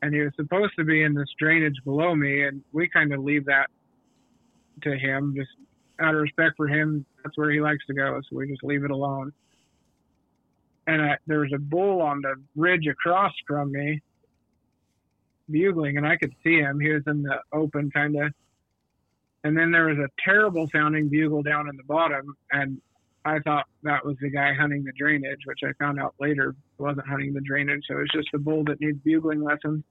and 0.00 0.14
he 0.14 0.20
was 0.20 0.32
supposed 0.36 0.74
to 0.78 0.84
be 0.84 1.02
in 1.02 1.12
this 1.12 1.28
drainage 1.40 1.78
below 1.84 2.14
me, 2.14 2.44
and 2.44 2.62
we 2.72 2.88
kind 2.88 3.12
of 3.12 3.24
leave 3.24 3.46
that 3.46 3.66
to 4.82 4.96
him, 4.96 5.34
just 5.36 5.50
out 6.00 6.14
of 6.14 6.20
respect 6.20 6.56
for 6.56 6.68
him. 6.68 7.04
That's 7.22 7.36
where 7.36 7.50
he 7.50 7.60
likes 7.60 7.84
to 7.86 7.94
go, 7.94 8.20
so 8.28 8.36
we 8.36 8.48
just 8.48 8.64
leave 8.64 8.84
it 8.84 8.90
alone 8.90 9.32
and 10.86 11.02
I, 11.02 11.16
there 11.26 11.40
was 11.40 11.52
a 11.54 11.58
bull 11.58 12.02
on 12.02 12.20
the 12.22 12.34
ridge 12.56 12.86
across 12.86 13.32
from 13.46 13.72
me 13.72 14.00
bugling 15.50 15.96
and 15.96 16.06
I 16.06 16.16
could 16.16 16.32
see 16.42 16.58
him. 16.58 16.80
He 16.80 16.90
was 16.90 17.02
in 17.06 17.22
the 17.22 17.38
open 17.52 17.90
kind 17.90 18.16
of. 18.16 18.32
And 19.44 19.56
then 19.56 19.70
there 19.72 19.86
was 19.86 19.98
a 19.98 20.08
terrible 20.24 20.68
sounding 20.72 21.08
bugle 21.08 21.42
down 21.42 21.68
in 21.68 21.76
the 21.76 21.84
bottom 21.84 22.36
and 22.50 22.80
I 23.24 23.38
thought 23.40 23.66
that 23.84 24.04
was 24.04 24.16
the 24.20 24.30
guy 24.30 24.52
hunting 24.52 24.82
the 24.82 24.92
drainage, 24.98 25.40
which 25.44 25.60
I 25.64 25.72
found 25.78 26.00
out 26.00 26.14
later 26.18 26.56
wasn't 26.78 27.06
hunting 27.06 27.32
the 27.32 27.40
drainage. 27.40 27.84
So 27.86 27.94
it 27.94 28.00
was 28.00 28.10
just 28.12 28.28
a 28.34 28.38
bull 28.38 28.64
that 28.64 28.80
needs 28.80 28.98
bugling 29.04 29.42
lessons. 29.42 29.84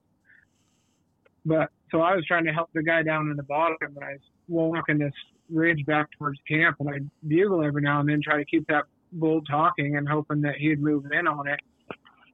But 1.46 1.70
so 1.90 2.00
I 2.02 2.14
was 2.14 2.26
trying 2.26 2.44
to 2.44 2.52
help 2.52 2.70
the 2.74 2.82
guy 2.82 3.02
down 3.02 3.30
in 3.30 3.36
the 3.36 3.42
bottom 3.42 3.76
and 3.80 4.04
I 4.04 4.12
was 4.12 4.20
walking 4.48 4.98
this 4.98 5.14
ridge 5.50 5.84
back 5.86 6.08
towards 6.18 6.38
camp 6.48 6.76
and 6.80 6.88
I 6.88 6.98
bugle 7.26 7.64
every 7.64 7.82
now 7.82 8.00
and 8.00 8.08
then, 8.08 8.20
try 8.22 8.38
to 8.38 8.44
keep 8.44 8.66
that 8.68 8.84
bull 9.12 9.42
talking 9.42 9.96
and 9.96 10.08
hoping 10.08 10.40
that 10.42 10.56
he'd 10.56 10.80
move 10.80 11.04
in 11.12 11.26
on 11.26 11.46
it 11.48 11.60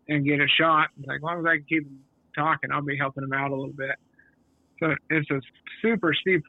and 0.08 0.24
get 0.24 0.40
a 0.40 0.48
shot. 0.48 0.88
Like, 1.04 1.16
as 1.16 1.22
long 1.22 1.40
as 1.40 1.46
I 1.46 1.56
can 1.56 1.64
keep 1.68 1.84
him 1.84 2.00
talking, 2.34 2.70
I'll 2.72 2.82
be 2.82 2.96
helping 2.96 3.24
him 3.24 3.32
out 3.32 3.50
a 3.50 3.54
little 3.54 3.74
bit. 3.74 3.96
So 4.80 4.94
it's 5.10 5.30
a 5.30 5.40
super 5.82 6.14
steep 6.14 6.44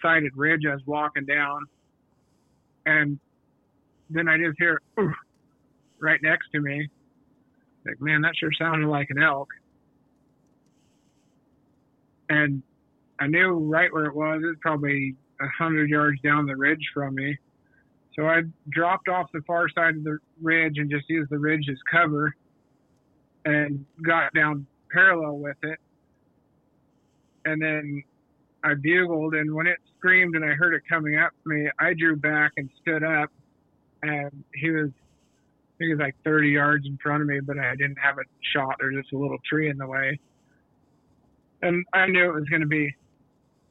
sided 0.00 0.32
ridge 0.34 0.62
I 0.68 0.74
was 0.74 0.82
walking 0.86 1.26
down. 1.26 1.66
And 2.86 3.18
then 4.10 4.28
I 4.28 4.36
just 4.38 4.58
hear 4.58 4.80
right 6.00 6.20
next 6.22 6.48
to 6.52 6.60
me. 6.60 6.88
Like, 7.86 8.00
man, 8.00 8.22
that 8.22 8.34
sure 8.36 8.50
sounded 8.58 8.88
like 8.88 9.08
an 9.10 9.22
elk. 9.22 9.48
And 12.30 12.62
I 13.20 13.26
knew 13.26 13.58
right 13.58 13.92
where 13.92 14.06
it 14.06 14.14
was. 14.14 14.40
It 14.42 14.46
was 14.46 14.56
probably 14.60 15.14
a 15.40 15.48
hundred 15.48 15.90
yards 15.90 16.20
down 16.22 16.46
the 16.46 16.56
ridge 16.56 16.90
from 16.92 17.14
me. 17.14 17.38
So 18.14 18.26
I 18.26 18.42
dropped 18.68 19.08
off 19.08 19.30
the 19.32 19.42
far 19.46 19.68
side 19.68 19.96
of 19.96 20.04
the 20.04 20.18
ridge 20.40 20.78
and 20.78 20.90
just 20.90 21.08
used 21.08 21.30
the 21.30 21.38
ridge 21.38 21.68
as 21.70 21.78
cover 21.90 22.34
and 23.44 23.84
got 24.06 24.32
down 24.34 24.66
parallel 24.92 25.38
with 25.38 25.56
it. 25.62 25.78
And 27.44 27.60
then 27.60 28.02
I 28.62 28.74
bugled, 28.74 29.34
and 29.34 29.54
when 29.54 29.66
it 29.66 29.78
screamed 29.98 30.36
and 30.36 30.44
I 30.44 30.54
heard 30.54 30.74
it 30.74 30.82
coming 30.88 31.18
up 31.18 31.32
me, 31.44 31.68
I 31.78 31.92
drew 31.94 32.16
back 32.16 32.52
and 32.56 32.70
stood 32.80 33.02
up. 33.02 33.30
And 34.02 34.44
he 34.54 34.70
was, 34.70 34.90
I 34.90 35.74
think 35.78 35.88
he 35.88 35.94
was 35.94 36.00
like 36.00 36.14
30 36.24 36.48
yards 36.50 36.86
in 36.86 36.98
front 37.02 37.22
of 37.22 37.28
me, 37.28 37.40
but 37.40 37.58
I 37.58 37.74
didn't 37.76 37.98
have 37.98 38.18
a 38.18 38.22
shot. 38.52 38.76
There's 38.78 38.96
just 38.96 39.12
a 39.12 39.18
little 39.18 39.38
tree 39.48 39.68
in 39.68 39.76
the 39.76 39.86
way. 39.86 40.18
And 41.62 41.84
I 41.92 42.06
knew 42.06 42.28
it 42.28 42.34
was 42.34 42.44
going 42.44 42.62
to 42.62 42.68
be 42.68 42.94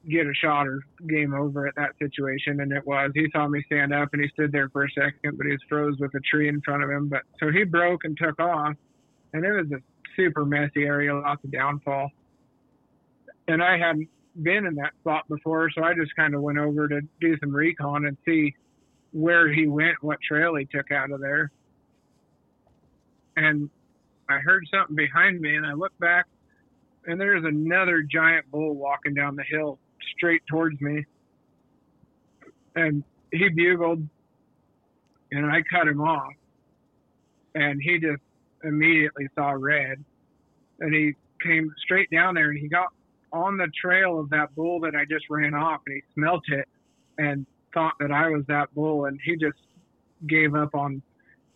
get 0.08 0.26
a 0.26 0.34
shot 0.34 0.66
or 0.66 0.80
game 1.08 1.34
over 1.34 1.66
at 1.66 1.74
that 1.76 1.92
situation. 1.98 2.60
And 2.60 2.72
it 2.72 2.86
was. 2.86 3.10
He 3.14 3.28
saw 3.32 3.48
me 3.48 3.62
stand 3.66 3.92
up 3.92 4.10
and 4.12 4.22
he 4.22 4.28
stood 4.30 4.52
there 4.52 4.68
for 4.68 4.84
a 4.84 4.90
second, 4.90 5.36
but 5.36 5.46
he 5.46 5.52
was 5.52 5.60
froze 5.68 5.98
with 5.98 6.14
a 6.14 6.20
tree 6.20 6.48
in 6.48 6.60
front 6.60 6.82
of 6.82 6.90
him. 6.90 7.08
But 7.08 7.22
so 7.40 7.50
he 7.50 7.64
broke 7.64 8.04
and 8.04 8.16
took 8.16 8.38
off. 8.40 8.74
And 9.32 9.44
it 9.44 9.52
was 9.52 9.66
a 9.72 9.82
super 10.16 10.44
messy 10.44 10.84
area, 10.84 11.14
lots 11.14 11.42
of 11.44 11.50
downfall. 11.50 12.10
And 13.48 13.62
I 13.62 13.78
hadn't 13.78 14.08
been 14.42 14.66
in 14.66 14.74
that 14.76 14.92
spot 15.00 15.28
before, 15.28 15.70
so 15.70 15.82
I 15.82 15.94
just 15.94 16.14
kind 16.16 16.34
of 16.34 16.40
went 16.40 16.58
over 16.58 16.88
to 16.88 17.00
do 17.20 17.36
some 17.38 17.54
recon 17.54 18.06
and 18.06 18.16
see 18.24 18.54
where 19.12 19.52
he 19.52 19.66
went, 19.66 20.02
what 20.02 20.18
trail 20.26 20.56
he 20.56 20.64
took 20.64 20.90
out 20.90 21.10
of 21.10 21.20
there. 21.20 21.50
And 23.36 23.70
I 24.28 24.38
heard 24.38 24.66
something 24.72 24.96
behind 24.96 25.40
me, 25.40 25.56
and 25.56 25.66
I 25.66 25.72
looked 25.72 25.98
back, 26.00 26.26
and 27.06 27.20
there's 27.20 27.44
another 27.44 28.02
giant 28.02 28.50
bull 28.50 28.74
walking 28.74 29.14
down 29.14 29.36
the 29.36 29.44
hill 29.44 29.78
straight 30.16 30.42
towards 30.46 30.80
me. 30.80 31.04
And 32.76 33.04
he 33.32 33.48
bugled 33.48 34.06
and 35.30 35.46
I 35.46 35.62
cut 35.70 35.88
him 35.88 36.00
off. 36.00 36.32
And 37.54 37.80
he 37.82 37.98
just 37.98 38.22
immediately 38.62 39.28
saw 39.34 39.50
red. 39.50 40.04
And 40.80 40.94
he 40.94 41.14
came 41.42 41.72
straight 41.82 42.10
down 42.10 42.34
there 42.34 42.50
and 42.50 42.58
he 42.58 42.68
got 42.68 42.88
on 43.32 43.56
the 43.56 43.68
trail 43.80 44.18
of 44.18 44.30
that 44.30 44.54
bull 44.54 44.80
that 44.80 44.94
I 44.94 45.04
just 45.04 45.26
ran 45.28 45.54
off 45.54 45.80
and 45.86 45.96
he 45.96 46.02
smelt 46.14 46.42
it 46.48 46.68
and 47.18 47.46
thought 47.72 47.94
that 48.00 48.12
I 48.12 48.28
was 48.28 48.44
that 48.46 48.72
bull 48.74 49.06
and 49.06 49.18
he 49.24 49.36
just 49.36 49.58
gave 50.26 50.54
up 50.54 50.74
on 50.74 51.02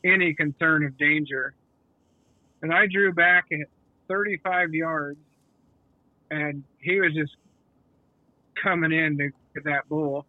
any 0.04 0.34
concern 0.34 0.84
of 0.84 0.98
danger. 0.98 1.54
And 2.62 2.72
I 2.72 2.86
drew 2.86 3.12
back 3.12 3.46
at 3.52 3.68
35 4.08 4.74
yards 4.74 5.20
and 6.30 6.64
he 6.80 7.00
was 7.00 7.12
just 7.14 7.36
coming 8.62 8.92
in 8.92 9.18
to 9.18 9.30
get 9.54 9.64
that 9.64 9.88
bull. 9.88 10.26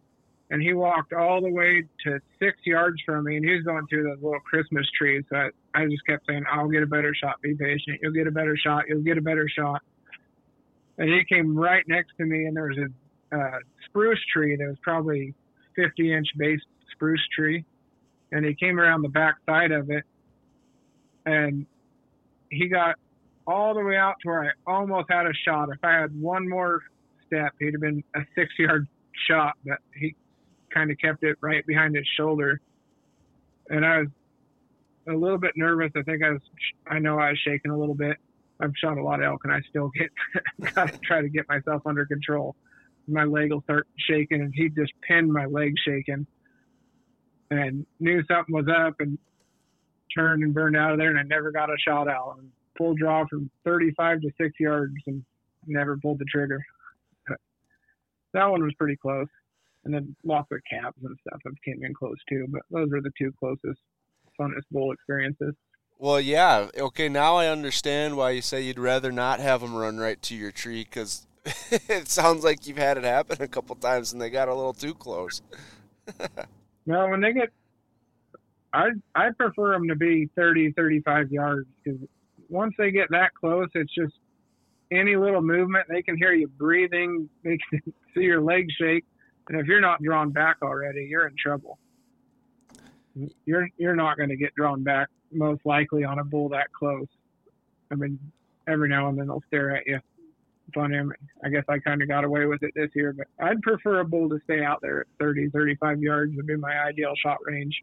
And 0.50 0.60
he 0.60 0.72
walked 0.72 1.12
all 1.12 1.40
the 1.40 1.50
way 1.50 1.84
to 2.04 2.18
six 2.40 2.58
yards 2.64 3.00
from 3.06 3.24
me, 3.24 3.36
and 3.36 3.44
he 3.44 3.52
was 3.52 3.62
going 3.62 3.86
through 3.86 4.02
those 4.02 4.20
little 4.20 4.40
Christmas 4.40 4.84
trees. 4.98 5.22
So 5.30 5.36
I, 5.36 5.50
I 5.74 5.86
just 5.86 6.04
kept 6.06 6.26
saying, 6.26 6.44
"I'll 6.50 6.68
get 6.68 6.82
a 6.82 6.86
better 6.86 7.14
shot. 7.14 7.40
Be 7.40 7.54
patient. 7.54 8.00
You'll 8.02 8.12
get 8.12 8.26
a 8.26 8.32
better 8.32 8.56
shot. 8.56 8.84
You'll 8.88 9.02
get 9.02 9.16
a 9.16 9.22
better 9.22 9.48
shot." 9.48 9.80
And 10.98 11.08
he 11.08 11.24
came 11.24 11.56
right 11.56 11.84
next 11.86 12.12
to 12.18 12.24
me, 12.24 12.46
and 12.46 12.56
there 12.56 12.68
was 12.68 12.78
a 12.78 13.36
uh, 13.36 13.58
spruce 13.86 14.18
tree 14.32 14.56
that 14.56 14.66
was 14.66 14.76
probably 14.82 15.34
50 15.76 16.12
inch 16.12 16.26
base 16.36 16.60
spruce 16.92 17.26
tree, 17.34 17.64
and 18.32 18.44
he 18.44 18.54
came 18.54 18.78
around 18.78 19.02
the 19.02 19.08
back 19.08 19.36
side 19.46 19.70
of 19.70 19.88
it, 19.90 20.04
and 21.26 21.64
he 22.50 22.68
got 22.68 22.96
all 23.46 23.74
the 23.74 23.82
way 23.82 23.96
out 23.96 24.16
to 24.22 24.28
where 24.28 24.44
I 24.44 24.70
almost 24.70 25.10
had 25.10 25.26
a 25.26 25.32
shot. 25.44 25.70
If 25.70 25.78
I 25.82 25.92
had 25.92 26.20
one 26.20 26.48
more 26.48 26.82
step. 27.30 27.52
He'd 27.58 27.74
have 27.74 27.80
been 27.80 28.02
a 28.14 28.20
six 28.34 28.52
yard 28.58 28.88
shot, 29.28 29.54
but 29.64 29.78
he 29.94 30.14
kind 30.72 30.90
of 30.90 30.98
kept 30.98 31.22
it 31.22 31.36
right 31.40 31.66
behind 31.66 31.96
his 31.96 32.06
shoulder. 32.16 32.60
And 33.68 33.84
I 33.84 33.98
was 34.00 34.08
a 35.08 35.12
little 35.14 35.38
bit 35.38 35.52
nervous. 35.56 35.90
I 35.96 36.02
think 36.02 36.22
I 36.24 36.30
was, 36.30 36.42
I 36.88 36.98
know 36.98 37.18
I 37.18 37.30
was 37.30 37.38
shaking 37.44 37.70
a 37.70 37.78
little 37.78 37.94
bit. 37.94 38.16
I've 38.60 38.72
shot 38.76 38.98
a 38.98 39.02
lot 39.02 39.20
of 39.20 39.26
elk 39.26 39.42
and 39.44 39.52
I 39.52 39.60
still 39.70 39.90
get, 39.96 40.10
gotta 40.74 40.98
try 40.98 41.22
to 41.22 41.28
get 41.28 41.48
myself 41.48 41.82
under 41.86 42.04
control. 42.04 42.56
My 43.08 43.24
leg 43.24 43.52
will 43.52 43.62
start 43.62 43.86
shaking 43.96 44.42
and 44.42 44.52
he 44.54 44.68
just 44.68 44.92
pinned 45.08 45.32
my 45.32 45.46
leg 45.46 45.74
shaking 45.84 46.26
and 47.50 47.86
knew 47.98 48.22
something 48.28 48.54
was 48.54 48.68
up 48.68 49.00
and 49.00 49.18
turned 50.14 50.42
and 50.42 50.52
burned 50.52 50.76
out 50.76 50.92
of 50.92 50.98
there 50.98 51.08
and 51.08 51.18
I 51.18 51.22
never 51.22 51.50
got 51.50 51.70
a 51.70 51.76
shot 51.78 52.08
out 52.08 52.36
and 52.38 52.50
full 52.76 52.94
draw 52.94 53.24
from 53.28 53.50
35 53.64 54.20
to 54.22 54.30
six 54.40 54.52
yards 54.60 54.94
and 55.06 55.24
never 55.66 55.96
pulled 55.96 56.18
the 56.18 56.24
trigger 56.26 56.60
that 58.34 58.46
one 58.46 58.62
was 58.62 58.74
pretty 58.78 58.96
close. 58.96 59.28
And 59.84 59.94
then 59.94 60.14
lots 60.24 60.48
of 60.52 60.58
cabs 60.70 60.96
and 61.02 61.16
stuff 61.26 61.40
have 61.44 61.54
came 61.64 61.82
in 61.82 61.94
close 61.94 62.18
too. 62.28 62.46
But 62.50 62.62
those 62.70 62.92
are 62.92 63.00
the 63.00 63.12
two 63.18 63.32
closest, 63.38 63.80
funnest 64.38 64.68
bowl 64.70 64.92
experiences. 64.92 65.54
Well, 65.98 66.20
yeah. 66.20 66.68
Okay, 66.78 67.08
now 67.08 67.36
I 67.36 67.48
understand 67.48 68.16
why 68.16 68.30
you 68.30 68.42
say 68.42 68.62
you'd 68.62 68.78
rather 68.78 69.12
not 69.12 69.40
have 69.40 69.60
them 69.60 69.74
run 69.74 69.98
right 69.98 70.20
to 70.22 70.34
your 70.34 70.50
tree 70.50 70.84
because 70.84 71.26
it 71.70 72.08
sounds 72.08 72.44
like 72.44 72.66
you've 72.66 72.78
had 72.78 72.98
it 72.98 73.04
happen 73.04 73.36
a 73.40 73.48
couple 73.48 73.74
times 73.76 74.12
and 74.12 74.20
they 74.20 74.30
got 74.30 74.48
a 74.48 74.54
little 74.54 74.72
too 74.72 74.94
close. 74.94 75.42
no, 76.86 77.08
when 77.08 77.20
they 77.20 77.32
get, 77.32 77.50
I 78.72 78.90
I 79.14 79.30
prefer 79.36 79.72
them 79.72 79.88
to 79.88 79.96
be 79.96 80.28
30, 80.36 80.72
35 80.72 81.32
yards 81.32 81.68
because 81.82 82.00
once 82.48 82.74
they 82.78 82.90
get 82.90 83.08
that 83.10 83.34
close, 83.34 83.68
it's 83.74 83.94
just 83.94 84.14
any 84.90 85.16
little 85.16 85.42
movement, 85.42 85.86
they 85.88 86.02
can 86.02 86.16
hear 86.16 86.32
you 86.32 86.48
breathing, 86.48 87.28
they 87.44 87.58
can 87.70 87.82
see 88.14 88.22
your 88.22 88.40
legs 88.40 88.72
shake. 88.74 89.04
And 89.48 89.60
if 89.60 89.66
you're 89.66 89.80
not 89.80 90.02
drawn 90.02 90.30
back 90.30 90.56
already, 90.62 91.06
you're 91.10 91.26
in 91.26 91.34
trouble. 91.36 91.78
You're 93.44 93.68
you're 93.76 93.96
not 93.96 94.16
going 94.16 94.28
to 94.28 94.36
get 94.36 94.54
drawn 94.54 94.84
back 94.84 95.08
most 95.32 95.62
likely 95.64 96.04
on 96.04 96.18
a 96.20 96.24
bull 96.24 96.48
that 96.50 96.72
close. 96.72 97.08
I 97.90 97.96
mean, 97.96 98.18
every 98.68 98.88
now 98.88 99.08
and 99.08 99.18
then 99.18 99.26
they'll 99.26 99.42
stare 99.48 99.76
at 99.76 99.86
you. 99.86 99.98
Fun 100.72 100.92
him. 100.92 101.12
I 101.44 101.48
guess 101.48 101.64
I 101.68 101.80
kind 101.80 102.00
of 102.00 102.06
got 102.06 102.22
away 102.22 102.46
with 102.46 102.62
it 102.62 102.72
this 102.76 102.90
year, 102.94 103.12
but 103.12 103.26
I'd 103.44 103.60
prefer 103.62 104.00
a 104.00 104.04
bull 104.04 104.28
to 104.28 104.38
stay 104.44 104.62
out 104.62 104.80
there 104.80 105.00
at 105.00 105.06
30, 105.18 105.50
35 105.50 106.00
yards 106.00 106.36
would 106.36 106.46
be 106.46 106.54
my 106.54 106.78
ideal 106.78 107.14
shot 107.20 107.38
range. 107.44 107.82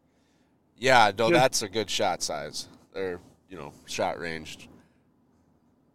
Yeah, 0.78 1.12
no, 1.18 1.28
Just- 1.28 1.40
that's 1.40 1.62
a 1.62 1.68
good 1.68 1.90
shot 1.90 2.22
size. 2.22 2.68
Or, 2.96 3.20
you 3.50 3.58
know, 3.58 3.74
shot 3.84 4.18
range. 4.18 4.70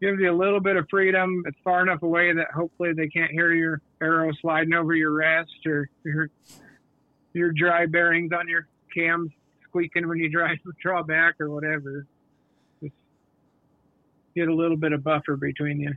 Gives 0.04 0.20
you 0.20 0.30
a 0.30 0.36
little 0.36 0.60
bit 0.60 0.76
of 0.76 0.86
freedom. 0.90 1.44
It's 1.48 1.58
far 1.64 1.82
enough 1.82 2.04
away 2.04 2.34
that 2.34 2.52
hopefully 2.54 2.92
they 2.92 3.08
can't 3.08 3.32
hear 3.32 3.54
your 3.54 3.82
arrow 4.02 4.32
sliding 4.42 4.74
over 4.74 4.94
your 4.94 5.12
rest 5.12 5.66
or 5.66 5.90
your 6.04 6.30
your 7.32 7.52
dry 7.54 7.86
bearings 7.86 8.32
on 8.38 8.50
your 8.50 8.68
cams 8.94 9.32
squeaking 9.64 10.08
when 10.08 10.20
you 10.20 10.30
drive 10.30 10.58
draw 10.82 11.04
back 11.04 11.36
or 11.40 11.50
whatever. 11.50 12.06
Just 12.82 12.94
get 14.36 14.50
a 14.50 14.54
little 14.54 14.76
bit 14.76 14.92
of 14.92 15.04
buffer 15.04 15.38
between 15.38 15.80
you. 15.80 15.94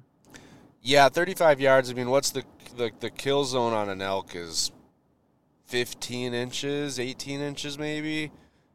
Yeah, 0.82 1.08
35 1.08 1.60
yards. 1.60 1.90
I 1.90 1.94
mean, 1.94 2.08
what's 2.08 2.30
the 2.30 2.44
the, 2.76 2.92
the 3.00 3.10
kill 3.10 3.44
zone 3.44 3.72
on 3.72 3.88
an 3.88 4.00
elk 4.00 4.36
is 4.36 4.70
15 5.66 6.32
inches, 6.32 7.00
18 7.00 7.40
inches 7.40 7.76
maybe. 7.76 8.30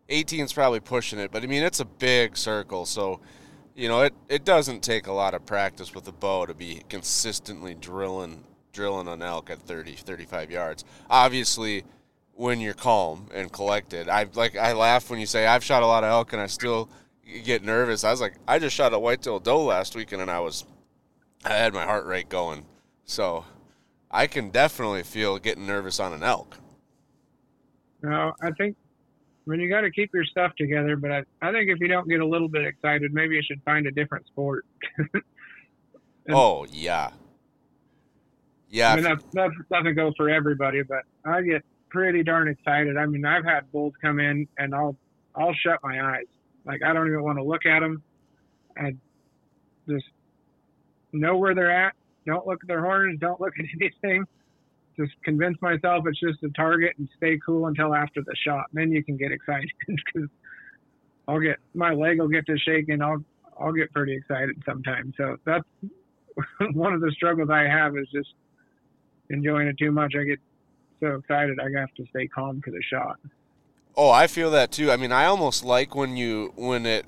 18 0.09 0.43
is 0.43 0.51
probably 0.51 0.81
pushing 0.81 1.19
it, 1.19 1.31
but 1.31 1.41
I 1.41 1.47
mean, 1.47 1.63
it's 1.63 1.79
a 1.79 1.85
big 1.85 2.35
circle, 2.35 2.85
so 2.85 3.21
you 3.75 3.87
know, 3.87 4.01
it, 4.01 4.13
it 4.29 4.45
doesn't 4.45 4.81
take 4.81 5.07
a 5.07 5.11
lot 5.11 5.33
of 5.33 5.45
practice 5.45 5.93
with 5.93 6.07
a 6.07 6.11
bow 6.11 6.45
to 6.45 6.53
be 6.53 6.83
consistently 6.89 7.73
drilling 7.73 8.43
drilling 8.73 9.09
an 9.09 9.21
elk 9.21 9.49
at 9.49 9.59
30 9.59 9.93
35 9.95 10.49
yards. 10.49 10.85
Obviously, 11.09 11.83
when 12.41 12.59
you're 12.59 12.73
calm 12.73 13.27
and 13.33 13.51
collected. 13.51 14.09
I 14.09 14.25
like 14.33 14.55
I 14.55 14.73
laugh 14.73 15.09
when 15.09 15.19
you 15.19 15.25
say 15.25 15.45
I've 15.45 15.63
shot 15.63 15.83
a 15.83 15.85
lot 15.85 16.03
of 16.03 16.09
elk 16.09 16.33
and 16.33 16.41
I 16.41 16.47
still 16.47 16.89
get 17.43 17.63
nervous. 17.63 18.03
I 18.03 18.11
was 18.11 18.21
like, 18.21 18.33
I 18.47 18.59
just 18.59 18.75
shot 18.75 18.93
a 18.93 18.99
whitetail 18.99 19.39
doe 19.39 19.63
last 19.63 19.95
weekend 19.95 20.21
and 20.21 20.31
I 20.31 20.39
was 20.39 20.65
I 21.45 21.53
had 21.53 21.73
my 21.73 21.83
heart 21.83 22.05
rate 22.05 22.29
going. 22.29 22.65
So 23.05 23.45
I 24.09 24.27
can 24.27 24.49
definitely 24.49 25.03
feel 25.03 25.37
getting 25.37 25.67
nervous 25.67 25.99
on 25.99 26.13
an 26.13 26.23
elk. 26.23 26.57
No, 28.01 28.33
I 28.41 28.51
think 28.51 28.75
when 29.45 29.59
you 29.59 29.69
got 29.69 29.81
to 29.81 29.91
keep 29.91 30.13
your 30.13 30.23
stuff 30.25 30.51
together, 30.57 30.95
but 30.95 31.11
I, 31.11 31.23
I 31.41 31.51
think 31.51 31.69
if 31.69 31.79
you 31.79 31.87
don't 31.87 32.07
get 32.07 32.19
a 32.19 32.25
little 32.25 32.47
bit 32.47 32.65
excited, 32.65 33.13
maybe 33.13 33.35
you 33.35 33.41
should 33.43 33.61
find 33.63 33.87
a 33.87 33.91
different 33.91 34.27
sport. 34.27 34.65
Oh 36.29 36.65
yeah. 36.71 37.11
Yeah. 38.69 38.91
I 38.91 38.95
mean, 38.95 39.03
that, 39.03 39.19
that 39.33 39.51
doesn't 39.71 39.95
go 39.95 40.13
for 40.15 40.29
everybody, 40.29 40.81
but 40.83 41.03
I 41.25 41.41
get 41.41 41.63
pretty 41.89 42.23
darn 42.23 42.47
excited. 42.47 42.97
I 42.97 43.05
mean, 43.05 43.25
I've 43.25 43.43
had 43.43 43.71
bulls 43.71 43.93
come 44.01 44.19
in 44.19 44.47
and 44.57 44.73
I'll 44.73 44.95
I'll 45.35 45.53
shut 45.53 45.79
my 45.83 46.01
eyes. 46.01 46.25
Like 46.65 46.81
I 46.83 46.93
don't 46.93 47.07
even 47.07 47.23
want 47.23 47.37
to 47.37 47.43
look 47.43 47.65
at 47.65 47.79
them. 47.79 48.03
I 48.77 48.95
just 49.89 50.05
know 51.11 51.37
where 51.37 51.53
they're 51.53 51.71
at. 51.71 51.93
Don't 52.25 52.45
look 52.45 52.63
at 52.63 52.67
their 52.67 52.81
horns. 52.81 53.19
Don't 53.19 53.41
look 53.41 53.53
at 53.59 53.65
anything. 53.81 54.25
Just 54.97 55.13
convince 55.23 55.61
myself 55.61 56.05
it's 56.07 56.19
just 56.19 56.43
a 56.43 56.49
target 56.49 56.93
and 56.97 57.07
stay 57.17 57.39
cool 57.45 57.67
until 57.67 57.95
after 57.95 58.21
the 58.21 58.35
shot. 58.45 58.65
Then 58.73 58.91
you 58.91 59.03
can 59.03 59.17
get 59.17 59.31
excited 59.31 59.71
because 59.87 60.29
I'll 61.27 61.39
get 61.39 61.57
my 61.73 61.93
leg 61.93 62.19
will 62.19 62.27
get 62.27 62.45
to 62.47 62.57
shaking. 62.57 63.01
I'll 63.01 63.23
I'll 63.59 63.73
get 63.73 63.91
pretty 63.93 64.15
excited 64.15 64.61
sometimes. 64.65 65.13
So 65.17 65.37
that's 65.45 65.65
one 66.73 66.93
of 66.93 67.01
the 67.01 67.11
struggles 67.11 67.49
I 67.49 67.63
have 67.63 67.97
is 67.97 68.07
just 68.13 68.33
enjoying 69.29 69.67
it 69.67 69.77
too 69.77 69.91
much. 69.91 70.13
I 70.19 70.23
get 70.23 70.39
so 70.99 71.15
excited 71.15 71.59
I 71.59 71.79
have 71.79 71.93
to 71.95 72.05
stay 72.09 72.27
calm 72.27 72.61
for 72.61 72.71
the 72.71 72.81
shot. 72.81 73.17
Oh, 73.95 74.09
I 74.09 74.27
feel 74.27 74.51
that 74.51 74.71
too. 74.71 74.91
I 74.91 74.97
mean, 74.97 75.11
I 75.11 75.25
almost 75.25 75.63
like 75.63 75.95
when 75.95 76.15
you 76.15 76.53
when 76.55 76.85
it 76.85 77.05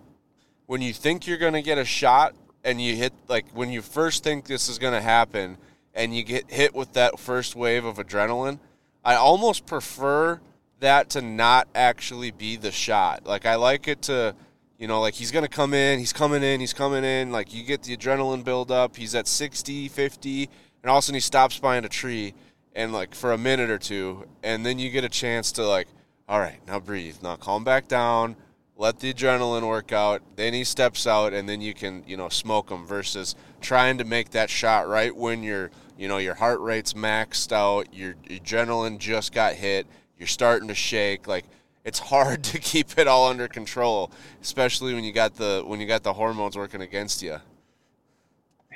when 0.65 0.81
you 0.81 0.93
think 0.93 1.27
you're 1.27 1.37
going 1.37 1.53
to 1.53 1.61
get 1.61 1.77
a 1.77 1.85
shot 1.85 2.35
and 2.63 2.81
you 2.81 2.95
hit 2.95 3.13
like 3.27 3.45
when 3.53 3.71
you 3.71 3.81
first 3.81 4.23
think 4.23 4.45
this 4.45 4.67
is 4.67 4.79
going 4.79 4.93
to 4.93 5.01
happen 5.01 5.57
and 5.93 6.15
you 6.15 6.23
get 6.23 6.51
hit 6.51 6.73
with 6.73 6.93
that 6.93 7.19
first 7.19 7.55
wave 7.55 7.85
of 7.85 7.97
adrenaline. 7.97 8.59
I 9.03 9.15
almost 9.15 9.65
prefer 9.65 10.39
that 10.79 11.09
to 11.11 11.21
not 11.21 11.67
actually 11.75 12.31
be 12.31 12.55
the 12.55 12.71
shot. 12.71 13.25
Like 13.25 13.45
I 13.45 13.55
like 13.55 13.87
it 13.87 14.03
to 14.03 14.35
you 14.77 14.87
know, 14.87 14.99
like 14.99 15.13
he's 15.13 15.31
going 15.31 15.45
to 15.45 15.49
come 15.49 15.73
in, 15.73 15.99
he's 15.99 16.11
coming 16.11 16.43
in, 16.43 16.59
he's 16.59 16.73
coming 16.73 17.05
in, 17.05 17.31
like 17.31 17.53
you 17.53 17.63
get 17.63 17.83
the 17.83 17.95
adrenaline 17.95 18.43
build 18.43 18.69
up, 18.69 18.97
he's 18.97 19.15
at 19.15 19.27
60, 19.27 19.87
50, 19.87 20.49
and 20.81 20.89
all 20.89 20.97
of 20.97 21.03
a 21.03 21.05
sudden 21.05 21.15
he 21.15 21.21
stops 21.21 21.57
behind 21.59 21.85
a 21.85 21.89
tree 21.89 22.33
and 22.75 22.91
like 22.91 23.13
for 23.13 23.31
a 23.31 23.37
minute 23.37 23.69
or 23.69 23.77
two 23.77 24.25
and 24.41 24.65
then 24.65 24.79
you 24.79 24.89
get 24.89 25.03
a 25.03 25.09
chance 25.09 25.51
to 25.53 25.65
like 25.65 25.87
all 26.27 26.39
right, 26.39 26.59
now 26.67 26.79
breathe. 26.79 27.17
Now 27.21 27.35
calm 27.35 27.63
back 27.63 27.87
down. 27.87 28.35
Let 28.75 28.99
the 28.99 29.13
adrenaline 29.13 29.67
work 29.67 29.91
out. 29.91 30.21
Then 30.35 30.53
he 30.53 30.63
steps 30.63 31.05
out, 31.05 31.33
and 31.33 31.47
then 31.47 31.61
you 31.61 31.73
can, 31.73 32.03
you 32.07 32.17
know, 32.17 32.29
smoke 32.29 32.71
him. 32.71 32.85
Versus 32.85 33.35
trying 33.61 33.97
to 33.97 34.03
make 34.03 34.31
that 34.31 34.49
shot 34.49 34.87
right 34.87 35.15
when 35.15 35.43
your, 35.43 35.69
you 35.97 36.07
know, 36.07 36.17
your 36.17 36.35
heart 36.35 36.59
rate's 36.59 36.93
maxed 36.93 37.51
out, 37.51 37.93
your 37.93 38.15
adrenaline 38.29 38.97
just 38.97 39.33
got 39.33 39.53
hit, 39.53 39.87
you're 40.17 40.27
starting 40.27 40.67
to 40.67 40.75
shake. 40.75 41.27
Like 41.27 41.45
it's 41.83 41.99
hard 41.99 42.43
to 42.51 42.59
keep 42.59 42.97
it 42.97 43.07
all 43.07 43.27
under 43.27 43.47
control, 43.47 44.11
especially 44.41 44.93
when 44.93 45.03
you 45.03 45.11
got 45.11 45.35
the 45.35 45.63
when 45.65 45.79
you 45.79 45.87
got 45.87 46.03
the 46.03 46.13
hormones 46.13 46.57
working 46.57 46.81
against 46.81 47.21
you. 47.21 47.37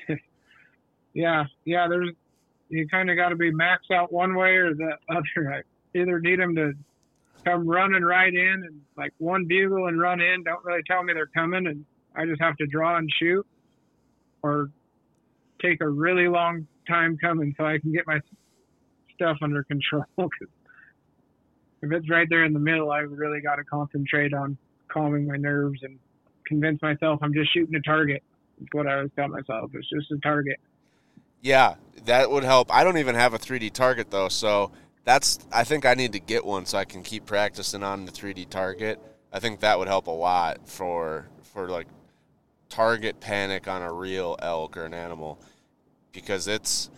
Yeah, 1.13 1.45
yeah. 1.65 1.87
There's 1.87 2.11
you 2.69 2.87
kind 2.87 3.09
of 3.09 3.17
got 3.17 3.29
to 3.29 3.35
be 3.35 3.51
maxed 3.51 3.89
out 3.91 4.13
one 4.13 4.35
way 4.35 4.55
or 4.57 4.75
the 4.75 4.97
other. 5.09 5.51
I 5.51 5.97
either 5.97 6.19
need 6.19 6.39
them 6.39 6.55
to 6.55 6.73
come 7.43 7.67
running 7.67 8.03
right 8.03 8.31
in 8.31 8.63
and 8.67 8.81
like 8.95 9.13
one 9.17 9.45
bugle 9.45 9.87
and 9.87 9.99
run 9.99 10.21
in. 10.21 10.43
Don't 10.43 10.63
really 10.63 10.83
tell 10.83 11.01
me 11.01 11.13
they're 11.13 11.25
coming, 11.25 11.65
and 11.65 11.85
I 12.15 12.25
just 12.25 12.39
have 12.39 12.55
to 12.57 12.67
draw 12.67 12.97
and 12.97 13.09
shoot, 13.19 13.47
or 14.43 14.69
take 15.59 15.81
a 15.81 15.89
really 15.89 16.27
long 16.27 16.67
time 16.87 17.17
coming 17.17 17.53
so 17.57 17.65
I 17.65 17.77
can 17.79 17.91
get 17.91 18.07
my 18.07 18.19
stuff 19.15 19.37
under 19.41 19.63
control. 19.63 20.05
if 20.17 21.91
it's 21.91 22.09
right 22.09 22.27
there 22.29 22.45
in 22.45 22.53
the 22.53 22.59
middle, 22.59 22.91
I 22.91 22.99
really 22.99 23.41
got 23.41 23.55
to 23.55 23.63
concentrate 23.63 24.33
on 24.33 24.57
calming 24.87 25.27
my 25.27 25.37
nerves 25.37 25.81
and 25.83 25.99
convince 26.45 26.81
myself 26.81 27.19
I'm 27.21 27.33
just 27.33 27.53
shooting 27.53 27.75
a 27.75 27.81
target. 27.81 28.23
It's 28.61 28.73
what 28.73 28.87
I 28.87 28.95
always 28.95 29.11
tell 29.15 29.27
myself. 29.27 29.71
It's 29.73 29.89
just 29.89 30.11
a 30.11 30.17
target. 30.17 30.59
Yeah, 31.41 31.75
that 32.05 32.31
would 32.31 32.43
help. 32.43 32.73
I 32.73 32.83
don't 32.83 32.97
even 32.97 33.15
have 33.15 33.33
a 33.33 33.39
3D 33.39 33.73
target 33.73 34.09
though, 34.09 34.29
so 34.29 34.71
that's 35.03 35.39
I 35.51 35.63
think 35.63 35.85
I 35.85 35.93
need 35.93 36.13
to 36.13 36.19
get 36.19 36.45
one 36.45 36.65
so 36.65 36.77
I 36.77 36.85
can 36.85 37.03
keep 37.03 37.25
practicing 37.25 37.83
on 37.83 38.05
the 38.05 38.11
3D 38.11 38.49
target. 38.49 38.99
I 39.31 39.39
think 39.39 39.59
that 39.59 39.77
would 39.77 39.87
help 39.87 40.07
a 40.07 40.11
lot 40.11 40.67
for 40.67 41.27
for 41.53 41.69
like 41.69 41.87
target 42.69 43.19
panic 43.19 43.67
on 43.67 43.81
a 43.81 43.91
real 43.91 44.35
elk 44.41 44.77
or 44.77 44.85
an 44.85 44.93
animal 44.93 45.39
because 46.17 46.47
it's 46.47 46.89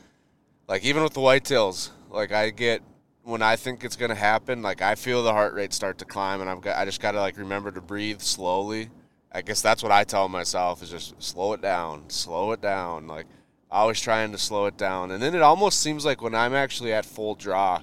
like 0.69 0.85
even 0.85 1.03
with 1.03 1.13
the 1.13 1.19
whitetails, 1.19 1.89
like 2.09 2.31
I 2.31 2.51
get 2.51 2.81
when 3.23 3.41
I 3.41 3.57
think 3.57 3.83
it's 3.83 3.97
to 3.97 4.15
happen, 4.15 4.61
like 4.61 4.81
I 4.81 4.95
feel 4.95 5.23
the 5.23 5.33
heart 5.33 5.53
rate 5.53 5.73
start 5.73 5.97
to 5.97 6.05
climb 6.05 6.39
and 6.39 6.49
I've 6.49 6.61
got 6.61 6.77
I 6.77 6.85
just 6.85 7.01
got 7.01 7.11
to 7.11 7.19
like 7.19 7.37
remember 7.37 7.69
to 7.69 7.81
breathe 7.81 8.21
slowly. 8.21 8.89
I 9.29 9.41
guess 9.41 9.61
that's 9.61 9.83
what 9.83 9.91
I 9.91 10.05
tell 10.05 10.29
myself 10.29 10.81
is 10.81 10.89
just 10.89 11.21
slow 11.21 11.51
it 11.51 11.61
down, 11.61 12.09
slow 12.09 12.53
it 12.53 12.61
down. 12.61 13.07
Like 13.07 13.25
always 13.69 13.99
trying 13.99 14.31
to 14.31 14.37
slow 14.37 14.67
it 14.67 14.77
down. 14.77 15.11
And 15.11 15.21
then 15.21 15.35
it 15.35 15.41
almost 15.41 15.81
seems 15.81 16.05
like 16.05 16.21
when 16.21 16.33
I'm 16.33 16.53
actually 16.53 16.93
at 16.93 17.03
full 17.03 17.35
draw, 17.35 17.81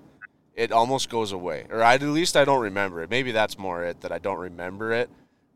it 0.54 0.72
almost 0.72 1.10
goes 1.10 1.32
away. 1.32 1.66
Or 1.68 1.82
I, 1.82 1.96
at 1.96 2.02
least 2.02 2.34
I 2.34 2.46
don't 2.46 2.62
remember 2.62 3.02
it. 3.02 3.10
Maybe 3.10 3.30
that's 3.30 3.58
more 3.58 3.84
it 3.84 4.00
that 4.00 4.10
I 4.10 4.18
don't 4.18 4.38
remember 4.38 4.94
it. 4.94 5.10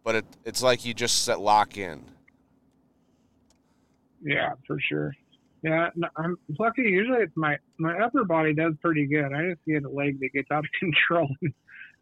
But 0.04 0.14
it, 0.16 0.24
it's 0.44 0.62
like 0.62 0.84
you 0.84 0.92
just 0.92 1.24
set 1.24 1.40
lock 1.40 1.78
in. 1.78 2.04
Yeah, 4.22 4.52
for 4.66 4.78
sure. 4.78 5.14
Yeah, 5.62 5.90
no, 5.94 6.08
I'm 6.16 6.36
lucky. 6.58 6.82
Usually, 6.82 7.20
it's 7.20 7.36
my 7.36 7.58
my 7.78 7.98
upper 7.98 8.24
body 8.24 8.54
does 8.54 8.74
pretty 8.80 9.06
good. 9.06 9.32
I 9.32 9.50
just 9.50 9.64
get 9.66 9.84
a 9.84 9.90
leg 9.90 10.18
that 10.20 10.30
gets 10.32 10.50
out 10.50 10.64
of 10.64 10.70
control. 10.78 11.28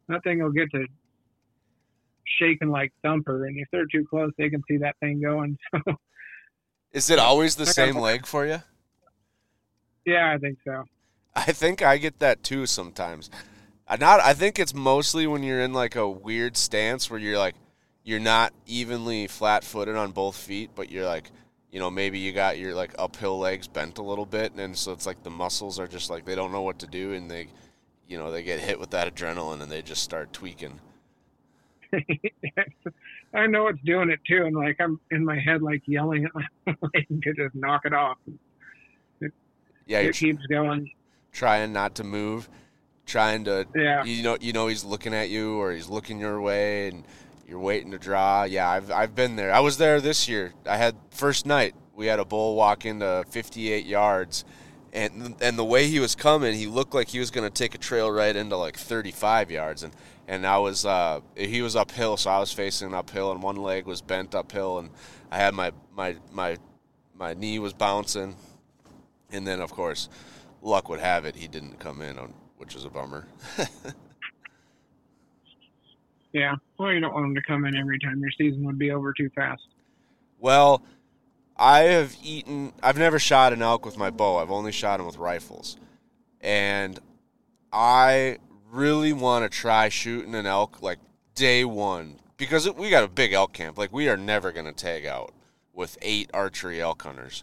that 0.08 0.22
thing 0.22 0.42
will 0.42 0.52
get 0.52 0.70
to 0.72 0.86
shaking 2.38 2.68
like 2.70 2.92
thumper, 3.02 3.46
and 3.46 3.58
if 3.58 3.68
they're 3.72 3.86
too 3.90 4.06
close, 4.08 4.30
they 4.38 4.48
can 4.50 4.62
see 4.68 4.76
that 4.78 4.96
thing 5.00 5.20
going. 5.20 5.56
So, 5.86 5.94
Is 6.92 7.10
it 7.10 7.18
always 7.18 7.56
the 7.56 7.66
same 7.66 7.96
leg 7.96 8.24
for 8.24 8.46
you? 8.46 8.62
yeah, 10.06 10.32
I 10.32 10.38
think 10.38 10.58
so. 10.64 10.84
I 11.36 11.52
think 11.52 11.82
I 11.82 11.98
get 11.98 12.18
that 12.20 12.42
too 12.42 12.64
sometimes. 12.66 13.28
I 13.86 13.96
not 13.96 14.20
I 14.20 14.32
think 14.34 14.58
it's 14.58 14.74
mostly 14.74 15.26
when 15.26 15.42
you're 15.42 15.60
in 15.60 15.72
like 15.74 15.96
a 15.96 16.08
weird 16.08 16.56
stance 16.56 17.10
where 17.10 17.20
you're 17.20 17.38
like 17.38 17.54
you're 18.04 18.20
not 18.20 18.54
evenly 18.66 19.26
flat-footed 19.26 19.94
on 19.94 20.12
both 20.12 20.34
feet, 20.34 20.70
but 20.74 20.90
you're 20.90 21.04
like, 21.04 21.30
you 21.70 21.78
know, 21.78 21.90
maybe 21.90 22.18
you 22.18 22.32
got 22.32 22.58
your 22.58 22.74
like 22.74 22.94
uphill 22.98 23.38
legs 23.38 23.68
bent 23.68 23.98
a 23.98 24.02
little 24.02 24.26
bit 24.26 24.54
and 24.54 24.76
so 24.76 24.92
it's 24.92 25.06
like 25.06 25.22
the 25.22 25.30
muscles 25.30 25.78
are 25.78 25.86
just 25.86 26.08
like 26.10 26.24
they 26.24 26.34
don't 26.34 26.52
know 26.52 26.62
what 26.62 26.78
to 26.78 26.86
do 26.86 27.12
and 27.12 27.30
they 27.30 27.48
you 28.06 28.16
know, 28.16 28.30
they 28.30 28.42
get 28.42 28.58
hit 28.58 28.80
with 28.80 28.90
that 28.90 29.14
adrenaline 29.14 29.60
and 29.60 29.70
they 29.70 29.82
just 29.82 30.02
start 30.02 30.32
tweaking. 30.32 30.80
I 33.34 33.46
know 33.46 33.68
it's 33.68 33.80
doing 33.84 34.10
it 34.10 34.20
too, 34.26 34.44
and 34.46 34.56
like 34.56 34.76
I'm 34.80 34.98
in 35.10 35.24
my 35.24 35.38
head, 35.38 35.62
like 35.62 35.82
yelling 35.86 36.24
at 36.24 36.34
my 36.34 36.74
leg 36.94 37.06
to 37.22 37.34
just 37.34 37.54
knock 37.54 37.82
it 37.84 37.92
off. 37.92 38.16
Yeah, 39.86 40.00
you're 40.00 40.10
it 40.10 40.16
keeps 40.16 40.44
going. 40.46 40.90
trying 41.32 41.72
not 41.72 41.94
to 41.96 42.04
move, 42.04 42.48
trying 43.06 43.44
to 43.44 43.66
Yeah. 43.74 44.04
you 44.04 44.22
know 44.22 44.36
you 44.40 44.52
know 44.52 44.66
he's 44.68 44.84
looking 44.84 45.14
at 45.14 45.28
you 45.30 45.58
or 45.60 45.72
he's 45.72 45.88
looking 45.88 46.18
your 46.18 46.40
way 46.40 46.88
and 46.88 47.04
you're 47.48 47.58
waiting 47.58 47.90
to 47.92 47.98
draw. 47.98 48.44
Yeah, 48.44 48.68
I've 48.68 48.90
I've 48.90 49.14
been 49.14 49.36
there. 49.36 49.52
I 49.52 49.60
was 49.60 49.78
there 49.78 50.00
this 50.00 50.28
year. 50.28 50.52
I 50.66 50.76
had 50.76 50.94
first 51.10 51.46
night. 51.46 51.74
We 51.94 52.06
had 52.06 52.20
a 52.20 52.24
bull 52.24 52.54
walk 52.54 52.84
into 52.86 53.24
58 53.30 53.86
yards 53.86 54.44
and 54.92 55.34
and 55.40 55.58
the 55.58 55.64
way 55.64 55.86
he 55.86 56.00
was 56.00 56.14
coming, 56.14 56.54
he 56.54 56.66
looked 56.66 56.94
like 56.94 57.08
he 57.08 57.18
was 57.18 57.30
going 57.30 57.48
to 57.48 57.52
take 57.52 57.74
a 57.74 57.78
trail 57.78 58.10
right 58.10 58.34
into 58.34 58.56
like 58.56 58.76
35 58.76 59.50
yards 59.50 59.82
and 59.82 59.92
and 60.26 60.46
I 60.46 60.58
was 60.58 60.84
uh, 60.84 61.20
he 61.34 61.62
was 61.62 61.74
uphill, 61.74 62.18
so 62.18 62.30
I 62.30 62.38
was 62.38 62.52
facing 62.52 62.92
uphill, 62.92 63.32
and 63.32 63.42
one 63.42 63.56
leg 63.56 63.86
was 63.86 64.02
bent 64.02 64.34
uphill, 64.34 64.78
and 64.78 64.90
I 65.30 65.38
had 65.38 65.54
my 65.54 65.72
my 65.96 66.16
my 66.30 66.58
my 67.16 67.32
knee 67.32 67.58
was 67.58 67.72
bouncing, 67.72 68.36
and 69.32 69.46
then 69.46 69.62
of 69.62 69.72
course, 69.72 70.10
luck 70.60 70.90
would 70.90 71.00
have 71.00 71.24
it, 71.24 71.34
he 71.34 71.48
didn't 71.48 71.80
come 71.80 72.02
in, 72.02 72.18
on, 72.18 72.34
which 72.58 72.74
was 72.74 72.84
a 72.84 72.90
bummer. 72.90 73.26
Yeah. 76.32 76.56
Well, 76.78 76.92
you 76.92 77.00
don't 77.00 77.14
want 77.14 77.24
them 77.24 77.34
to 77.34 77.42
come 77.42 77.64
in 77.64 77.76
every 77.76 77.98
time. 77.98 78.20
Your 78.20 78.30
season 78.30 78.64
would 78.64 78.78
be 78.78 78.90
over 78.90 79.12
too 79.12 79.30
fast. 79.34 79.62
Well, 80.38 80.82
I 81.56 81.80
have 81.80 82.16
eaten. 82.22 82.72
I've 82.82 82.98
never 82.98 83.18
shot 83.18 83.52
an 83.52 83.62
elk 83.62 83.84
with 83.84 83.96
my 83.96 84.10
bow. 84.10 84.36
I've 84.36 84.50
only 84.50 84.72
shot 84.72 84.98
them 84.98 85.06
with 85.06 85.16
rifles, 85.16 85.76
and 86.40 86.98
I 87.72 88.38
really 88.70 89.12
want 89.12 89.50
to 89.50 89.58
try 89.58 89.88
shooting 89.88 90.34
an 90.34 90.46
elk 90.46 90.82
like 90.82 90.98
day 91.34 91.64
one 91.64 92.16
because 92.36 92.70
we 92.72 92.90
got 92.90 93.04
a 93.04 93.08
big 93.08 93.32
elk 93.32 93.52
camp. 93.52 93.78
Like 93.78 93.92
we 93.92 94.08
are 94.08 94.16
never 94.16 94.52
going 94.52 94.66
to 94.66 94.72
tag 94.72 95.06
out 95.06 95.32
with 95.72 95.98
eight 96.02 96.30
archery 96.32 96.80
elk 96.80 97.02
hunters. 97.02 97.42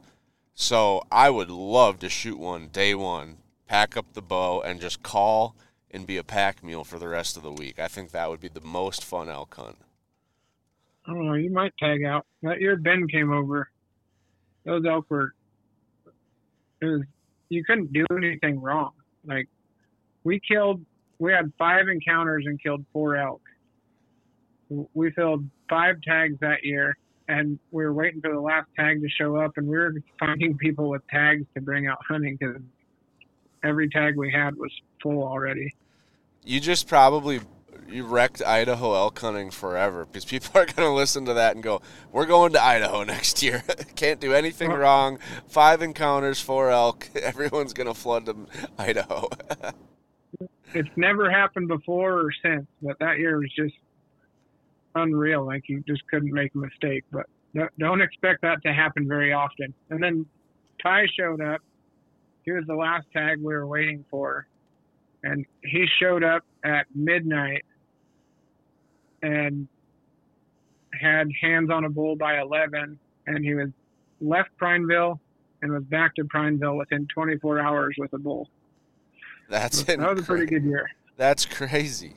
So 0.54 1.02
I 1.12 1.30
would 1.30 1.50
love 1.50 2.00
to 2.00 2.10
shoot 2.10 2.40
one 2.40 2.70
day 2.70 2.96
one, 2.96 3.38
pack 3.68 3.98
up 3.98 4.14
the 4.14 4.22
bow, 4.22 4.62
and 4.62 4.80
just 4.80 5.04
call 5.04 5.56
and 5.96 6.06
be 6.06 6.18
a 6.18 6.24
pack 6.24 6.62
mule 6.62 6.84
for 6.84 7.00
the 7.00 7.08
rest 7.08 7.38
of 7.38 7.44
the 7.44 7.52
week. 7.52 7.80
I 7.80 7.88
think 7.88 8.12
that 8.12 8.30
would 8.30 8.42
be 8.42 8.50
the 8.50 8.62
most 8.62 9.04
fun 9.04 9.30
elk 9.30 9.56
hunt. 9.56 9.78
I 11.08 11.14
don't 11.14 11.26
know. 11.26 11.36
You 11.36 11.50
might 11.50 11.74
tag 11.78 12.04
out. 12.04 12.26
That 12.44 12.60
year 12.60 12.76
Ben 12.76 13.08
came 13.08 13.32
over. 13.32 13.70
Those 14.66 14.84
elk 14.86 15.06
were. 15.10 15.34
It 16.82 16.86
was. 16.86 17.02
You 17.48 17.64
couldn't 17.64 17.94
do 17.94 18.06
anything 18.12 18.60
wrong. 18.60 18.92
Like, 19.26 19.48
we 20.24 20.40
killed. 20.40 20.84
We 21.20 21.32
had 21.32 21.54
five 21.58 21.88
encounters 21.88 22.46
and 22.48 22.62
killed 22.62 22.84
four 22.92 23.16
elk. 23.16 23.42
We 24.94 25.12
filled 25.12 25.46
five 25.70 26.02
tags 26.02 26.38
that 26.42 26.64
year, 26.64 26.98
and 27.30 27.58
we 27.72 27.86
were 27.86 27.94
waiting 27.94 28.20
for 28.20 28.34
the 28.34 28.42
last 28.42 28.68
tag 28.76 29.02
to 29.02 29.10
show 29.10 29.38
up, 29.38 29.54
and 29.58 29.68
we 29.68 29.78
were 29.78 29.94
finding 30.20 30.58
people 30.58 30.90
with 30.90 31.08
tags 31.08 31.46
to 31.54 31.62
bring 31.62 31.88
out 31.88 32.00
hunting 32.06 32.36
because 32.36 32.62
every 33.64 33.88
tag 33.90 34.18
we 34.18 34.32
had 34.32 34.56
was 34.56 34.72
full 35.02 35.24
already. 35.24 35.72
You 36.46 36.60
just 36.60 36.88
probably 36.88 37.42
you 37.88 38.06
wrecked 38.06 38.42
Idaho 38.44 38.94
elk 38.96 39.20
hunting 39.20 39.52
forever 39.52 40.06
because 40.06 40.26
people 40.26 40.52
are 40.60 40.66
going 40.66 40.88
to 40.88 40.92
listen 40.92 41.26
to 41.26 41.34
that 41.36 41.56
and 41.56 41.64
go, 41.64 41.82
"We're 42.12 42.26
going 42.26 42.54
to 42.54 42.64
Idaho 42.64 43.04
next 43.16 43.42
year. 43.44 43.64
Can't 43.96 44.20
do 44.20 44.34
anything 44.34 44.72
wrong. 44.72 45.20
Five 45.48 45.82
encounters, 45.82 46.40
four 46.40 46.70
elk. 46.72 47.10
Everyone's 47.16 47.74
going 47.74 47.88
to 47.88 47.94
flood 47.94 48.26
to 48.28 48.36
Idaho." 48.78 49.28
it's 50.74 50.90
never 50.98 51.30
happened 51.32 51.68
before 51.70 52.20
or 52.20 52.30
since, 52.44 52.66
but 52.82 52.98
that 53.00 53.18
year 53.18 53.38
was 53.38 53.52
just 53.56 53.76
unreal. 54.96 55.46
Like 55.46 55.64
you 55.70 55.84
just 55.88 56.06
couldn't 56.08 56.32
make 56.34 56.54
a 56.56 56.58
mistake. 56.58 57.04
But 57.12 57.28
don't- 57.54 57.78
don't 57.80 58.02
expect 58.02 58.42
that 58.42 58.62
to 58.64 58.74
happen 58.74 59.08
very 59.08 59.32
often. 59.34 59.74
And 59.90 60.02
then 60.04 60.26
Ty 60.82 61.06
showed 61.18 61.42
up. 61.42 61.62
He 62.44 62.52
was 62.52 62.66
the 62.68 62.76
last 62.76 63.08
tag 63.12 63.38
we 63.40 63.54
were 63.54 63.66
waiting 63.66 64.06
for, 64.12 64.46
and 65.26 65.46
he 65.64 65.86
showed 66.00 66.24
up 66.24 66.44
at 66.64 66.86
midnight 66.96 67.66
and 69.22 69.68
had 71.00 71.28
hands 71.42 71.70
on 71.70 71.84
a 71.84 71.90
bull 71.90 72.16
by 72.16 72.40
11, 72.40 72.98
and 73.28 73.44
he 73.44 73.54
was 73.54 73.70
left 74.22 74.50
Prineville 74.58 75.20
and 75.62 75.72
was 75.74 75.84
back 75.84 76.16
to 76.16 76.24
Prineville 76.26 76.78
within 76.78 77.08
24 77.14 77.60
hours 77.60 77.96
with 77.98 78.14
a 78.14 78.18
bull. 78.18 78.48
That's 79.50 79.84
That 79.84 80.00
was 80.00 80.20
a 80.22 80.24
pretty 80.24 80.46
good 80.46 80.64
year. 80.64 80.90
That's 81.18 81.46
crazy. 81.46 82.14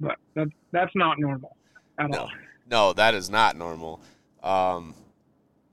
but 0.00 0.16
that, 0.34 0.48
that's 0.72 0.92
not 0.94 1.18
normal 1.18 1.56
at 1.98 2.10
No, 2.10 2.18
all. 2.18 2.30
no, 2.70 2.92
that 2.94 3.14
is 3.14 3.28
not 3.30 3.56
normal. 3.56 4.00
Um, 4.42 4.94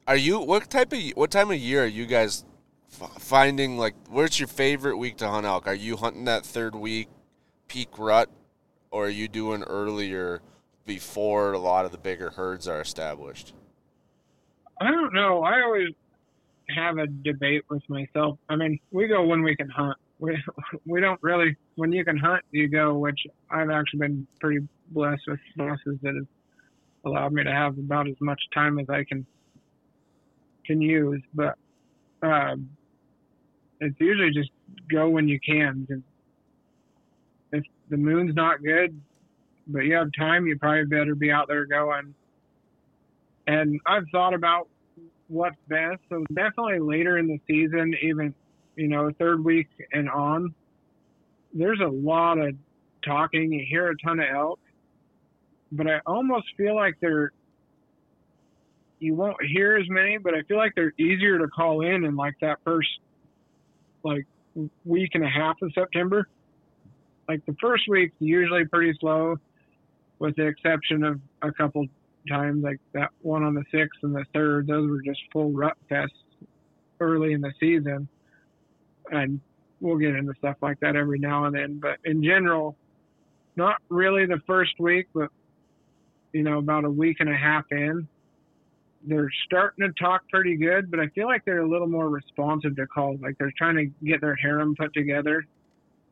are 0.07 0.15
you 0.17 0.39
what 0.39 0.69
type 0.69 0.91
of 0.93 0.99
what 1.15 1.31
time 1.31 1.51
of 1.51 1.57
year 1.57 1.83
are 1.83 1.87
you 1.87 2.05
guys 2.05 2.43
finding 2.91 3.77
like 3.77 3.95
where's 4.09 4.39
your 4.39 4.47
favorite 4.47 4.97
week 4.97 5.17
to 5.17 5.27
hunt 5.27 5.45
elk? 5.45 5.67
Are 5.67 5.73
you 5.73 5.97
hunting 5.97 6.25
that 6.25 6.45
third 6.45 6.75
week 6.75 7.07
peak 7.67 7.97
rut, 7.97 8.29
or 8.91 9.05
are 9.05 9.09
you 9.09 9.27
doing 9.27 9.63
earlier 9.63 10.41
before 10.85 11.53
a 11.53 11.59
lot 11.59 11.85
of 11.85 11.91
the 11.91 11.97
bigger 11.97 12.31
herds 12.31 12.67
are 12.67 12.81
established? 12.81 13.53
I 14.79 14.91
don't 14.91 15.13
know. 15.13 15.41
I 15.43 15.61
always 15.61 15.89
have 16.75 16.97
a 16.97 17.07
debate 17.07 17.63
with 17.69 17.83
myself. 17.89 18.37
I 18.49 18.55
mean, 18.55 18.79
we 18.91 19.07
go 19.07 19.23
when 19.23 19.43
we 19.43 19.55
can 19.55 19.69
hunt. 19.69 19.97
We 20.19 20.37
we 20.85 20.99
don't 20.99 21.21
really 21.23 21.55
when 21.75 21.91
you 21.91 22.03
can 22.03 22.17
hunt, 22.17 22.43
you 22.51 22.67
go. 22.67 22.97
Which 22.97 23.19
I've 23.49 23.69
actually 23.69 23.99
been 23.99 24.27
pretty 24.39 24.67
blessed 24.89 25.23
with 25.27 25.39
bosses 25.55 25.97
that 26.01 26.15
have 26.15 26.27
allowed 27.05 27.33
me 27.33 27.43
to 27.43 27.51
have 27.51 27.77
about 27.77 28.07
as 28.07 28.19
much 28.19 28.41
time 28.53 28.79
as 28.79 28.89
I 28.89 29.03
can 29.03 29.25
can 30.65 30.81
use. 30.81 31.21
But 31.33 31.55
um, 32.21 32.69
it's 33.81 33.99
usually 33.99 34.31
just 34.31 34.51
go 34.89 35.09
when 35.09 35.27
you 35.27 35.39
can. 35.39 36.03
If 37.51 37.63
the 37.89 37.97
moon's 37.97 38.35
not 38.35 38.63
good, 38.63 38.99
but 39.67 39.79
you 39.79 39.95
have 39.95 40.09
time, 40.17 40.45
you 40.45 40.57
probably 40.57 40.85
better 40.85 41.15
be 41.15 41.31
out 41.31 41.47
there 41.47 41.65
going. 41.65 42.13
And 43.47 43.81
I've 43.87 44.05
thought 44.11 44.33
about 44.35 44.67
what's 45.27 45.57
best. 45.67 45.99
So 46.09 46.23
definitely 46.33 46.79
later 46.79 47.17
in 47.17 47.27
the 47.27 47.41
season, 47.47 47.95
even 48.01 48.33
you 48.75 48.87
know 48.87 49.11
third 49.17 49.43
week 49.43 49.67
and 49.91 50.09
on, 50.09 50.53
there's 51.53 51.81
a 51.83 51.89
lot 51.89 52.37
of 52.37 52.55
talking. 53.03 53.51
You 53.51 53.65
hear 53.67 53.89
a 53.89 53.97
ton 53.97 54.19
of 54.19 54.27
elk, 54.31 54.59
but 55.71 55.87
I 55.87 56.01
almost 56.05 56.47
feel 56.55 56.75
like 56.75 56.97
they're 57.01 57.31
you 58.99 59.15
won't 59.15 59.43
hear 59.43 59.77
as 59.77 59.89
many, 59.89 60.19
but 60.19 60.35
I 60.35 60.43
feel 60.43 60.57
like 60.57 60.73
they're 60.75 60.93
easier 60.99 61.39
to 61.39 61.47
call 61.47 61.81
in 61.81 62.05
in 62.05 62.15
like 62.15 62.35
that 62.41 62.59
first 62.63 62.89
like 64.03 64.25
week 64.85 65.11
and 65.13 65.23
a 65.23 65.29
half 65.29 65.61
of 65.61 65.71
September. 65.73 66.27
Like 67.27 67.45
the 67.45 67.55
first 67.61 67.83
week's 67.87 68.15
usually 68.19 68.65
pretty 68.65 68.93
slow, 68.99 69.37
with 70.19 70.35
the 70.35 70.47
exception 70.47 71.03
of 71.03 71.19
a 71.41 71.51
couple 71.51 71.85
times, 72.27 72.63
like 72.63 72.79
that 72.93 73.09
one 73.21 73.43
on 73.43 73.53
the 73.53 73.63
sixth 73.71 73.99
and 74.03 74.13
the 74.13 74.25
third. 74.33 74.67
Those 74.67 74.89
were 74.89 75.01
just 75.01 75.21
full 75.31 75.51
rut 75.51 75.77
fests 75.89 76.09
early 76.99 77.33
in 77.33 77.41
the 77.41 77.53
season, 77.59 78.07
and 79.11 79.39
we'll 79.79 79.97
get 79.97 80.15
into 80.15 80.33
stuff 80.37 80.57
like 80.61 80.79
that 80.81 80.95
every 80.95 81.19
now 81.19 81.45
and 81.45 81.55
then. 81.55 81.79
But 81.79 81.97
in 82.03 82.23
general, 82.23 82.75
not 83.55 83.77
really 83.89 84.25
the 84.25 84.41
first 84.45 84.79
week, 84.79 85.07
but 85.13 85.29
you 86.33 86.43
know, 86.43 86.59
about 86.59 86.85
a 86.85 86.89
week 86.89 87.17
and 87.19 87.29
a 87.29 87.35
half 87.35 87.65
in, 87.71 88.07
they're 89.05 89.31
starting 89.45 89.87
to 89.87 89.93
talk 90.03 90.21
pretty 90.29 90.55
good. 90.55 90.91
But 90.91 90.99
I 90.99 91.07
feel 91.07 91.27
like 91.27 91.43
they're 91.45 91.61
a 91.61 91.69
little 91.69 91.87
more 91.87 92.09
responsive 92.09 92.75
to 92.75 92.87
calls. 92.87 93.19
Like 93.21 93.37
they're 93.37 93.53
trying 93.57 93.75
to 93.77 94.05
get 94.05 94.21
their 94.21 94.35
harem 94.35 94.75
put 94.75 94.93
together, 94.93 95.45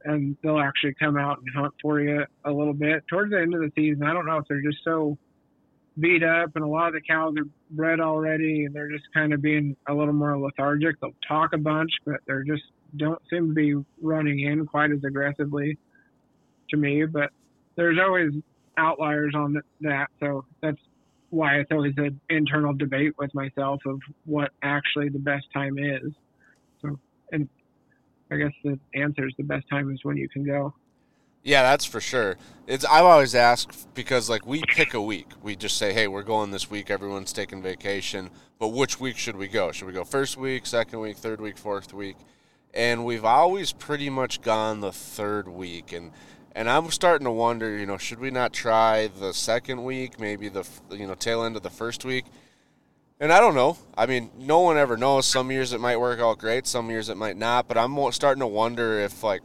and 0.05 0.35
they'll 0.43 0.59
actually 0.59 0.95
come 0.95 1.17
out 1.17 1.39
and 1.39 1.49
hunt 1.55 1.73
for 1.81 1.99
you 1.99 2.25
a 2.45 2.51
little 2.51 2.73
bit 2.73 3.03
towards 3.07 3.31
the 3.31 3.39
end 3.39 3.53
of 3.53 3.61
the 3.61 3.71
season. 3.75 4.03
I 4.03 4.13
don't 4.13 4.25
know 4.25 4.37
if 4.37 4.45
they're 4.47 4.61
just 4.61 4.83
so 4.83 5.17
beat 5.99 6.23
up, 6.23 6.55
and 6.55 6.63
a 6.63 6.67
lot 6.67 6.87
of 6.87 6.93
the 6.93 7.01
cows 7.01 7.35
are 7.37 7.47
bred 7.71 7.99
already, 7.99 8.65
and 8.65 8.73
they're 8.73 8.91
just 8.91 9.05
kind 9.13 9.33
of 9.33 9.41
being 9.41 9.75
a 9.87 9.93
little 9.93 10.13
more 10.13 10.37
lethargic. 10.37 10.99
They'll 11.01 11.11
talk 11.27 11.53
a 11.53 11.57
bunch, 11.57 11.91
but 12.05 12.17
they're 12.25 12.43
just 12.43 12.63
don't 12.95 13.21
seem 13.29 13.49
to 13.49 13.53
be 13.53 13.75
running 14.01 14.39
in 14.39 14.65
quite 14.65 14.91
as 14.91 15.03
aggressively 15.03 15.77
to 16.69 16.77
me. 16.77 17.05
But 17.05 17.31
there's 17.75 17.99
always 17.99 18.31
outliers 18.77 19.33
on 19.35 19.61
that, 19.81 20.07
so 20.19 20.45
that's 20.61 20.79
why 21.29 21.55
it's 21.55 21.71
always 21.71 21.93
an 21.97 22.19
internal 22.29 22.73
debate 22.73 23.13
with 23.17 23.33
myself 23.33 23.81
of 23.85 23.99
what 24.25 24.51
actually 24.61 25.09
the 25.09 25.19
best 25.19 25.45
time 25.53 25.77
is. 25.77 26.11
So, 26.81 26.99
and 27.31 27.47
I 28.31 28.37
guess 28.37 28.51
the 28.63 28.79
answer 28.95 29.27
is 29.27 29.33
the 29.37 29.43
best 29.43 29.67
time 29.69 29.91
is 29.91 29.99
when 30.03 30.17
you 30.17 30.29
can 30.29 30.45
go. 30.45 30.73
Yeah, 31.43 31.61
that's 31.63 31.85
for 31.85 32.01
sure. 32.01 32.35
It's 32.67 32.83
I've 32.83 33.05
always 33.05 33.33
asked 33.33 33.93
because 33.93 34.29
like 34.29 34.45
we 34.45 34.61
pick 34.75 34.93
a 34.93 35.01
week. 35.01 35.27
We 35.41 35.55
just 35.55 35.77
say, 35.77 35.93
"Hey, 35.93 36.07
we're 36.07 36.23
going 36.23 36.51
this 36.51 36.69
week. 36.69 36.91
Everyone's 36.91 37.31
taking 37.31 37.61
vacation, 37.61 38.29
but 38.59 38.69
which 38.69 38.99
week 38.99 39.17
should 39.17 39.37
we 39.37 39.47
go? 39.47 39.71
Should 39.71 39.87
we 39.87 39.93
go 39.93 40.03
first 40.03 40.35
week, 40.35 40.65
second 40.65 40.99
week, 40.99 41.17
third 41.17 41.39
week, 41.39 41.57
fourth 41.57 41.93
week?" 41.93 42.17
And 42.73 43.05
we've 43.05 43.25
always 43.25 43.71
pretty 43.71 44.09
much 44.09 44.41
gone 44.41 44.81
the 44.81 44.91
third 44.91 45.47
week 45.47 45.91
and 45.91 46.11
and 46.53 46.69
I'm 46.69 46.89
starting 46.91 47.25
to 47.25 47.31
wonder, 47.31 47.77
you 47.77 47.85
know, 47.85 47.97
should 47.97 48.19
we 48.19 48.31
not 48.31 48.53
try 48.53 49.07
the 49.07 49.33
second 49.33 49.83
week, 49.83 50.19
maybe 50.19 50.49
the 50.49 50.65
you 50.91 51.07
know 51.07 51.15
tail 51.15 51.43
end 51.43 51.55
of 51.55 51.63
the 51.63 51.69
first 51.69 52.05
week? 52.05 52.25
And 53.19 53.33
I 53.33 53.39
don't 53.39 53.55
know. 53.55 53.77
I 53.97 54.05
mean, 54.05 54.31
no 54.37 54.59
one 54.61 54.77
ever 54.77 54.95
knows. 54.95 55.25
Some 55.25 55.51
years 55.51 55.73
it 55.73 55.81
might 55.81 55.97
work 55.97 56.19
out 56.21 56.37
great. 56.37 56.65
Some 56.65 56.89
years 56.89 57.09
it 57.09 57.17
might 57.17 57.35
not. 57.35 57.67
But 57.67 57.77
I'm 57.77 57.97
starting 58.13 58.39
to 58.39 58.47
wonder 58.47 58.99
if 58.99 59.23
like 59.23 59.41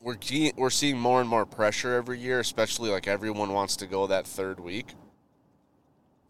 we're 0.00 0.16
we're 0.56 0.70
seeing 0.70 0.98
more 0.98 1.20
and 1.20 1.28
more 1.28 1.46
pressure 1.46 1.94
every 1.94 2.18
year, 2.18 2.38
especially 2.38 2.90
like 2.90 3.08
everyone 3.08 3.52
wants 3.52 3.76
to 3.76 3.86
go 3.86 4.06
that 4.06 4.26
third 4.26 4.60
week, 4.60 4.94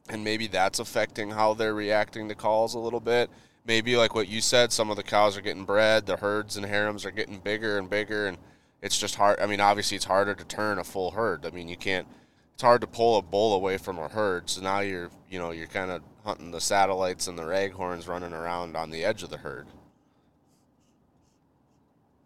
and 0.09 0.25
maybe 0.25 0.47
that's 0.47 0.79
affecting 0.79 1.31
how 1.31 1.55
they're 1.55 1.75
reacting 1.75 2.29
to 2.29 2.35
calls 2.35 2.75
a 2.75 2.79
little 2.79 3.01
bit. 3.01 3.31
Maybe 3.67 3.97
like 3.97 4.15
what 4.15 4.29
you 4.29 4.41
said, 4.41 4.73
some 4.73 4.91
of 4.91 4.97
the 4.97 5.03
cows 5.03 5.37
are 5.37 5.41
getting 5.41 5.65
bred, 5.65 6.07
the 6.07 6.17
herds 6.17 6.57
and 6.57 6.65
harems 6.65 7.05
are 7.05 7.11
getting 7.11 7.39
bigger 7.39 7.79
and 7.79 7.91
bigger, 7.91 8.27
and 8.27 8.39
it's 8.85 8.99
just 8.99 9.15
hard. 9.15 9.41
I 9.41 9.47
mean, 9.47 9.61
obviously 9.61 9.97
it's 9.97 10.05
harder 10.05 10.35
to 10.35 10.45
turn 10.45 10.79
a 10.79 10.85
full 10.85 11.13
herd. 11.13 11.47
I 11.47 11.51
mean, 11.51 11.69
you 11.71 11.77
can't. 11.77 12.07
It's 12.53 12.63
hard 12.63 12.83
to 12.83 12.87
pull 12.87 13.17
a 13.17 13.23
bull 13.23 13.55
away 13.55 13.79
from 13.79 13.99
a 13.99 14.09
herd. 14.09 14.51
So 14.51 14.61
now 14.61 14.81
you're, 14.81 15.11
you 15.31 15.39
know, 15.39 15.53
you're 15.53 15.67
kind 15.67 15.91
of 15.91 16.03
hunting 16.23 16.51
the 16.51 16.61
satellites 16.61 17.27
and 17.27 17.39
the 17.39 17.45
raghorns 17.45 18.07
running 18.07 18.35
around 18.35 18.77
on 18.77 18.91
the 18.91 19.03
edge 19.03 19.23
of 19.23 19.31
the 19.31 19.39
herd. 19.39 19.67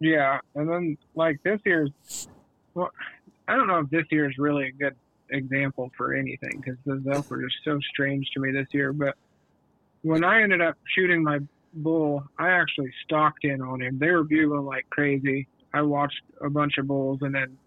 Yeah, 0.01 0.39
and 0.53 0.69
then 0.69 0.97
like 1.15 1.41
this 1.43 1.61
year's, 1.65 1.91
well, 2.73 2.91
I 3.47 3.55
don't 3.55 3.67
know 3.67 3.79
if 3.79 3.89
this 3.89 4.05
year 4.11 4.29
is 4.29 4.37
really 4.37 4.67
a 4.67 4.71
good 4.71 4.95
example 5.29 5.91
for 5.95 6.13
anything 6.13 6.61
because 6.61 6.77
the 6.85 7.01
elk 7.11 7.29
were 7.31 7.41
just 7.41 7.55
so 7.63 7.79
strange 7.89 8.29
to 8.33 8.41
me 8.41 8.51
this 8.51 8.67
year. 8.71 8.91
But 8.91 9.15
when 10.01 10.25
I 10.25 10.41
ended 10.41 10.61
up 10.61 10.75
shooting 10.93 11.23
my 11.23 11.39
bull, 11.73 12.23
I 12.37 12.49
actually 12.49 12.91
stalked 13.05 13.45
in 13.45 13.61
on 13.61 13.81
him. 13.81 13.97
They 13.97 14.11
were 14.11 14.23
bugling 14.25 14.65
like 14.65 14.89
crazy. 14.89 15.47
I 15.73 15.81
watched 15.81 16.21
a 16.41 16.49
bunch 16.49 16.77
of 16.77 16.87
bulls 16.87 17.19
and 17.21 17.33
then 17.33 17.57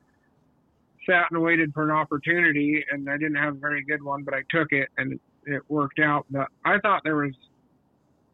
sat 1.06 1.26
and 1.30 1.42
waited 1.42 1.72
for 1.72 1.84
an 1.84 1.90
opportunity, 1.90 2.84
and 2.90 3.08
I 3.08 3.16
didn't 3.16 3.36
have 3.36 3.54
a 3.54 3.58
very 3.58 3.84
good 3.84 4.02
one, 4.02 4.22
but 4.22 4.34
I 4.34 4.42
took 4.50 4.72
it 4.72 4.88
and 4.98 5.18
it 5.46 5.62
worked 5.68 5.98
out. 5.98 6.26
But 6.30 6.48
I 6.64 6.78
thought 6.78 7.02
there 7.04 7.16
was 7.16 7.34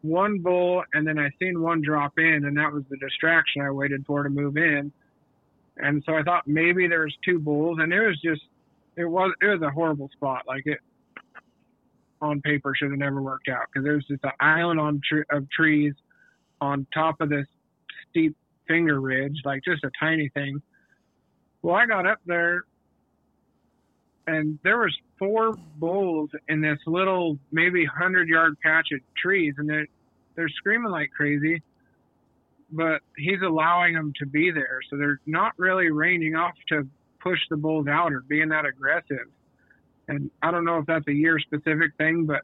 one 0.01 0.39
bull, 0.39 0.83
and 0.93 1.05
then 1.05 1.19
I 1.19 1.29
seen 1.39 1.61
one 1.61 1.81
drop 1.81 2.13
in, 2.17 2.45
and 2.45 2.57
that 2.57 2.71
was 2.71 2.83
the 2.89 2.97
distraction 2.97 3.61
I 3.61 3.71
waited 3.71 4.05
for 4.05 4.23
to 4.23 4.29
move 4.29 4.57
in. 4.57 4.91
And 5.77 6.03
so 6.05 6.13
I 6.13 6.23
thought 6.23 6.47
maybe 6.47 6.87
there 6.87 7.01
was 7.01 7.15
two 7.23 7.39
bulls, 7.39 7.79
and 7.81 7.91
it 7.91 8.01
was 8.01 8.19
just 8.21 8.41
it 8.95 9.05
was 9.05 9.33
it 9.41 9.45
was 9.45 9.61
a 9.61 9.69
horrible 9.69 10.09
spot. 10.13 10.43
Like 10.47 10.63
it 10.65 10.79
on 12.21 12.41
paper 12.41 12.73
should 12.75 12.91
have 12.91 12.99
never 12.99 13.21
worked 13.21 13.47
out 13.47 13.63
because 13.71 13.85
there 13.85 13.95
was 13.95 14.05
just 14.05 14.23
an 14.23 14.31
island 14.39 14.79
on 14.79 15.01
tr- 15.07 15.21
of 15.31 15.49
trees 15.49 15.93
on 16.59 16.85
top 16.93 17.21
of 17.21 17.29
this 17.29 17.47
steep 18.09 18.35
finger 18.69 19.01
ridge, 19.01 19.41
like 19.43 19.63
just 19.65 19.83
a 19.83 19.91
tiny 19.99 20.29
thing. 20.29 20.61
Well, 21.61 21.75
I 21.75 21.85
got 21.85 22.07
up 22.07 22.19
there 22.25 22.63
and 24.29 24.59
there 24.63 24.77
was 24.77 24.95
four 25.17 25.53
bulls 25.77 26.29
in 26.47 26.61
this 26.61 26.77
little 26.85 27.37
maybe 27.51 27.85
100 27.85 28.27
yard 28.27 28.57
patch 28.63 28.87
of 28.93 28.99
trees 29.17 29.53
and 29.57 29.69
they're 29.69 29.87
they're 30.35 30.49
screaming 30.49 30.91
like 30.91 31.09
crazy 31.15 31.61
but 32.71 33.01
he's 33.17 33.41
allowing 33.45 33.95
them 33.95 34.13
to 34.19 34.25
be 34.25 34.51
there 34.51 34.79
so 34.89 34.97
they're 34.97 35.19
not 35.25 35.53
really 35.57 35.89
ranging 35.89 36.35
off 36.35 36.53
to 36.67 36.87
push 37.19 37.39
the 37.49 37.57
bulls 37.57 37.87
out 37.87 38.13
or 38.13 38.21
being 38.21 38.49
that 38.49 38.65
aggressive 38.65 39.27
and 40.07 40.29
i 40.41 40.51
don't 40.51 40.63
know 40.63 40.77
if 40.77 40.85
that's 40.85 41.07
a 41.07 41.13
year 41.13 41.39
specific 41.39 41.91
thing 41.97 42.25
but 42.25 42.41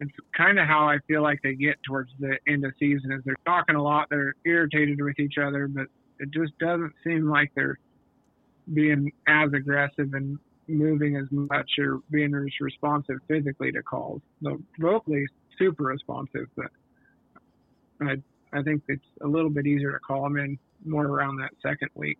it's 0.00 0.12
kind 0.36 0.58
of 0.58 0.66
how 0.66 0.88
i 0.88 0.98
feel 1.06 1.22
like 1.22 1.40
they 1.42 1.54
get 1.54 1.76
towards 1.86 2.10
the 2.18 2.36
end 2.48 2.64
of 2.64 2.72
season 2.78 3.12
is 3.12 3.20
they're 3.24 3.36
talking 3.46 3.76
a 3.76 3.82
lot 3.82 4.06
they're 4.10 4.34
irritated 4.44 5.00
with 5.00 5.18
each 5.18 5.38
other 5.38 5.68
but 5.68 5.86
it 6.18 6.30
just 6.30 6.56
doesn't 6.58 6.92
seem 7.04 7.28
like 7.28 7.50
they're 7.54 7.78
being 8.72 9.10
as 9.26 9.52
aggressive 9.52 10.14
and 10.14 10.38
moving 10.68 11.16
as 11.16 11.26
much 11.30 11.70
or 11.78 12.00
being 12.10 12.34
as 12.34 12.44
responsive 12.60 13.16
physically 13.28 13.72
to 13.72 13.82
calls. 13.82 14.20
So 14.42 14.60
vocally 14.78 15.26
super 15.58 15.84
responsive, 15.84 16.46
but 16.56 16.70
I 18.00 18.16
I 18.52 18.62
think 18.62 18.82
it's 18.88 19.04
a 19.22 19.26
little 19.26 19.50
bit 19.50 19.66
easier 19.66 19.92
to 19.92 19.98
call 19.98 20.22
them 20.24 20.36
in 20.36 20.58
more 20.84 21.06
around 21.06 21.38
that 21.38 21.50
second 21.62 21.88
week. 21.94 22.18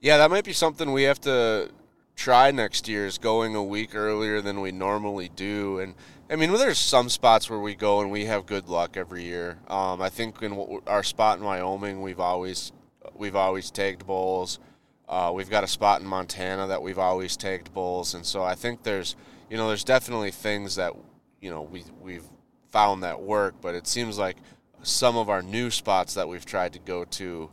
Yeah, 0.00 0.18
that 0.18 0.30
might 0.30 0.44
be 0.44 0.52
something 0.52 0.92
we 0.92 1.04
have 1.04 1.20
to 1.22 1.70
try 2.16 2.50
next 2.50 2.88
year 2.88 3.06
is 3.06 3.18
going 3.18 3.54
a 3.54 3.62
week 3.62 3.94
earlier 3.94 4.40
than 4.40 4.60
we 4.60 4.72
normally 4.72 5.28
do. 5.28 5.78
And 5.78 5.94
I 6.28 6.36
mean, 6.36 6.52
there's 6.52 6.78
some 6.78 7.08
spots 7.08 7.48
where 7.48 7.60
we 7.60 7.74
go 7.74 8.00
and 8.00 8.10
we 8.10 8.24
have 8.24 8.46
good 8.46 8.68
luck 8.68 8.96
every 8.96 9.22
year. 9.22 9.58
Um, 9.68 10.00
I 10.00 10.08
think 10.08 10.42
in 10.42 10.80
our 10.86 11.02
spot 11.02 11.38
in 11.38 11.44
Wyoming, 11.44 12.02
we've 12.02 12.18
always 12.18 12.72
we've 13.14 13.36
always 13.36 13.70
tagged 13.70 14.06
bulls. 14.06 14.58
Uh, 15.08 15.30
we've 15.32 15.50
got 15.50 15.62
a 15.62 15.68
spot 15.68 16.00
in 16.00 16.06
Montana 16.06 16.66
that 16.66 16.82
we've 16.82 16.98
always 16.98 17.36
tagged 17.36 17.72
bulls, 17.72 18.14
and 18.14 18.26
so 18.26 18.42
I 18.42 18.56
think 18.56 18.82
there's, 18.82 19.14
you 19.48 19.56
know, 19.56 19.68
there's 19.68 19.84
definitely 19.84 20.32
things 20.32 20.74
that, 20.74 20.94
you 21.40 21.48
know, 21.48 21.62
we 21.62 21.84
we've 22.02 22.24
found 22.70 23.04
that 23.04 23.22
work, 23.22 23.54
but 23.60 23.76
it 23.76 23.86
seems 23.86 24.18
like 24.18 24.36
some 24.82 25.16
of 25.16 25.28
our 25.30 25.42
new 25.42 25.70
spots 25.70 26.14
that 26.14 26.28
we've 26.28 26.44
tried 26.44 26.72
to 26.72 26.80
go 26.80 27.04
to 27.04 27.50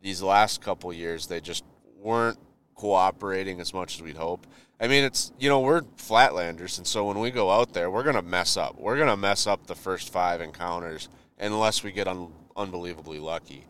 these 0.00 0.22
last 0.22 0.60
couple 0.60 0.92
years, 0.92 1.26
they 1.26 1.40
just 1.40 1.64
weren't 2.00 2.38
cooperating 2.82 3.60
as 3.60 3.72
much 3.72 3.94
as 3.94 4.02
we'd 4.02 4.16
hope. 4.16 4.44
I 4.80 4.88
mean, 4.88 5.04
it's 5.04 5.30
you 5.38 5.48
know 5.48 5.60
we're 5.60 5.82
flatlanders, 5.82 6.78
and 6.78 6.86
so 6.86 7.06
when 7.06 7.20
we 7.20 7.30
go 7.30 7.48
out 7.48 7.74
there, 7.74 7.88
we're 7.88 8.02
gonna 8.02 8.22
mess 8.22 8.56
up. 8.56 8.76
We're 8.76 8.98
gonna 8.98 9.16
mess 9.16 9.46
up 9.46 9.68
the 9.68 9.76
first 9.76 10.12
five 10.12 10.40
encounters 10.40 11.08
unless 11.38 11.84
we 11.84 11.92
get 11.92 12.08
un- 12.08 12.32
unbelievably 12.56 13.20
lucky. 13.20 13.66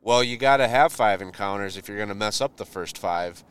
Well, 0.00 0.24
you 0.24 0.38
got 0.38 0.58
to 0.58 0.68
have 0.68 0.92
five 0.92 1.20
encounters 1.20 1.76
if 1.76 1.88
you're 1.88 1.98
going 1.98 2.10
to 2.10 2.14
mess 2.14 2.40
up 2.40 2.56
the 2.56 2.64
first 2.64 2.98
five, 2.98 3.42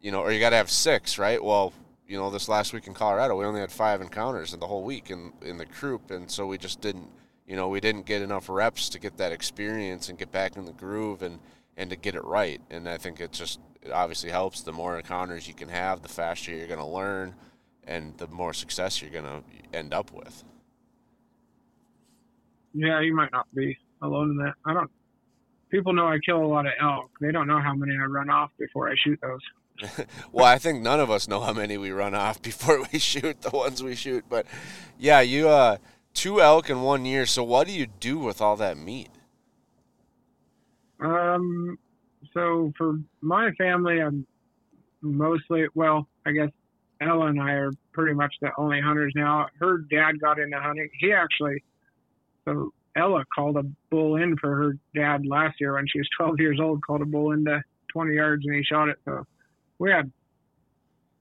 you 0.00 0.10
know, 0.10 0.20
or 0.20 0.32
you 0.32 0.40
got 0.40 0.50
to 0.50 0.56
have 0.56 0.70
six, 0.70 1.18
right? 1.18 1.42
Well, 1.42 1.72
you 2.06 2.18
know, 2.18 2.30
this 2.30 2.48
last 2.48 2.72
week 2.72 2.86
in 2.86 2.94
Colorado, 2.94 3.36
we 3.36 3.44
only 3.44 3.60
had 3.60 3.72
five 3.72 4.02
encounters 4.02 4.54
in 4.54 4.60
the 4.60 4.66
whole 4.66 4.84
week 4.84 5.10
in 5.10 5.32
in 5.42 5.56
the 5.56 5.66
group, 5.66 6.10
and 6.10 6.30
so 6.30 6.46
we 6.46 6.58
just 6.58 6.80
didn't, 6.82 7.08
you 7.46 7.56
know, 7.56 7.68
we 7.68 7.80
didn't 7.80 8.06
get 8.06 8.20
enough 8.20 8.48
reps 8.48 8.90
to 8.90 8.98
get 8.98 9.16
that 9.16 9.32
experience 9.32 10.08
and 10.08 10.18
get 10.18 10.30
back 10.30 10.56
in 10.56 10.66
the 10.66 10.72
groove 10.72 11.22
and 11.22 11.38
and 11.76 11.90
to 11.90 11.96
get 11.96 12.14
it 12.14 12.24
right. 12.24 12.60
And 12.70 12.88
I 12.88 12.98
think 12.98 13.20
it 13.20 13.32
just 13.32 13.60
it 13.82 13.92
obviously 13.92 14.30
helps. 14.30 14.62
The 14.62 14.72
more 14.72 14.96
encounters 14.96 15.48
you 15.48 15.54
can 15.54 15.68
have, 15.68 16.02
the 16.02 16.08
faster 16.08 16.52
you're 16.52 16.66
going 16.66 16.78
to 16.78 16.86
learn, 16.86 17.34
and 17.86 18.16
the 18.18 18.26
more 18.28 18.52
success 18.52 19.02
you're 19.02 19.10
going 19.10 19.24
to 19.24 19.42
end 19.76 19.92
up 19.92 20.12
with. 20.12 20.44
Yeah, 22.74 23.00
you 23.00 23.14
might 23.14 23.32
not 23.32 23.46
be 23.54 23.76
alone 24.00 24.30
in 24.30 24.36
that. 24.38 24.54
I 24.64 24.72
don't 24.72 24.90
people 25.72 25.92
know 25.92 26.06
I 26.06 26.18
kill 26.24 26.44
a 26.44 26.46
lot 26.46 26.66
of 26.66 26.72
elk. 26.80 27.10
They 27.20 27.32
don't 27.32 27.48
know 27.48 27.60
how 27.60 27.74
many 27.74 27.96
I 27.96 28.04
run 28.04 28.30
off 28.30 28.50
before 28.58 28.88
I 28.88 28.94
shoot 29.02 29.18
those. 29.20 30.06
well, 30.32 30.44
I 30.44 30.58
think 30.58 30.82
none 30.82 31.00
of 31.00 31.10
us 31.10 31.26
know 31.26 31.40
how 31.40 31.52
many 31.52 31.76
we 31.78 31.90
run 31.90 32.14
off 32.14 32.40
before 32.42 32.84
we 32.92 33.00
shoot 33.00 33.40
the 33.40 33.50
ones 33.50 33.82
we 33.82 33.96
shoot. 33.96 34.24
But 34.28 34.46
yeah, 34.98 35.22
you 35.22 35.48
uh 35.48 35.78
two 36.14 36.40
elk 36.40 36.70
in 36.70 36.82
one 36.82 37.04
year. 37.04 37.26
So 37.26 37.42
what 37.42 37.66
do 37.66 37.72
you 37.72 37.86
do 37.86 38.18
with 38.18 38.40
all 38.40 38.56
that 38.56 38.76
meat? 38.76 39.08
Um 41.00 41.78
so 42.32 42.72
for 42.76 42.98
my 43.20 43.50
family 43.52 44.00
I'm 44.00 44.26
mostly 45.00 45.66
well, 45.74 46.08
I 46.24 46.32
guess 46.32 46.50
Ella 47.00 47.26
and 47.26 47.40
I 47.40 47.52
are 47.52 47.72
pretty 47.92 48.14
much 48.14 48.34
the 48.40 48.50
only 48.56 48.80
hunters 48.80 49.12
now. 49.16 49.48
Her 49.58 49.78
dad 49.78 50.20
got 50.20 50.38
into 50.38 50.58
hunting. 50.60 50.88
He 51.00 51.12
actually 51.12 51.62
so 52.44 52.72
Ella 52.96 53.24
called 53.34 53.56
a 53.56 53.64
bull 53.90 54.16
in 54.16 54.36
for 54.36 54.54
her 54.54 54.72
dad 54.94 55.26
last 55.26 55.60
year 55.60 55.74
when 55.74 55.86
she 55.88 55.98
was 55.98 56.08
12 56.18 56.40
years 56.40 56.58
old. 56.60 56.84
Called 56.84 57.02
a 57.02 57.06
bull 57.06 57.32
into 57.32 57.62
20 57.92 58.14
yards 58.14 58.44
and 58.46 58.54
he 58.54 58.62
shot 58.62 58.88
it. 58.88 58.98
So 59.04 59.26
we 59.78 59.90
had 59.90 60.10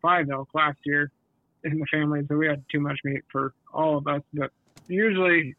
five 0.02 0.30
elk 0.30 0.50
last 0.54 0.80
year 0.86 1.12
in 1.64 1.80
the 1.80 1.86
family, 1.92 2.22
so 2.28 2.36
we 2.36 2.48
had 2.48 2.64
too 2.72 2.80
much 2.80 3.00
meat 3.04 3.22
for 3.32 3.54
all 3.74 3.98
of 3.98 4.08
us. 4.08 4.22
But 4.34 4.52
usually 4.88 5.56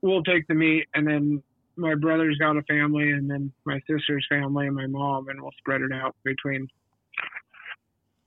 we'll 0.00 0.24
take 0.24 0.46
the 0.48 0.54
meat 0.54 0.86
and 0.94 1.06
then 1.06 1.42
my 1.76 1.94
brother's 1.94 2.36
got 2.38 2.56
a 2.56 2.62
family 2.62 3.10
and 3.10 3.30
then 3.30 3.52
my 3.64 3.80
sister's 3.90 4.26
family 4.28 4.66
and 4.66 4.76
my 4.76 4.86
mom 4.86 5.28
and 5.28 5.40
we'll 5.40 5.52
spread 5.58 5.80
it 5.80 5.92
out 5.92 6.14
between 6.24 6.66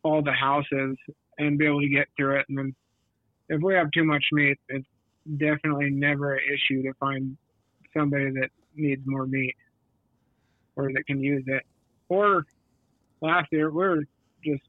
all 0.04 0.22
the 0.22 0.32
houses 0.34 0.98
and 1.38 1.58
be 1.58 1.66
able 1.66 1.82
to 1.82 1.90
get 1.90 2.08
through 2.18 2.40
it 2.40 2.46
and 2.50 2.58
then 2.58 2.76
if 3.50 3.62
we 3.62 3.74
have 3.74 3.92
too 3.92 4.04
much 4.04 4.24
meat 4.32 4.58
it's 4.70 4.88
definitely 5.38 5.90
never 5.90 6.36
an 6.36 6.42
issue 6.52 6.84
to 6.84 6.94
find 7.00 7.38
somebody 7.96 8.30
that 8.32 8.50
needs 8.76 9.02
more 9.06 9.26
meat 9.26 9.56
or 10.76 10.92
that 10.94 11.06
can 11.08 11.22
use 11.22 11.44
it. 11.48 11.64
Or 12.10 12.46
last 13.22 13.48
year, 13.52 13.70
we 13.70 13.78
were 13.78 14.04
just 14.44 14.64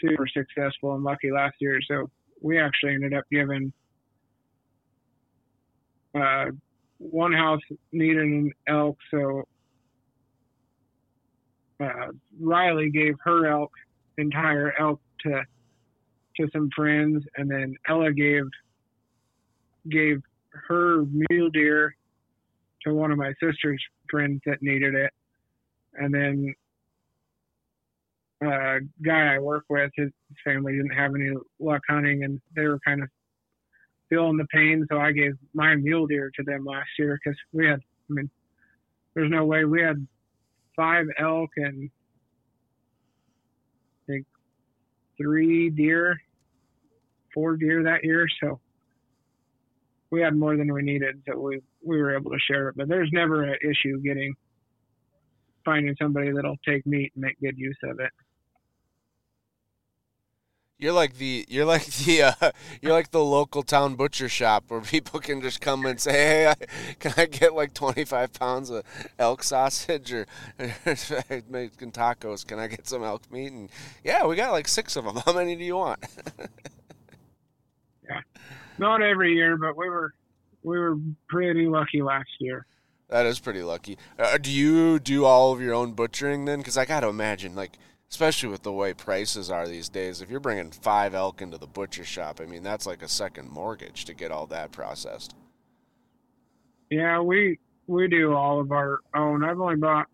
super 0.00 0.26
successful 0.26 0.94
and 0.94 1.04
lucky 1.04 1.30
last 1.30 1.56
year. 1.60 1.78
So 1.88 2.10
we 2.40 2.58
actually 2.58 2.94
ended 2.94 3.14
up 3.14 3.24
giving 3.30 3.72
uh, 6.14 6.46
one 6.98 7.32
house 7.32 7.60
needed 7.92 8.22
an 8.22 8.52
elk. 8.68 8.96
So 9.10 9.44
uh, 11.80 12.08
Riley 12.40 12.90
gave 12.90 13.14
her 13.24 13.46
elk, 13.46 13.72
entire 14.18 14.72
elk 14.78 15.00
to 15.20 15.42
to 16.36 16.48
some 16.52 16.68
friends, 16.74 17.24
and 17.36 17.50
then 17.50 17.74
Ella 17.88 18.12
gave 18.12 18.44
gave 19.90 20.20
her 20.68 21.04
mule 21.30 21.50
deer 21.50 21.94
to 22.82 22.94
one 22.94 23.12
of 23.12 23.18
my 23.18 23.32
sister's 23.42 23.82
friends 24.10 24.40
that 24.46 24.62
needed 24.62 24.94
it, 24.94 25.12
and 25.94 26.12
then 26.12 26.54
uh, 28.44 28.78
guy 29.04 29.34
I 29.34 29.38
work 29.38 29.64
with, 29.68 29.90
his 29.96 30.10
family 30.44 30.72
didn't 30.72 30.94
have 30.94 31.14
any 31.14 31.30
luck 31.60 31.82
hunting, 31.88 32.24
and 32.24 32.40
they 32.54 32.66
were 32.66 32.78
kind 32.84 33.02
of 33.02 33.08
feeling 34.14 34.36
the 34.36 34.46
pain. 34.46 34.86
So 34.90 34.98
I 34.98 35.12
gave 35.12 35.32
my 35.52 35.74
mule 35.74 36.06
deer 36.06 36.30
to 36.36 36.42
them 36.44 36.64
last 36.64 36.88
year 36.98 37.18
because 37.22 37.38
we 37.52 37.66
had, 37.66 37.80
I 37.80 38.12
mean, 38.12 38.30
there's 39.14 39.30
no 39.30 39.44
way 39.44 39.64
we 39.64 39.80
had 39.82 40.06
five 40.76 41.06
elk 41.18 41.50
and 41.56 41.90
I 44.08 44.12
think 44.12 44.26
three 45.20 45.70
deer, 45.70 46.20
four 47.32 47.56
deer 47.56 47.82
that 47.84 48.04
year. 48.04 48.26
So 48.42 48.60
we 50.10 50.20
had 50.20 50.36
more 50.36 50.56
than 50.56 50.72
we 50.72 50.82
needed, 50.82 51.22
so 51.28 51.38
we 51.38 51.60
we 51.84 52.00
were 52.00 52.16
able 52.16 52.30
to 52.30 52.38
share 52.38 52.68
it. 52.68 52.76
But 52.76 52.88
there's 52.88 53.10
never 53.12 53.42
an 53.42 53.56
issue 53.62 54.00
getting 54.00 54.34
finding 55.64 55.96
somebody 56.00 56.30
that'll 56.30 56.58
take 56.66 56.86
meat 56.86 57.12
and 57.14 57.24
make 57.24 57.40
good 57.40 57.58
use 57.58 57.78
of 57.84 57.98
it. 57.98 58.10
You're 60.76 60.92
like 60.92 61.18
the 61.18 61.46
you're 61.48 61.64
like 61.64 61.86
the 61.86 62.22
uh, 62.22 62.50
you're 62.82 62.92
like 62.92 63.12
the 63.12 63.24
local 63.24 63.62
town 63.62 63.94
butcher 63.94 64.28
shop 64.28 64.64
where 64.68 64.80
people 64.80 65.20
can 65.20 65.40
just 65.40 65.60
come 65.60 65.86
and 65.86 66.00
say, 66.00 66.12
"Hey, 66.12 66.46
I, 66.48 66.54
can 66.98 67.14
I 67.16 67.26
get 67.26 67.54
like 67.54 67.74
25 67.74 68.32
pounds 68.32 68.70
of 68.70 68.84
elk 69.18 69.44
sausage 69.44 70.12
or, 70.12 70.26
or 70.58 71.42
making 71.48 71.92
tacos? 71.92 72.44
Can 72.44 72.58
I 72.58 72.66
get 72.66 72.88
some 72.88 73.04
elk 73.04 73.30
meat?" 73.30 73.52
And 73.52 73.70
yeah, 74.02 74.26
we 74.26 74.34
got 74.34 74.50
like 74.50 74.66
six 74.66 74.96
of 74.96 75.04
them. 75.04 75.16
How 75.24 75.32
many 75.32 75.54
do 75.54 75.62
you 75.62 75.76
want? 75.76 76.00
yeah, 78.08 78.20
not 78.78 79.00
every 79.00 79.32
year, 79.32 79.56
but 79.56 79.76
we 79.76 79.88
were 79.88 80.12
we 80.64 80.78
were 80.78 80.98
pretty 81.28 81.66
lucky 81.66 82.02
last 82.02 82.30
year. 82.40 82.66
That 83.08 83.26
is 83.26 83.38
pretty 83.38 83.62
lucky. 83.62 83.96
Uh, 84.18 84.38
do 84.38 84.50
you 84.50 84.98
do 84.98 85.24
all 85.24 85.52
of 85.52 85.60
your 85.60 85.74
own 85.74 85.92
butchering 85.92 86.46
then? 86.46 86.58
Because 86.58 86.76
I 86.76 86.84
got 86.84 87.00
to 87.00 87.08
imagine, 87.08 87.54
like, 87.54 87.78
especially 88.10 88.48
with 88.48 88.62
the 88.62 88.72
way 88.72 88.94
prices 88.94 89.50
are 89.50 89.66
these 89.66 89.88
days, 89.88 90.20
if 90.20 90.30
you're 90.30 90.40
bringing 90.40 90.70
five 90.70 91.14
elk 91.14 91.42
into 91.42 91.58
the 91.58 91.66
butcher 91.66 92.04
shop, 92.04 92.40
I 92.40 92.46
mean, 92.46 92.62
that's 92.62 92.86
like 92.86 93.02
a 93.02 93.08
second 93.08 93.50
mortgage 93.50 94.04
to 94.06 94.14
get 94.14 94.30
all 94.30 94.46
that 94.46 94.72
processed. 94.72 95.34
Yeah, 96.90 97.20
we 97.20 97.58
we 97.86 98.08
do 98.08 98.34
all 98.34 98.60
of 98.60 98.72
our 98.72 99.00
own. 99.14 99.44
I've 99.44 99.60
only 99.60 99.76
bought. 99.76 100.06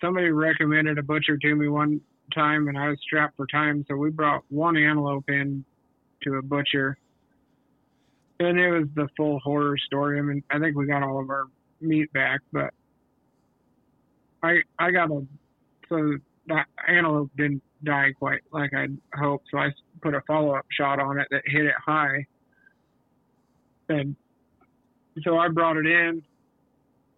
Somebody 0.00 0.30
recommended 0.30 0.98
a 0.98 1.02
butcher 1.02 1.36
to 1.36 1.54
me 1.54 1.68
one 1.68 2.00
time, 2.34 2.68
and 2.68 2.78
I 2.78 2.88
was 2.88 2.98
strapped 3.02 3.36
for 3.36 3.46
time, 3.46 3.84
so 3.88 3.96
we 3.96 4.10
brought 4.10 4.42
one 4.48 4.76
antelope 4.76 5.28
in 5.28 5.64
to 6.22 6.34
a 6.36 6.42
butcher 6.42 6.96
and 8.40 8.58
it 8.58 8.70
was 8.70 8.88
the 8.94 9.06
full 9.16 9.38
horror 9.40 9.76
story. 9.76 10.18
I 10.18 10.22
mean, 10.22 10.42
I 10.50 10.58
think 10.58 10.76
we 10.76 10.86
got 10.86 11.02
all 11.02 11.20
of 11.20 11.30
our 11.30 11.44
meat 11.80 12.12
back, 12.12 12.40
but 12.52 12.72
I 14.42 14.62
I 14.78 14.90
got 14.90 15.10
a 15.10 15.26
so 15.90 16.14
that 16.46 16.66
antelope 16.88 17.30
didn't 17.36 17.62
die 17.84 18.12
quite 18.18 18.40
like 18.50 18.72
I'd 18.72 18.96
hoped, 19.14 19.48
so 19.50 19.58
I 19.58 19.68
put 20.00 20.14
a 20.14 20.22
follow 20.26 20.54
up 20.54 20.64
shot 20.70 20.98
on 20.98 21.20
it 21.20 21.28
that 21.30 21.42
hit 21.44 21.66
it 21.66 21.74
high, 21.84 22.24
and 23.90 24.16
so 25.22 25.36
I 25.36 25.48
brought 25.48 25.76
it 25.76 25.86
in. 25.86 26.22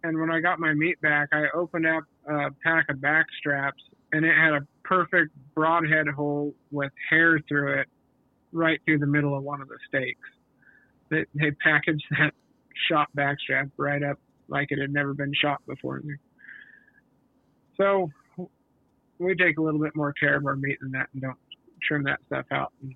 And 0.05 0.19
when 0.19 0.29
I 0.29 0.41
got 0.41 0.59
my 0.59 0.73
meat 0.73 0.99
back, 0.99 1.29
I 1.31 1.45
opened 1.53 1.87
up 1.87 2.03
a 2.27 2.49
pack 2.61 2.89
of 2.89 2.99
back 2.99 3.27
straps, 3.39 3.81
and 4.11 4.25
it 4.25 4.35
had 4.35 4.51
a 4.51 4.67
perfect 4.83 5.31
broadhead 5.55 6.09
hole 6.09 6.53
with 6.71 6.91
hair 7.09 7.39
through 7.47 7.79
it, 7.79 7.87
right 8.51 8.81
through 8.83 8.99
the 8.99 9.07
middle 9.07 9.37
of 9.37 9.43
one 9.43 9.61
of 9.61 9.69
the 9.69 9.77
steaks 9.87 10.19
they, 11.13 11.25
they 11.35 11.51
packaged 11.51 12.03
that 12.11 12.33
shot 12.89 13.07
backstrap 13.15 13.71
right 13.77 14.03
up 14.03 14.19
like 14.47 14.71
it 14.71 14.79
had 14.79 14.91
never 14.91 15.13
been 15.13 15.31
shot 15.33 15.61
before. 15.67 16.01
So 17.77 18.09
we 19.23 19.35
take 19.35 19.57
a 19.57 19.61
little 19.61 19.79
bit 19.79 19.95
more 19.95 20.13
care 20.13 20.37
of 20.37 20.45
our 20.45 20.55
meat 20.55 20.77
than 20.81 20.91
that 20.91 21.07
and 21.13 21.21
don't 21.21 21.37
trim 21.81 22.03
that 22.03 22.19
stuff 22.27 22.45
out. 22.51 22.71
And 22.81 22.95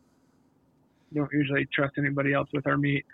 don't 1.13 1.31
usually 1.31 1.67
trust 1.73 1.95
anybody 1.97 2.33
else 2.33 2.49
with 2.53 2.67
our 2.67 2.77
meat. 2.77 3.05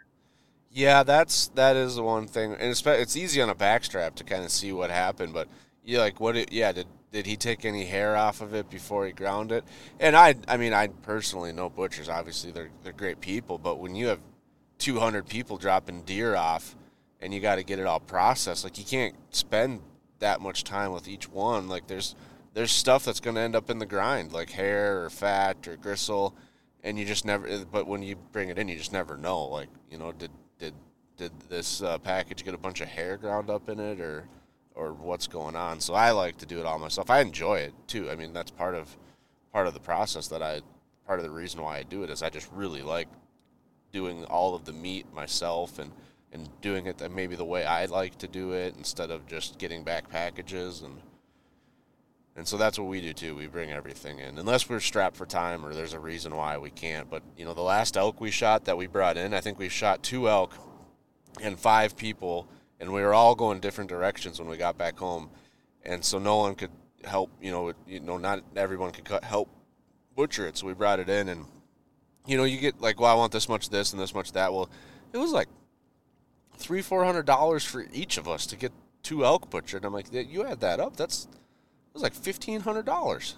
Yeah, 0.72 1.04
that's 1.04 1.48
that 1.50 1.76
is 1.76 1.96
the 1.96 2.04
one 2.04 2.28
thing, 2.28 2.54
and 2.54 2.72
it's 2.72 2.84
it's 2.86 3.16
easy 3.16 3.42
on 3.42 3.50
a 3.50 3.56
backstrap 3.56 4.16
to 4.16 4.24
kind 4.24 4.44
of 4.44 4.50
see 4.50 4.74
what 4.74 4.90
happened. 4.90 5.32
But 5.32 5.48
you 5.84 6.00
like 6.00 6.20
what? 6.20 6.36
It, 6.36 6.52
yeah, 6.52 6.72
did 6.72 6.88
did 7.12 7.28
he 7.28 7.36
take 7.36 7.64
any 7.64 7.86
hair 7.86 8.18
off 8.18 8.42
of 8.42 8.56
it 8.56 8.72
before 8.72 9.06
he 9.06 9.12
ground 9.12 9.52
it? 9.52 9.64
And 10.00 10.16
I, 10.16 10.34
I 10.48 10.58
mean, 10.58 10.74
I 10.74 10.88
personally 10.88 11.54
know 11.54 11.70
butchers. 11.70 12.10
Obviously, 12.10 12.50
they're 12.52 12.72
they're 12.84 12.92
great 12.92 13.22
people, 13.22 13.60
but 13.60 13.78
when 13.78 13.94
you 13.94 14.08
have 14.08 14.20
200 14.80 15.28
people 15.28 15.58
dropping 15.58 16.02
deer 16.02 16.36
off 16.36 16.76
and 17.22 17.34
you 17.34 17.40
got 17.40 17.56
to 17.56 17.64
get 17.64 17.80
it 17.80 17.86
all 17.86 18.02
processed 18.02 18.66
like 18.66 18.78
you 18.78 18.84
can't 18.84 19.16
spend 19.30 19.80
that 20.20 20.42
much 20.42 20.66
time 20.66 20.92
with 20.92 21.08
each 21.08 21.30
one 21.30 21.70
like 21.70 21.88
there's 21.88 22.16
there's 22.54 22.72
stuff 22.72 23.06
that's 23.06 23.20
going 23.20 23.36
to 23.36 23.42
end 23.42 23.56
up 23.56 23.70
in 23.70 23.80
the 23.80 23.86
grind 23.86 24.32
like 24.32 24.52
hair 24.52 25.04
or 25.04 25.10
fat 25.10 25.68
or 25.68 25.76
gristle 25.76 26.36
and 26.84 27.00
you 27.00 27.06
just 27.06 27.26
never 27.26 27.66
but 27.72 27.88
when 27.88 28.02
you 28.02 28.16
bring 28.32 28.50
it 28.50 28.58
in 28.58 28.68
you 28.68 28.78
just 28.78 28.94
never 28.94 29.18
know 29.18 29.44
like 29.46 29.70
you 29.90 29.98
know 29.98 30.12
did 30.12 30.32
did 30.60 30.74
did 31.18 31.32
this 31.50 31.82
uh, 31.82 31.98
package 32.00 32.44
get 32.44 32.54
a 32.54 32.58
bunch 32.58 32.82
of 32.82 32.88
hair 32.88 33.18
ground 33.18 33.50
up 33.50 33.70
in 33.70 33.80
it 33.80 34.00
or 34.00 34.28
or 34.76 34.92
what's 34.94 35.28
going 35.28 35.56
on? 35.56 35.80
So 35.80 35.94
i 35.94 36.12
like 36.12 36.38
to 36.38 36.48
do 36.48 36.60
it 36.60 36.66
all 36.66 36.80
myself. 36.80 37.10
I 37.12 37.22
enjoy 37.22 37.60
it 37.60 37.74
too. 37.88 38.10
I 38.10 38.16
mean 38.16 38.34
that's 38.34 38.52
part 38.52 38.76
of 38.76 38.96
part 39.52 39.68
of 39.68 39.74
the 39.74 39.80
process 39.80 40.28
that 40.30 40.42
i 40.42 40.62
part 41.06 41.20
of 41.20 41.26
the 41.26 41.32
reason 41.32 41.62
why 41.62 41.78
i 41.78 41.84
do 41.84 42.02
it 42.04 42.10
is 42.10 42.24
i 42.24 42.30
just 42.30 42.50
really 42.52 42.82
like 42.82 43.08
doing 43.92 44.26
all 44.26 44.56
of 44.56 44.66
the 44.66 44.74
meat 44.74 45.06
myself 45.14 45.78
and 45.78 45.92
and 46.32 46.50
doing 46.62 46.88
it 46.88 47.00
maybe 47.12 47.36
the 47.36 47.46
way 47.46 47.64
I 47.64 47.86
like 47.86 48.18
to 48.18 48.28
do 48.28 48.54
it 48.54 48.74
instead 48.76 49.12
of 49.12 49.28
just 49.28 49.60
getting 49.60 49.84
back 49.84 50.10
packages 50.10 50.82
and 50.82 51.00
and 52.36 52.48
so 52.48 52.58
that's 52.58 52.80
what 52.80 52.88
we 52.88 53.00
do 53.00 53.14
too. 53.14 53.36
We 53.36 53.48
bring 53.48 53.72
everything 53.72 54.20
in 54.20 54.40
unless 54.40 54.68
we're 54.68 54.80
strapped 54.80 55.16
for 55.16 55.26
time 55.26 55.64
or 55.66 55.74
there's 55.74 55.94
a 55.94 56.00
reason 56.00 56.36
why 56.36 56.58
we 56.58 56.72
can't. 56.72 57.10
But 57.10 57.22
you 57.38 57.46
know, 57.46 57.54
the 57.54 57.62
last 57.62 57.96
elk 57.96 58.20
we 58.20 58.32
shot 58.32 58.66
that 58.66 58.78
we 58.78 58.88
brought 58.88 59.18
in, 59.18 59.34
I 59.34 59.42
think 59.42 59.60
we 59.60 59.70
shot 59.70 60.02
two 60.02 60.28
elk 60.28 60.56
and 61.42 61.60
five 61.60 61.96
people 61.96 62.48
and 62.80 62.92
we 62.92 63.02
were 63.02 63.14
all 63.14 63.36
going 63.36 63.60
different 63.60 63.90
directions 63.90 64.40
when 64.40 64.50
we 64.50 64.58
got 64.58 64.78
back 64.78 64.98
home. 64.98 65.30
And 65.84 66.04
so 66.04 66.18
no 66.18 66.38
one 66.38 66.56
could 66.56 66.72
help, 67.06 67.30
you 67.40 67.52
know, 67.52 67.74
you 67.88 68.00
know 68.00 68.18
not 68.18 68.44
everyone 68.56 68.92
could 68.92 69.06
cut, 69.06 69.24
help 69.24 69.50
butcher 70.16 70.48
it. 70.48 70.58
So 70.58 70.66
we 70.66 70.74
brought 70.74 71.00
it 71.00 71.10
in 71.10 71.30
and 71.30 71.46
you 72.26 72.38
know, 72.38 72.46
you 72.46 72.58
get 72.58 72.82
like, 72.82 73.00
well, 73.00 73.12
I 73.12 73.16
want 73.16 73.32
this 73.32 73.48
much 73.48 73.70
this 73.70 73.94
and 73.94 74.02
this 74.02 74.16
much 74.16 74.32
that. 74.32 74.54
Well, 74.54 74.70
it 75.12 75.18
was 75.18 75.32
like 75.32 75.50
three, 76.58 76.82
four 76.82 77.04
hundred 77.04 77.26
dollars 77.26 77.64
for 77.64 77.86
each 77.94 78.18
of 78.18 78.28
us 78.28 78.48
to 78.48 78.56
get 78.56 78.72
two 79.04 79.24
elk 79.24 79.50
butchered. 79.50 79.86
I'm 79.86 79.94
like, 79.94 80.08
you 80.12 80.46
add 80.46 80.62
that 80.62 80.80
up, 80.80 80.96
that's 80.96 81.28
it 81.94 81.98
was 81.98 82.04
like 82.04 82.14
fifteen 82.14 82.62
hundred 82.62 82.86
dollars. 82.86 83.36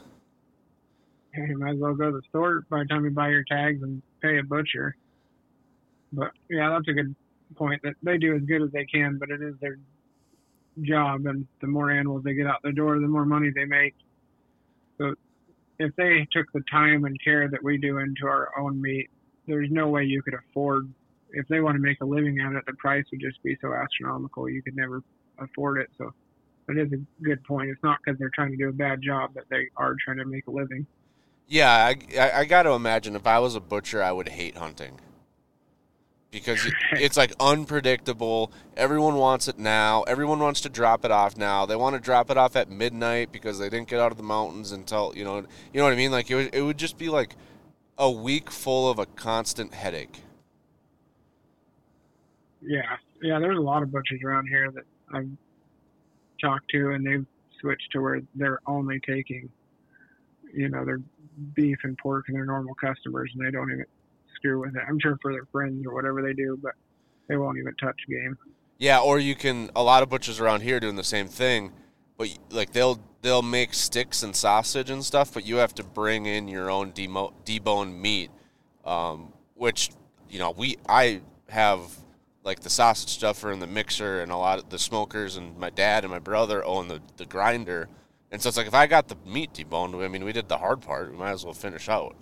Hey, 1.34 1.47
you 1.49 1.60
might 1.60 1.74
as 1.74 1.78
well 1.78 1.93
go 1.93 2.12
to 2.12 2.18
the 2.18 2.22
store 2.30 2.66
by 2.70 2.80
the 2.80 2.86
time 2.86 3.03
you 3.03 3.12
buy 3.12 3.28
your 3.28 3.43
tags 3.43 3.84
and 3.84 4.01
pay 4.22 4.38
a 4.38 4.43
butcher. 4.43 4.95
But 6.14 6.32
yeah, 6.49 6.70
that's 6.70 6.88
a 6.88 6.93
good 6.93 7.14
point. 7.56 7.82
That 7.84 7.95
they 8.01 8.18
do 8.18 8.34
as 8.34 8.43
good 8.43 8.62
as 8.62 8.72
they 8.72 8.86
can, 8.86 9.18
but 9.20 9.30
it 9.30 9.41
is 9.41 9.56
their 9.60 9.78
job, 10.84 11.26
and 11.26 11.45
the 11.60 11.68
more 11.68 11.91
animals 11.91 12.24
they 12.24 12.34
get 12.34 12.47
out 12.47 12.62
the 12.64 12.72
door, 12.72 12.97
the 12.99 13.08
more 13.08 13.26
money 13.26 13.51
they 13.53 13.66
make. 13.66 13.93
So 14.97 15.16
if 15.78 15.93
they 15.97 16.26
took 16.32 16.45
the 16.53 16.64
time 16.72 17.03
and 17.03 17.22
care 17.22 17.49
that 17.49 17.62
we 17.62 17.78
do 17.78 17.97
into 17.97 18.26
our 18.26 18.58
own 18.58 18.82
meat, 18.82 19.10
there's 19.47 19.70
no 19.70 19.89
way 19.89 20.03
you 20.06 20.22
could 20.22 20.34
afford. 20.34 20.89
If 21.32 21.45
they 21.49 21.60
want 21.60 21.76
to 21.76 21.82
make 21.82 21.99
a 21.99 22.06
living 22.06 22.39
out 22.39 22.53
of 22.53 22.60
it, 22.60 22.66
the 22.66 22.74
price 22.74 23.03
would 23.12 23.20
just 23.20 23.43
be 23.43 23.58
so 23.60 23.74
astronomical 23.74 24.49
you 24.49 24.62
could 24.62 24.78
never 24.78 25.03
afford 25.39 25.80
it. 25.80 25.89
So 25.97 26.14
that 26.68 26.78
is 26.78 26.91
a 26.93 27.24
good 27.24 27.43
point. 27.43 27.70
It's 27.70 27.84
not 27.84 27.99
because 28.03 28.18
they're 28.20 28.32
trying 28.34 28.51
to 28.51 28.57
do 28.57 28.70
a 28.70 28.74
bad 28.74 29.01
job 29.01 29.34
that 29.36 29.45
they 29.49 29.68
are 29.78 29.95
trying 30.03 30.18
to 30.18 30.26
make 30.26 30.47
a 30.47 30.51
living. 30.51 30.86
Yeah, 31.47 31.72
I, 31.72 31.97
I, 32.20 32.39
I 32.39 32.45
got 32.45 32.63
to 32.63 32.72
imagine 32.72 33.16
if 33.16 33.28
I 33.28 33.39
was 33.39 33.55
a 33.55 33.59
butcher, 33.59 34.01
I 34.01 34.11
would 34.11 34.30
hate 34.30 34.57
hunting 34.57 34.99
because 36.36 36.59
it's 36.91 37.16
like 37.16 37.34
unpredictable. 37.39 38.51
Everyone 38.76 39.16
wants 39.16 39.47
it 39.47 39.57
now. 39.57 40.03
Everyone 40.03 40.39
wants 40.39 40.61
to 40.61 40.70
drop 40.70 41.05
it 41.05 41.11
off 41.11 41.38
now. 41.38 41.66
They 41.66 41.76
want 41.76 41.95
to 41.95 42.01
drop 42.01 42.30
it 42.30 42.38
off 42.38 42.55
at 42.55 42.70
midnight 42.70 43.32
because 43.32 43.57
they 43.57 43.70
didn't 43.70 43.88
get 43.88 43.99
out 43.99 44.11
of 44.11 44.18
the 44.18 44.24
mountains 44.24 44.72
until 44.72 45.13
you 45.16 45.24
know 45.24 45.38
you 45.38 45.80
know 45.80 45.84
what 45.84 45.93
I 45.93 45.95
mean. 45.95 46.11
Like 46.11 46.30
it 46.30 46.36
would, 46.36 46.53
it 46.53 46.61
would 46.61 46.78
just 46.78 46.97
be 46.97 47.09
like 47.09 47.36
a 47.97 48.11
week 48.11 48.51
full 48.51 48.89
of 48.89 48.99
a 48.99 49.05
constant 49.05 49.74
headache. 49.74 50.22
Yeah, 52.61 52.97
yeah. 53.22 53.39
There's 53.39 53.57
a 53.57 53.61
lot 53.61 53.84
of 53.84 53.91
butchers 53.91 54.22
around 54.24 54.47
here 54.47 54.72
that 54.72 54.84
I've 55.13 55.30
talked 56.46 56.70
to, 56.72 56.91
and 56.91 57.06
they've 57.06 57.26
switched 57.60 57.91
to 57.91 58.02
where 58.02 58.22
they're 58.36 58.60
only 58.68 59.00
taking, 59.00 59.50
you 60.54 60.70
know, 60.70 60.86
their 60.86 61.00
beef 61.54 61.78
and 61.84 61.98
pork 61.98 62.26
and 62.28 62.38
their 62.38 62.46
normal 62.46 62.76
customers, 62.76 63.32
and 63.36 63.46
they 63.46 63.52
don't 63.52 63.72
even 63.72 63.86
screw 64.36 64.62
with 64.62 64.76
it. 64.76 64.82
I'm 64.88 65.00
sure 65.00 65.18
for 65.22 65.32
their 65.32 65.46
friends 65.52 65.86
or 65.86 65.93
whatever 65.93 66.22
they 66.22 66.34
do, 66.34 66.58
but 66.62 66.74
they 67.28 67.38
won't 67.38 67.58
even 67.58 67.74
touch 67.76 67.98
game. 68.08 68.38
Yeah, 68.78 69.00
or 69.00 69.20
you 69.20 69.36
can. 69.36 69.72
A 69.76 69.84
lot 69.84 70.04
of 70.04 70.10
butchers 70.10 70.39
around 70.39 70.62
here 70.62 70.80
doing 70.80 70.98
the 70.98 71.04
same 71.04 71.28
thing, 71.28 71.72
but 72.18 72.28
like 72.50 72.74
they'll 72.74 73.00
they'll 73.22 73.41
make 73.41 73.74
sticks 73.74 74.22
and 74.22 74.36
sausage 74.36 74.89
and 74.89 75.04
stuff, 75.04 75.34
but 75.34 75.46
you 75.46 75.58
have 75.58 75.74
to 75.76 75.84
bring 75.84 76.26
in 76.26 76.48
your 76.48 76.70
own 76.70 76.91
demo, 76.91 77.34
deboned 77.46 77.98
meat, 77.98 78.30
um, 78.84 79.34
which 79.54 79.91
you 80.30 80.39
know 80.39 80.52
we 80.52 80.78
I 80.89 81.22
have 81.50 81.82
like 82.46 82.60
the 82.62 82.70
sausage 82.70 83.10
stuffer 83.10 83.52
and 83.52 83.62
the 83.62 83.68
mixer 83.68 84.22
and 84.22 84.32
a 84.32 84.38
lot 84.38 84.60
of 84.60 84.70
the 84.70 84.80
smokers 84.80 85.36
and 85.36 85.58
my 85.58 85.72
dad 85.72 86.04
and 86.04 86.12
my 86.12 86.20
brother 86.20 86.64
own 86.64 86.88
the 86.88 87.02
the 87.18 87.26
grinder 87.26 87.89
And 88.32 88.41
so 88.41 88.50
it's 88.50 88.58
like 88.58 88.68
if 88.68 88.74
I 88.74 88.88
got 88.88 89.08
the 89.08 89.18
meat 89.26 89.54
deboned, 89.54 90.04
I 90.04 90.08
mean, 90.08 90.24
we 90.24 90.32
did 90.32 90.48
the 90.48 90.58
hard 90.58 90.82
part. 90.82 91.12
We 91.12 91.18
might 91.18 91.32
as 91.32 91.43
well 91.43 91.54
finish 91.54 91.89
out. 91.89 92.16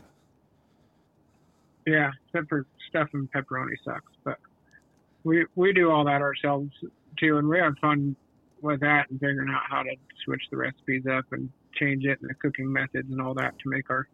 Yeah, 1.86 2.12
except 2.28 2.50
for 2.50 2.66
stuff 2.90 3.10
and 3.14 3.30
pepperoni 3.32 3.76
sucks, 3.84 4.12
but 4.24 4.38
we 5.24 5.46
we 5.56 5.74
do 5.74 5.92
all 5.92 6.06
that 6.06 6.22
ourselves 6.22 6.72
too, 7.20 7.38
and 7.38 7.48
we 7.48 7.58
have 7.60 7.74
fun 7.82 8.16
with 8.62 8.80
that 8.80 9.10
and 9.10 9.20
figuring 9.20 9.50
out 9.50 9.64
how 9.70 9.84
to 9.84 9.96
switch 10.24 10.44
the 10.52 10.58
recipes 10.58 11.04
up 11.12 11.26
and 11.32 11.50
change 11.74 12.06
it 12.06 12.20
and 12.22 12.30
the 12.30 12.34
cooking 12.36 12.72
methods 12.72 13.10
and 13.12 13.20
all 13.20 13.34
that 13.34 13.54
to 13.60 13.70
make 13.70 13.90
our 13.90 14.08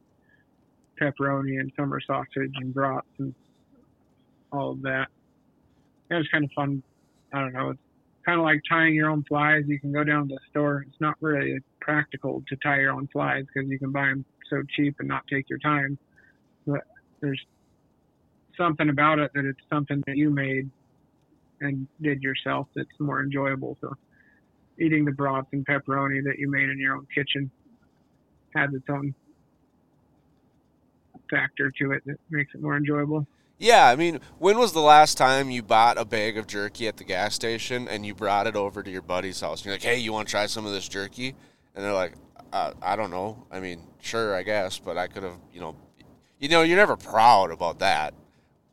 pepperoni 0.99 1.59
and 1.59 1.71
summer 1.75 2.01
sausage 2.01 2.53
and 2.55 2.73
brats 2.73 3.05
and 3.19 3.35
all 4.51 4.71
of 4.71 4.81
that. 4.81 5.07
It 6.09 6.15
was 6.15 6.27
kind 6.31 6.43
of 6.43 6.51
fun. 6.55 6.83
I 7.33 7.41
don't 7.41 7.53
know. 7.53 7.69
It's 7.71 7.79
kind 8.25 8.39
of 8.39 8.45
like 8.45 8.61
tying 8.67 8.95
your 8.95 9.09
own 9.09 9.23
flies. 9.27 9.63
You 9.67 9.79
can 9.79 9.91
go 9.91 10.03
down 10.03 10.27
to 10.29 10.35
the 10.35 10.41
store. 10.49 10.85
It's 10.87 10.99
not 10.99 11.15
really 11.21 11.59
practical 11.79 12.43
to 12.49 12.55
tie 12.57 12.79
your 12.79 12.93
own 12.93 13.07
flies 13.11 13.45
because 13.53 13.69
you 13.69 13.79
can 13.79 13.91
buy 13.91 14.07
them 14.07 14.25
so 14.49 14.63
cheap 14.75 14.95
and 14.99 15.07
not 15.07 15.23
take 15.27 15.49
your 15.49 15.59
time. 15.59 15.97
But 16.65 16.81
there's 17.21 17.43
something 18.57 18.89
about 18.89 19.19
it 19.19 19.31
that 19.35 19.45
it's 19.45 19.59
something 19.71 20.03
that 20.07 20.17
you 20.17 20.29
made 20.29 20.69
and 21.61 21.87
did 22.01 22.21
yourself 22.21 22.67
that's 22.75 22.89
more 22.99 23.21
enjoyable. 23.21 23.77
So 23.81 23.93
eating 24.79 25.05
the 25.05 25.11
broths 25.11 25.49
and 25.51 25.65
pepperoni 25.65 26.23
that 26.23 26.39
you 26.39 26.49
made 26.49 26.69
in 26.69 26.79
your 26.79 26.95
own 26.95 27.07
kitchen 27.13 27.51
has 28.55 28.73
its 28.73 28.85
own 28.89 29.13
factor 31.29 31.71
to 31.79 31.91
it 31.91 32.03
that 32.05 32.17
makes 32.29 32.53
it 32.55 32.61
more 32.61 32.77
enjoyable. 32.77 33.27
Yeah, 33.59 33.87
I 33.89 33.97
mean, 33.97 34.21
when 34.37 34.57
was 34.57 34.71
the 34.71 34.79
last 34.79 35.17
time 35.17 35.51
you 35.51 35.61
bought 35.61 35.97
a 35.97 36.05
bag 36.05 36.37
of 36.37 36.47
jerky 36.47 36.87
at 36.87 36.95
the 36.95 37.03
gas 37.03 37.35
station 37.35 37.89
and 37.89 38.05
you 38.05 38.15
brought 38.15 38.47
it 38.47 38.55
over 38.55 38.81
to 38.81 38.89
your 38.89 39.01
buddy's 39.01 39.41
house? 39.41 39.59
And 39.59 39.65
you're 39.65 39.73
like, 39.75 39.83
hey, 39.83 39.97
you 39.97 40.13
want 40.13 40.29
to 40.29 40.31
try 40.31 40.45
some 40.45 40.65
of 40.65 40.71
this 40.71 40.87
jerky? 40.87 41.35
And 41.75 41.83
they're 41.83 41.93
like, 41.93 42.13
uh, 42.53 42.71
I 42.81 42.95
don't 42.95 43.11
know. 43.11 43.45
I 43.51 43.59
mean, 43.59 43.81
sure, 43.99 44.33
I 44.33 44.43
guess, 44.43 44.79
but 44.79 44.97
I 44.97 45.07
could 45.07 45.23
have, 45.23 45.35
you 45.53 45.59
know, 45.59 45.75
you 46.39 46.47
know, 46.47 46.61
you're 46.61 46.77
never 46.77 46.95
proud 46.95 47.51
about 47.51 47.79
that. 47.79 48.13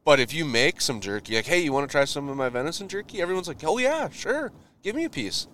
But 0.05 0.21
if 0.21 0.33
you 0.33 0.45
make 0.45 0.81
some 0.81 1.01
jerky, 1.01 1.35
like, 1.35 1.47
hey, 1.47 1.59
you 1.59 1.73
want 1.73 1.89
to 1.89 1.93
try 1.93 2.05
some 2.05 2.29
of 2.29 2.37
my 2.37 2.49
venison 2.49 2.87
jerky? 2.87 3.21
Everyone's 3.21 3.49
like, 3.49 3.65
oh 3.65 3.79
yeah, 3.79 4.09
sure, 4.09 4.53
give 4.85 4.95
me 4.95 5.05
a 5.05 5.11
piece. 5.11 5.49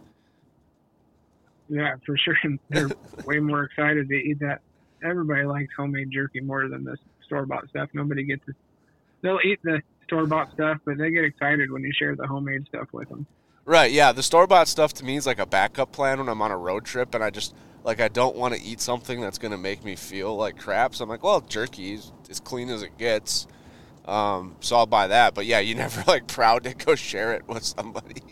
Yeah, 1.71 1.95
for 2.05 2.19
sure. 2.19 2.37
They're 2.69 2.91
way 3.25 3.39
more 3.39 3.65
excited 3.65 4.11
to 4.11 4.15
eat 4.15 4.41
that. 4.41 4.61
Everybody 5.03 5.45
likes 5.45 5.73
homemade 5.75 6.11
jerky 6.11 6.41
more 6.41 6.69
than 6.69 6.85
the 6.85 6.99
store 7.25 7.47
bought 7.47 7.67
stuff. 7.71 7.89
Nobody 7.95 8.25
gets 8.25 8.47
it. 8.47 8.55
They'll 9.23 9.41
eat 9.45 9.61
the 9.63 9.81
store 10.05 10.27
bought 10.27 10.53
stuff, 10.53 10.79
but 10.85 10.99
they 10.99 11.11
get 11.11 11.25
excited 11.25 11.71
when 11.71 11.83
you 11.83 11.93
share 11.93 12.15
the 12.15 12.27
homemade 12.27 12.67
stuff 12.69 12.89
with 12.93 13.09
them. 13.09 13.27
Right, 13.65 13.93
yeah. 13.93 14.13
The 14.13 14.23
store 14.23 14.47
bought 14.47 14.69
stuff 14.69 14.93
to 14.95 15.05
me 15.05 15.17
is 15.17 15.27
like 15.27 15.39
a 15.39 15.47
backup 15.47 15.93
plan 15.93 16.19
when 16.19 16.29
I'm 16.29 16.43
on 16.43 16.51
a 16.51 16.57
road 16.57 16.85
trip 16.85 17.15
and 17.15 17.23
I 17.23 17.31
just 17.31 17.55
like 17.85 18.01
I 18.01 18.09
don't 18.09 18.37
want 18.37 18.55
to 18.55 18.61
eat 18.61 18.81
something 18.81 19.21
that's 19.21 19.39
gonna 19.39 19.59
make 19.59 19.85
me 19.85 19.97
feel 19.97 20.37
like 20.37 20.59
crap. 20.59 20.95
So 20.95 21.05
I'm 21.05 21.09
like, 21.09 21.23
well, 21.23 21.41
jerky 21.41 21.95
is 21.95 22.13
as 22.29 22.41
clean 22.41 22.69
as 22.69 22.83
it 22.83 22.99
gets. 22.99 23.47
Um, 24.05 24.57
so 24.61 24.77
I'll 24.77 24.87
buy 24.87 25.07
that. 25.07 25.35
But 25.35 25.47
yeah, 25.47 25.61
you 25.61 25.75
never 25.77 26.03
like 26.07 26.27
proud 26.27 26.65
to 26.65 26.75
go 26.75 26.95
share 26.95 27.35
it 27.35 27.47
with 27.49 27.65
somebody. 27.65 28.23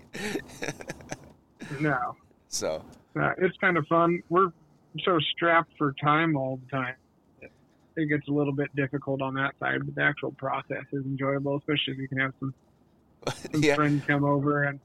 no. 1.81 2.17
So 2.53 2.85
uh, 3.15 3.31
it's 3.39 3.57
kind 3.59 3.77
of 3.77 3.87
fun. 3.87 4.25
We're 4.29 4.51
so 5.05 5.21
strapped 5.21 5.71
for 5.79 5.95
time 6.03 6.37
all 6.37 6.57
the 6.57 6.77
time. 6.77 6.97
It 7.97 8.09
gets 8.09 8.29
a 8.29 8.33
little 8.33 8.53
bit 8.53 8.75
difficult 8.77 9.21
on 9.21 9.35
that 9.35 9.55
side, 9.59 9.85
but 9.85 9.95
the 9.95 10.03
actual 10.03 10.33
process 10.33 10.85
is 10.93 11.05
enjoyable, 11.05 11.57
especially 11.57 11.95
if 11.95 11.99
you 11.99 12.09
can 12.09 12.19
have 12.19 12.33
some, 12.41 12.55
some 13.53 13.63
yeah. 13.63 13.75
friends 13.75 14.05
come 14.07 14.25
over 14.25 14.65
and 14.65 14.81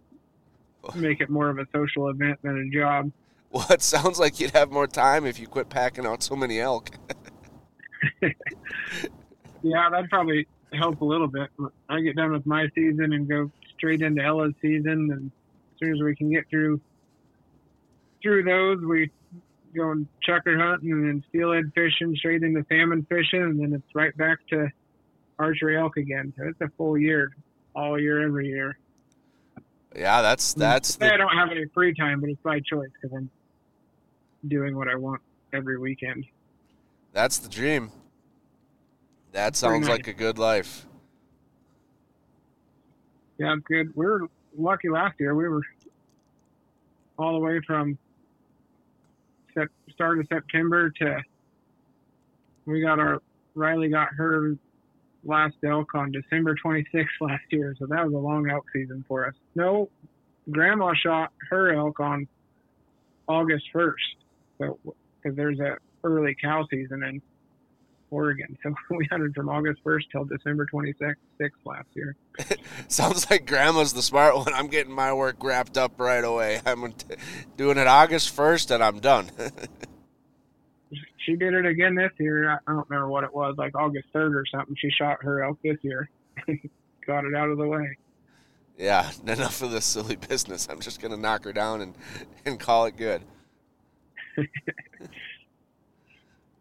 make 0.96 1.22
it 1.22 1.30
more 1.30 1.50
of 1.50 1.60
a 1.60 1.68
social 1.74 2.10
event 2.10 2.40
than 2.42 2.58
a 2.58 2.76
job. 2.76 3.12
Well, 3.52 3.68
it 3.70 3.82
sounds 3.82 4.20
like 4.20 4.40
you'd 4.40 4.52
have 4.52 4.72
more 4.72 4.88
time 4.88 5.26
if 5.26 5.40
you 5.40 5.48
quit 5.48 5.70
packing 5.70 6.06
out 6.06 6.24
so 6.24 6.36
many 6.36 6.60
elk. 6.60 6.90
yeah, 9.64 9.90
that'd 9.90 10.10
probably 10.10 10.48
help 10.74 11.02
a 11.02 11.06
little 11.06 11.28
bit. 11.28 11.50
I 11.88 12.02
get 12.02 12.16
done 12.16 12.34
with 12.34 12.46
my 12.46 12.68
season 12.76 13.14
and 13.14 13.30
go 13.30 13.52
straight 13.78 14.02
into 14.02 14.22
Ella's 14.22 14.54
season, 14.62 15.10
and 15.12 15.32
as 15.32 15.80
soon 15.80 15.94
as 15.94 16.02
we 16.02 16.16
can 16.16 16.30
get 16.32 16.50
through 16.50 16.82
through 18.22 18.44
those, 18.44 18.84
we 18.84 19.12
go 19.76 19.92
and 19.92 20.08
chukar 20.28 20.60
hunting 20.60 20.92
and 20.92 21.08
then 21.08 21.24
steelhead 21.30 21.72
fishing, 21.76 22.16
straight 22.16 22.44
into 22.44 22.66
salmon 22.70 23.06
fishing, 23.10 23.42
and 23.42 23.60
then 23.60 23.74
it's 23.74 23.96
right 23.96 24.16
back 24.18 24.40
to 24.50 24.70
archery 25.38 25.78
elk 25.78 25.98
again. 25.98 26.34
So 26.38 26.46
it's 26.48 26.62
a 26.62 26.70
full 26.78 26.98
year, 26.98 27.36
all 27.76 28.00
year, 28.00 28.22
every 28.22 28.48
year. 28.48 28.78
Yeah, 29.96 30.22
that's 30.22 30.54
that's. 30.54 30.96
The... 30.96 31.14
I 31.14 31.18
don't 31.18 31.36
have 31.36 31.52
any 31.52 31.66
free 31.74 31.94
time, 31.94 32.22
but 32.22 32.30
it's 32.30 32.42
by 32.42 32.60
choice 32.60 32.90
because 33.00 33.16
I'm 33.16 33.30
doing 34.48 34.76
what 34.76 34.88
I 34.88 34.96
want 34.96 35.22
every 35.54 35.78
weekend. 35.78 36.26
That's 37.14 37.38
the 37.38 37.50
dream. 37.50 37.92
That 39.32 39.56
sounds 39.56 39.88
like 39.88 40.08
a 40.08 40.14
good 40.14 40.38
life. 40.38 40.86
Yeah, 43.38 43.54
it's 43.54 43.66
good. 43.68 43.96
We 43.96 44.06
were 44.06 44.28
lucky 44.58 44.90
last 44.90 45.20
year. 45.20 45.36
We 45.36 45.48
were 45.48 45.62
all 47.18 47.34
the 47.34 47.40
way 47.40 47.60
from 47.66 47.98
start 49.92 50.20
of 50.20 50.28
September 50.28 50.90
to 50.90 51.18
we 52.66 52.82
got 52.82 53.00
our 53.00 53.22
Riley 53.54 53.90
got 53.90 54.10
her 54.18 54.58
last 55.24 55.56
elk 55.66 55.96
on 55.96 56.12
December 56.12 56.56
26th 56.64 57.06
last 57.22 57.44
year, 57.50 57.76
so 57.80 57.86
that 57.88 58.06
was 58.06 58.14
a 58.14 58.18
long 58.18 58.50
elk 58.50 58.66
season 58.74 59.04
for 59.08 59.28
us. 59.28 59.34
No, 59.56 59.90
Grandma 60.52 60.94
shot 60.94 61.32
her 61.50 61.74
elk 61.74 62.00
on 62.00 62.28
August 63.28 63.66
1st, 63.74 63.94
so 64.60 64.80
because 65.22 65.36
there's 65.36 65.60
a 65.60 65.78
early 66.04 66.36
cow 66.42 66.66
season 66.70 67.04
in 67.04 67.22
Oregon, 68.12 68.58
so 68.64 68.74
we 68.92 69.08
hunted 69.12 69.34
from 69.34 69.50
August 69.50 69.84
1st 69.84 70.04
till 70.12 70.26
December 70.26 70.66
26th 70.72 71.16
last 71.66 71.88
year. 71.94 72.16
Sounds 72.88 73.30
like 73.30 73.48
Grandma's 73.48 73.94
the 73.94 74.02
smart 74.02 74.36
one. 74.36 74.54
I'm 74.54 74.68
getting 74.68 74.94
my 74.94 75.14
work 75.14 75.44
wrapped 75.44 75.78
up 75.78 76.00
right 76.00 76.24
away. 76.24 76.62
I'm 76.66 76.94
doing 77.58 77.78
it 77.78 77.88
August 77.88 78.36
1st, 78.36 78.72
and 78.72 78.84
I'm 78.84 79.00
done. 79.00 79.30
she 81.18 81.36
did 81.36 81.54
it 81.54 81.66
again 81.66 81.96
this 81.96 82.12
year. 82.20 82.50
I 82.50 82.58
don't 82.68 82.90
remember 82.90 83.10
what 83.10 83.24
it 83.24 83.34
was, 83.34 83.56
like 83.58 83.76
August 83.76 84.08
3rd 84.14 84.36
or 84.36 84.46
something. 84.46 84.76
She 84.80 84.90
shot 84.92 85.24
her 85.24 85.44
elk 85.44 85.60
this 85.64 85.78
year. 85.82 86.10
Got 87.08 87.26
it 87.26 87.36
out 87.36 87.50
of 87.50 87.58
the 87.58 87.68
way. 87.68 87.98
Yeah, 88.78 89.10
enough 89.26 89.62
of 89.62 89.72
this 89.72 89.86
silly 89.86 90.18
business. 90.18 90.68
I'm 90.70 90.82
just 90.82 91.02
gonna 91.02 91.18
knock 91.18 91.46
her 91.46 91.54
down 91.54 91.82
and 91.82 91.96
and 92.46 92.60
call 92.60 92.86
it 92.86 92.98
good. 92.98 93.22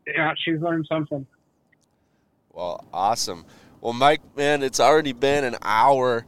yeah, 0.06 0.32
she's 0.44 0.60
learned 0.60 0.86
something. 0.88 1.26
Well, 2.54 2.84
awesome. 2.92 3.44
Well, 3.80 3.92
Mike, 3.92 4.20
man, 4.36 4.62
it's 4.62 4.78
already 4.78 5.12
been 5.12 5.42
an 5.42 5.56
hour. 5.62 6.24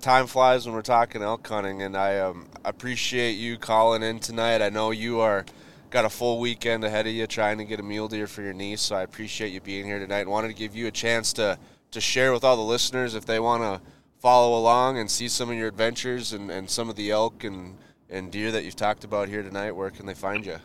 Time 0.00 0.26
flies 0.26 0.66
when 0.66 0.74
we're 0.74 0.82
talking 0.82 1.22
elk 1.22 1.46
hunting, 1.46 1.82
and 1.82 1.96
I 1.96 2.18
um, 2.18 2.46
appreciate 2.64 3.32
you 3.32 3.56
calling 3.56 4.02
in 4.02 4.20
tonight. 4.20 4.60
I 4.60 4.68
know 4.68 4.90
you 4.90 5.20
are 5.20 5.46
got 5.88 6.04
a 6.04 6.10
full 6.10 6.40
weekend 6.40 6.84
ahead 6.84 7.06
of 7.06 7.12
you 7.12 7.26
trying 7.26 7.58
to 7.58 7.64
get 7.64 7.80
a 7.80 7.82
mule 7.82 8.08
deer 8.08 8.26
for 8.26 8.42
your 8.42 8.52
niece. 8.52 8.82
So 8.82 8.96
I 8.96 9.02
appreciate 9.02 9.52
you 9.52 9.60
being 9.60 9.86
here 9.86 9.98
tonight. 9.98 10.28
Wanted 10.28 10.48
to 10.48 10.54
give 10.54 10.76
you 10.76 10.86
a 10.86 10.90
chance 10.90 11.32
to 11.34 11.58
to 11.90 12.00
share 12.00 12.32
with 12.32 12.44
all 12.44 12.56
the 12.56 12.62
listeners 12.62 13.14
if 13.14 13.24
they 13.24 13.40
want 13.40 13.62
to 13.62 13.80
follow 14.18 14.58
along 14.58 14.98
and 14.98 15.10
see 15.10 15.28
some 15.28 15.50
of 15.50 15.56
your 15.56 15.68
adventures 15.68 16.32
and, 16.32 16.50
and 16.50 16.68
some 16.68 16.88
of 16.88 16.96
the 16.96 17.10
elk 17.10 17.44
and, 17.44 17.76
and 18.08 18.30
deer 18.30 18.50
that 18.50 18.64
you've 18.64 18.76
talked 18.76 19.04
about 19.04 19.28
here 19.28 19.42
tonight. 19.42 19.72
Where 19.72 19.90
can 19.90 20.06
they 20.06 20.14
find 20.14 20.46
you? 20.46 20.56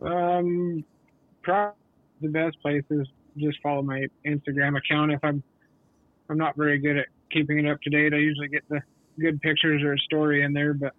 Um, 0.00 0.84
probably 1.42 1.74
the 2.20 2.28
best 2.28 2.60
place 2.60 2.84
is 2.90 3.08
just 3.36 3.58
follow 3.62 3.82
my 3.82 4.06
Instagram 4.26 4.76
account. 4.76 5.12
If 5.12 5.20
I'm 5.22 5.42
I'm 6.28 6.38
not 6.38 6.56
very 6.56 6.78
good 6.78 6.96
at 6.96 7.06
keeping 7.30 7.58
it 7.58 7.70
up 7.70 7.80
to 7.82 7.90
date, 7.90 8.14
I 8.14 8.18
usually 8.18 8.48
get 8.48 8.62
the 8.68 8.80
good 9.18 9.40
pictures 9.40 9.82
or 9.82 9.94
a 9.94 9.98
story 9.98 10.42
in 10.42 10.52
there, 10.52 10.74
but 10.74 10.92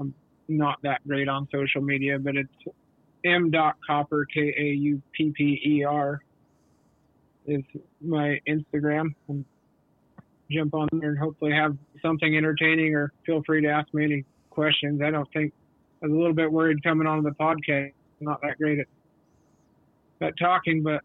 I'm 0.00 0.14
not 0.48 0.78
that 0.82 1.06
great 1.06 1.28
on 1.28 1.48
social 1.52 1.80
media, 1.80 2.18
but 2.18 2.36
it's 2.36 2.76
m 3.24 3.50
dot 3.50 3.76
Kaupper 3.88 4.24
k 4.32 4.54
a 4.56 4.74
u 4.74 5.02
p 5.12 5.32
p 5.36 5.60
e 5.64 5.84
r 5.84 6.22
is 7.46 7.62
my 8.00 8.40
Instagram. 8.48 9.14
And 9.28 9.44
jump 10.50 10.74
on 10.74 10.88
there 10.92 11.10
and 11.10 11.18
hopefully 11.18 11.52
have 11.52 11.76
something 12.00 12.36
entertaining, 12.36 12.94
or 12.94 13.12
feel 13.26 13.42
free 13.44 13.60
to 13.62 13.68
ask 13.68 13.92
me 13.92 14.04
any 14.04 14.24
questions. 14.50 15.02
I 15.02 15.10
don't 15.10 15.28
think 15.32 15.52
I 16.02 16.06
was 16.06 16.14
a 16.14 16.18
little 16.18 16.34
bit 16.34 16.50
worried 16.50 16.82
coming 16.82 17.06
on 17.06 17.22
the 17.22 17.30
podcast. 17.30 17.92
I'm 18.20 18.26
not 18.26 18.40
that 18.42 18.58
great 18.58 18.78
at 18.80 18.86
at 20.20 20.38
talking, 20.38 20.82
but 20.82 21.02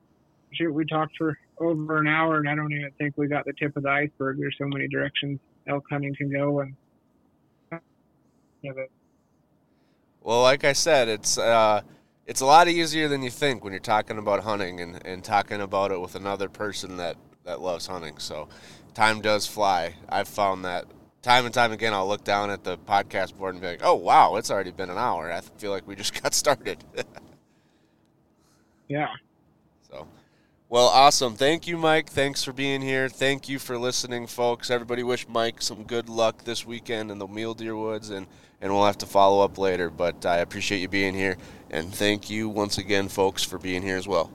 shoot, 0.56 0.74
we 0.74 0.86
talked 0.86 1.18
for 1.18 1.38
over 1.60 2.00
an 2.00 2.08
hour, 2.08 2.38
and 2.38 2.50
I 2.50 2.56
don't 2.56 2.72
even 2.72 2.92
think 2.98 3.18
we 3.18 3.28
got 3.28 3.46
the 3.46 3.54
tip 3.54 3.76
of 3.78 3.84
the 3.84 3.90
iceberg. 3.90 4.40
There's 4.40 4.56
so 4.58 4.66
many 4.68 4.88
directions 4.88 5.40
elk 5.68 5.86
hunting 5.90 6.16
can 6.16 6.32
go, 6.32 6.62
and 6.62 6.76
yeah, 8.62 8.72
well, 10.22 10.42
like 10.42 10.64
I 10.64 10.74
said, 10.74 11.10
it's 11.10 11.38
uh, 11.38 11.82
it's 12.26 12.42
a 12.42 12.46
lot 12.46 12.68
easier 12.70 13.10
than 13.10 13.22
you 13.22 13.30
think 13.30 13.64
when 13.64 13.74
you're 13.74 13.82
talking 13.82 14.18
about 14.18 14.44
hunting 14.44 14.80
and, 14.80 15.06
and 15.06 15.24
talking 15.24 15.62
about 15.62 15.92
it 15.92 16.00
with 16.00 16.16
another 16.16 16.48
person 16.48 16.98
that, 16.98 17.18
that 17.44 17.60
loves 17.60 17.88
hunting. 17.88 18.18
So 18.18 18.48
time 18.94 19.20
does 19.20 19.46
fly. 19.46 19.96
I've 20.08 20.30
found 20.30 20.64
that 20.64 20.86
time 21.22 21.46
and 21.46 21.54
time 21.54 21.74
again, 21.74 21.94
I'll 21.94 22.08
look 22.08 22.24
down 22.24 22.50
at 22.50 22.64
the 22.64 22.78
podcast 22.78 23.36
board 23.36 23.56
and 23.56 23.62
be 23.62 23.68
like, 23.68 23.82
"Oh 23.84 23.96
wow, 23.96 24.36
it's 24.38 24.50
already 24.50 24.72
been 24.72 24.90
an 24.90 24.98
hour." 24.98 25.30
I 25.32 25.42
feel 25.42 25.72
like 25.72 25.86
we 25.86 25.96
just 25.96 26.22
got 26.24 26.34
started. 26.34 26.84
Yeah. 28.90 29.08
Well, 30.74 30.88
awesome. 30.88 31.36
Thank 31.36 31.68
you, 31.68 31.78
Mike. 31.78 32.10
Thanks 32.10 32.44
for 32.44 32.52
being 32.52 32.82
here. 32.82 33.08
Thank 33.08 33.48
you 33.48 33.60
for 33.60 33.78
listening, 33.78 34.26
folks. 34.26 34.72
Everybody 34.72 35.04
wish 35.04 35.28
Mike 35.28 35.62
some 35.62 35.84
good 35.84 36.10
luck 36.10 36.46
this 36.46 36.66
weekend 36.66 37.12
in 37.12 37.20
the 37.20 37.28
Mule 37.28 37.54
Deer 37.54 37.76
Woods, 37.76 38.10
and, 38.10 38.26
and 38.60 38.74
we'll 38.74 38.88
have 38.88 38.98
to 38.98 39.06
follow 39.06 39.46
up 39.46 39.60
later. 39.60 39.92
But 39.92 40.26
I 40.26 40.38
appreciate 40.38 40.80
you 40.80 40.88
being 40.88 41.14
here, 41.14 41.38
and 41.70 41.94
thank 41.94 42.28
you 42.28 42.50
once 42.50 42.80
again, 42.80 43.08
folks, 43.08 43.44
for 43.44 43.60
being 43.60 43.84
here 43.84 43.98
as 43.98 44.08
well. 44.08 44.32